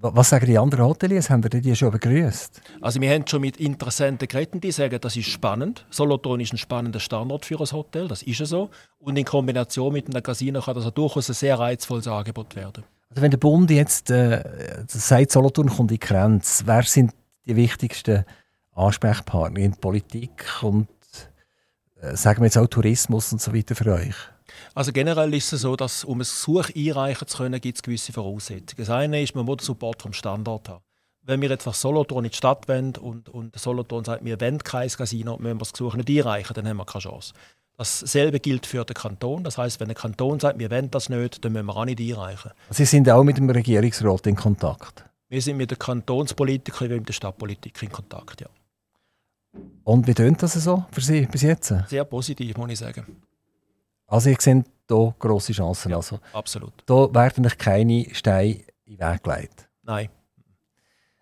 Was 0.00 0.28
sagen 0.28 0.46
die 0.46 0.58
anderen 0.58 0.84
Hoteliers? 0.84 1.28
Haben 1.30 1.42
die 1.42 1.60
die 1.60 1.74
schon 1.74 1.90
begrüßt? 1.90 2.60
Also 2.80 3.00
wir 3.00 3.12
haben 3.12 3.26
schon 3.26 3.40
mit 3.40 3.56
Interessenten 3.58 4.28
geredet, 4.28 4.62
die 4.62 4.70
sagen, 4.70 5.00
das 5.00 5.16
ist 5.16 5.28
spannend. 5.28 5.86
Solothurn 5.90 6.40
ist 6.40 6.52
ein 6.52 6.58
spannender 6.58 7.00
Standort 7.00 7.44
für 7.44 7.60
ein 7.60 7.70
Hotel, 7.72 8.06
das 8.06 8.22
ist 8.22 8.44
so. 8.46 8.70
Und 8.98 9.16
in 9.16 9.24
Kombination 9.24 9.92
mit 9.92 10.06
einem 10.06 10.22
Casino 10.22 10.60
kann 10.60 10.74
das 10.74 10.86
auch 10.86 10.92
durchaus 10.92 11.28
ein 11.28 11.34
sehr 11.34 11.58
reizvolles 11.58 12.06
Angebot 12.06 12.54
werden. 12.54 12.84
Also 13.10 13.22
wenn 13.22 13.30
der 13.30 13.38
Bund 13.38 13.70
jetzt 13.70 14.10
äh, 14.10 14.42
sagt, 14.86 15.32
Solothurn 15.32 15.68
kommt 15.68 15.90
in 15.90 15.98
die 15.98 16.00
Grenze, 16.00 16.64
wer 16.66 16.82
sind 16.84 17.12
die 17.46 17.56
wichtigsten 17.56 18.24
Ansprechpartner 18.78 19.60
in 19.60 19.72
Politik 19.72 20.44
und 20.62 20.88
äh, 22.00 22.16
sagen 22.16 22.40
wir 22.40 22.46
jetzt 22.46 22.58
auch 22.58 22.66
Tourismus 22.66 23.32
und 23.32 23.40
so 23.40 23.54
weiter 23.54 23.74
für 23.74 23.92
euch? 23.92 24.14
Also 24.74 24.92
generell 24.92 25.32
ist 25.34 25.52
es 25.52 25.62
so, 25.62 25.76
dass 25.76 26.04
um 26.04 26.18
ein 26.18 26.20
Gesuch 26.20 26.70
einreichen 26.74 27.26
zu 27.28 27.38
können, 27.38 27.60
gibt 27.60 27.76
es 27.76 27.82
gewisse 27.82 28.12
Voraussetzungen. 28.12 28.78
Das 28.78 28.90
eine 28.90 29.22
ist, 29.22 29.34
man 29.34 29.44
muss 29.44 29.58
den 29.58 29.66
Support 29.66 30.02
vom 30.02 30.12
Standort 30.12 30.68
haben. 30.68 30.82
Wenn 31.22 31.42
wir 31.42 31.50
jetzt 31.50 31.66
nach 31.66 31.74
Solothurn 31.74 32.24
in 32.24 32.30
die 32.30 32.36
Stadt 32.36 32.68
wollen 32.68 32.96
und, 32.96 33.28
und 33.28 33.58
Solothurn 33.58 34.04
sagt, 34.04 34.24
wir 34.24 34.40
wollen 34.40 34.58
kein 34.58 34.88
Casino, 34.88 35.36
müssen 35.36 35.56
wir 35.56 35.58
das 35.58 35.72
Gesuch 35.72 35.94
nicht 35.94 36.08
einreichen, 36.08 36.54
dann 36.54 36.66
haben 36.66 36.78
wir 36.78 36.86
keine 36.86 37.02
Chance. 37.02 37.34
Dasselbe 37.76 38.40
gilt 38.40 38.66
für 38.66 38.84
den 38.84 38.94
Kanton. 38.94 39.44
Das 39.44 39.58
heißt, 39.58 39.78
wenn 39.78 39.88
der 39.88 39.94
Kanton 39.94 40.40
sagt, 40.40 40.58
wir 40.58 40.70
wollen 40.70 40.90
das 40.90 41.10
nicht, 41.10 41.44
dann 41.44 41.52
müssen 41.52 41.66
wir 41.66 41.76
auch 41.76 41.84
nicht 41.84 42.00
einreichen. 42.00 42.52
Sie 42.70 42.84
sind 42.84 43.08
auch 43.10 43.22
mit 43.22 43.36
dem 43.36 43.48
Regierungsrat 43.50 44.26
in 44.26 44.36
Kontakt? 44.36 45.04
Wir 45.28 45.42
sind 45.42 45.58
mit 45.58 45.70
den 45.70 45.78
Kantonspolitikern 45.78 46.90
wie 46.90 46.94
mit 46.94 47.08
der 47.08 47.12
Stadtpolitik 47.12 47.82
in 47.82 47.92
Kontakt, 47.92 48.40
ja. 48.40 48.48
Und 49.84 50.06
wie 50.06 50.14
tönt 50.14 50.42
das 50.42 50.52
so 50.54 50.84
für 50.90 51.00
Sie 51.00 51.26
bis 51.26 51.42
jetzt? 51.42 51.72
Sehr 51.88 52.04
positiv, 52.04 52.56
muss 52.56 52.70
ich 52.70 52.78
sagen. 52.78 53.06
Also 54.06 54.30
ich 54.30 54.40
sehe 54.40 54.64
hier 54.88 55.14
grosse 55.18 55.52
Chancen. 55.52 55.90
Ja, 55.90 55.96
also, 55.96 56.18
absolut. 56.32 56.72
Da 56.86 57.12
werden 57.14 57.44
euch 57.46 57.58
keine 57.58 58.06
Steine 58.12 58.60
in 58.84 58.96
den 58.96 59.12
Weg 59.12 59.22
gelegt. 59.22 59.68
Nein. 59.82 60.08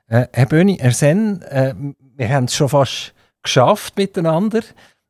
Äh, 0.09 0.29
Herr 0.33 0.47
Böhni, 0.47 0.79
Herr 0.79 0.93
Sen, 0.93 1.43
äh, 1.43 1.75
wir 2.17 2.29
haben 2.29 2.45
es 2.45 2.55
schon 2.55 2.69
fast 2.69 3.13
geschafft 3.43 3.97
miteinander. 3.97 4.63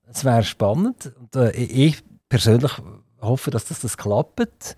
Es 0.07 0.25
wäre 0.25 0.43
spannend. 0.43 1.13
Und, 1.19 1.37
äh, 1.37 1.51
ich 1.53 2.03
persönlich 2.29 2.73
hoffe, 3.21 3.51
dass 3.51 3.67
das, 3.67 3.81
das 3.81 3.97
klappt 3.97 4.77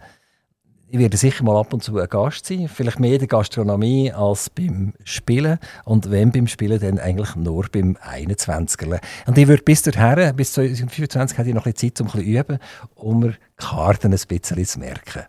ich 0.90 0.98
werde 0.98 1.16
sicher 1.16 1.44
mal 1.44 1.58
ab 1.58 1.72
und 1.72 1.82
zu 1.82 1.98
ein 1.98 2.08
Gast 2.08 2.46
sein. 2.46 2.68
Vielleicht 2.68 2.98
mehr 2.98 3.12
in 3.12 3.18
der 3.18 3.28
Gastronomie 3.28 4.10
als 4.12 4.48
beim 4.48 4.94
Spielen. 5.04 5.58
Und 5.84 6.10
wenn 6.10 6.32
beim 6.32 6.46
Spielen, 6.46 6.80
dann 6.80 6.98
eigentlich 6.98 7.36
nur 7.36 7.66
beim 7.70 7.96
21er. 7.96 9.00
Und 9.26 9.36
ich 9.36 9.48
würde 9.48 9.62
bis 9.62 9.82
dahin, 9.82 10.34
bis 10.34 10.52
2025, 10.54 11.36
hätte 11.36 11.48
ich 11.50 11.54
noch 11.54 11.66
ein 11.66 11.72
bisschen 11.72 11.94
Zeit, 11.94 12.00
um 12.00 12.06
ein 12.06 12.12
bisschen 12.12 12.34
üben, 12.34 12.58
um 12.94 13.18
mir 13.20 13.34
Karten 13.56 14.12
ein 14.12 14.18
bisschen 14.26 14.64
zu 14.64 14.78
merken. 14.78 15.24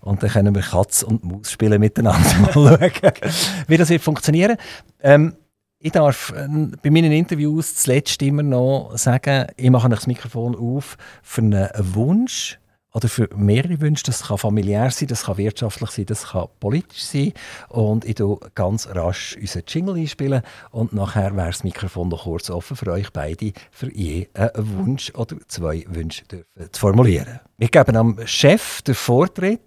Und 0.00 0.22
dann 0.22 0.30
können 0.30 0.54
wir 0.54 0.62
Katz 0.62 1.02
und 1.02 1.24
Maus 1.24 1.52
spielen 1.52 1.80
miteinander. 1.80 2.50
mal 2.54 2.78
schauen, 2.78 3.32
wie 3.66 3.76
das 3.76 3.90
wird 3.90 4.02
funktionieren. 4.02 4.56
Ähm, 5.00 5.34
ich 5.80 5.92
darf 5.92 6.32
äh, 6.36 6.48
bei 6.82 6.90
meinen 6.90 7.12
Interviews 7.12 7.76
zuletzt 7.76 8.20
immer 8.22 8.42
noch 8.42 8.96
sagen, 8.96 9.46
ich 9.56 9.70
mache 9.70 9.88
das 9.88 10.08
Mikrofon 10.08 10.56
auf 10.56 10.96
für 11.22 11.42
einen 11.42 11.68
Wunsch 11.78 12.58
oder 12.92 13.08
für 13.08 13.28
mehrere 13.34 13.80
Wünsche. 13.80 14.04
Das 14.04 14.24
kann 14.24 14.38
familiär 14.38 14.90
sein, 14.90 15.08
das 15.08 15.24
kann 15.24 15.36
wirtschaftlich 15.36 15.90
sein, 15.90 16.06
das 16.06 16.28
kann 16.28 16.48
politisch 16.60 17.02
sein. 17.02 17.32
Und 17.68 18.04
ich 18.04 18.16
tue 18.16 18.38
ganz 18.54 18.88
rasch 18.88 19.36
unseren 19.40 19.62
Jingle 19.66 19.96
einspielen 19.96 20.42
und 20.70 20.92
nachher 20.92 21.36
wäre 21.36 21.48
das 21.48 21.64
Mikrofon 21.64 22.08
noch 22.08 22.24
kurz 22.24 22.50
offen 22.50 22.76
für 22.76 22.90
euch 22.92 23.12
beide, 23.12 23.52
für 23.70 23.92
je 23.92 24.28
einen 24.34 24.78
Wunsch 24.78 25.12
oder 25.14 25.36
zwei 25.48 25.84
Wünsche 25.88 26.24
zu 26.28 26.80
formulieren. 26.80 27.40
Wir 27.56 27.68
geben 27.68 27.96
am 27.96 28.26
Chef 28.26 28.82
den 28.82 28.94
Vortritt, 28.94 29.60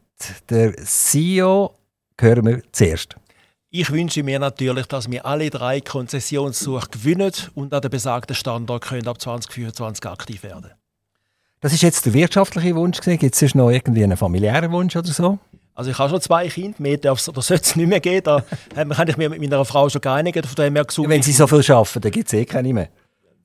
der 0.49 0.75
CEO, 0.77 1.75
hören 2.19 2.45
wir 2.45 2.61
zuerst. 2.71 3.15
Ich 3.73 3.89
wünsche 3.89 4.21
mir 4.21 4.37
natürlich, 4.37 4.85
dass 4.87 5.09
wir 5.09 5.25
alle 5.25 5.49
drei 5.49 5.79
Konzessionssuche 5.79 6.89
gewinnen 6.89 7.31
und 7.55 7.73
an 7.73 7.81
den 7.81 7.89
besagten 7.89 8.35
Standort 8.35 8.83
können 8.83 9.07
ab 9.07 9.21
2024 9.21 10.05
aktiv 10.07 10.43
werden. 10.43 10.71
Das 11.61 11.73
ist 11.73 11.83
jetzt 11.83 12.07
der 12.07 12.13
wirtschaftliche 12.13 12.75
Wunsch. 12.75 12.99
Gibt 13.01 13.39
es 13.39 13.55
noch 13.55 13.69
irgendwie 13.69 14.03
einen 14.03 14.17
familiären 14.17 14.71
Wunsch 14.71 14.95
oder 14.95 15.07
so? 15.07 15.37
Also 15.75 15.91
ich 15.91 15.97
habe 15.99 16.09
schon 16.09 16.19
zwei 16.19 16.47
Kinder, 16.47 16.75
mehr 16.79 16.97
darf 16.97 17.19
es 17.27 17.75
nicht 17.75 17.87
mehr 17.87 17.99
geben. 17.99 18.23
Da 18.23 18.43
habe 18.75 19.11
ich 19.11 19.17
mich 19.17 19.29
mit 19.29 19.41
meiner 19.41 19.63
Frau 19.63 19.87
schon 19.87 20.01
geeinigt. 20.01 20.43
Von 20.43 20.55
dem 20.55 20.75
her 20.75 20.85
Wenn 20.97 21.21
sie 21.21 21.31
so 21.31 21.45
viel 21.45 21.71
arbeiten, 21.71 22.01
dann 22.01 22.11
gibt 22.11 22.27
es 22.27 22.33
eh 22.33 22.45
keine 22.45 22.73
mehr 22.73 22.89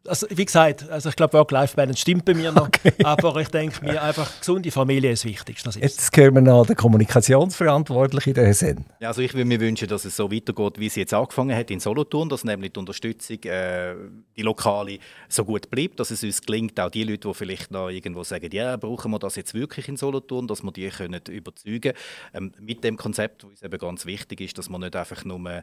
also 0.07 0.27
wie 0.31 0.45
gesagt, 0.45 0.89
also 0.91 1.09
ich 1.09 1.17
glaube, 1.17 1.35
Work-Life-Balance 1.35 2.01
stimmt 2.01 2.25
bei 2.25 2.35
mir 2.35 2.53
noch. 2.53 2.67
Okay. 2.69 2.93
Aber 3.05 3.37
ich 3.41 3.49
denke 3.49 3.85
mir 3.85 4.03
einfach, 4.03 4.39
gesunde 4.39 4.71
Familie 4.71 5.13
ist 5.13 5.25
das 5.25 5.31
Wichtigste. 5.31 5.65
Das 5.69 5.77
ist 5.77 5.83
jetzt 5.83 6.17
hören 6.17 6.35
wir 6.35 6.41
noch 6.41 6.67
den 6.67 6.77
Kommunikationsverantwortlichen, 6.77 8.35
der 8.35 8.55
Sen. 8.55 8.85
Ja, 9.01 9.09
also 9.09 9.23
ich 9.23 9.35
würde 9.35 9.45
mir 9.45 9.61
wünschen, 9.61 9.89
dass 9.89 10.05
es 10.05 10.17
so 10.17 10.31
weitergeht, 10.31 10.79
wie 10.79 10.87
es 10.87 10.97
jetzt 10.97 11.15
angefangen 11.15 11.57
hat 11.57 11.71
in 11.71 11.81
Solothurn, 11.81 12.29
dass 12.29 12.45
nämlich 12.45 12.73
die 12.73 12.81
Unterstützung, 12.81 13.43
äh, 13.45 13.95
die 14.37 14.43
lokale, 14.43 14.99
so 15.29 15.45
gut 15.45 15.71
bleibt, 15.71 16.01
dass 16.01 16.11
es 16.11 16.23
uns 16.23 16.43
gelingt, 16.43 16.79
auch 16.81 16.91
die 16.91 17.05
Leute, 17.05 17.29
die 17.29 17.35
vielleicht 17.35 17.71
noch 17.71 17.89
irgendwo 17.89 18.25
sagen, 18.25 18.49
ja, 18.53 18.77
brauchen 18.77 19.11
wir 19.11 19.19
das 19.19 19.37
jetzt 19.37 19.55
wirklich 19.55 19.89
in 19.89 19.97
Solothurn, 19.97 20.47
dass 20.47 20.63
wir 20.63 20.73
die 20.73 20.89
können 20.89 21.21
überzeugen 21.29 21.93
ähm, 22.35 22.53
mit 22.61 22.85
dem 22.85 22.97
Konzept, 22.97 23.45
wo 23.45 23.49
uns 23.49 23.63
eben 23.63 23.79
ganz 23.79 24.07
wichtig 24.07 24.41
ist, 24.41 24.59
dass 24.59 24.69
man 24.69 24.81
nicht 24.81 24.97
einfach 24.97 25.25
nur 25.25 25.39
eine 25.39 25.63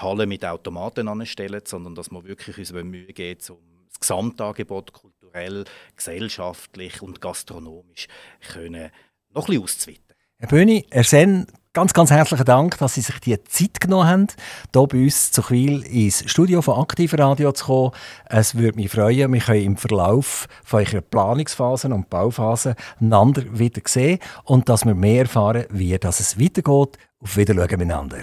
Halle 0.00 0.26
mit 0.26 0.44
Automaten 0.44 1.08
anstellen, 1.08 1.62
sondern 1.64 1.94
dass 1.94 2.10
man 2.10 2.24
wirklich 2.24 2.58
uns 2.58 2.72
Mühe 2.72 3.12
geht, 3.12 3.48
um 3.50 3.58
das 3.94 4.00
Gesamtangebot 4.00 4.92
kulturell, 4.92 5.64
gesellschaftlich 5.96 7.02
und 7.02 7.20
gastronomisch 7.20 8.08
können 8.52 8.90
noch 9.30 9.48
ein 9.48 9.54
bisschen 9.54 9.62
auszuweiten. 9.62 10.14
Herr 10.38 10.48
Böhni, 10.48 10.86
Herr 10.90 11.04
Sen, 11.04 11.46
ganz, 11.72 11.92
ganz 11.92 12.10
herzlichen 12.10 12.44
Dank, 12.44 12.76
dass 12.78 12.94
Sie 12.94 13.00
sich 13.00 13.18
die 13.20 13.42
Zeit 13.44 13.80
genommen 13.80 14.08
haben, 14.08 14.26
hier 14.72 14.86
bei 14.86 15.04
uns 15.04 15.30
zu 15.30 15.42
Quil 15.42 15.82
ins 15.82 16.28
Studio 16.30 16.60
von 16.60 16.80
Aktiv 16.80 17.14
Radio 17.14 17.52
zu 17.52 17.64
kommen. 17.66 17.90
Es 18.26 18.56
würde 18.56 18.76
mich 18.76 18.90
freuen, 18.90 19.32
wir 19.32 19.40
können 19.40 19.62
im 19.62 19.76
Verlauf 19.76 20.46
von 20.64 20.84
eurer 20.84 21.00
Planungsphasen 21.00 21.92
und 21.92 22.10
Bauphasen 22.10 22.74
einander 23.00 23.42
wieder 23.58 23.82
sehen 23.86 24.18
und 24.44 24.68
dass 24.68 24.84
wir 24.84 24.94
mehr 24.94 25.22
erfahren, 25.22 25.66
wie 25.70 25.96
das 25.98 26.20
es 26.20 26.38
weitergeht. 26.38 26.98
Auf 27.20 27.36
Wiedersehen 27.36 27.78
miteinander. 27.78 28.22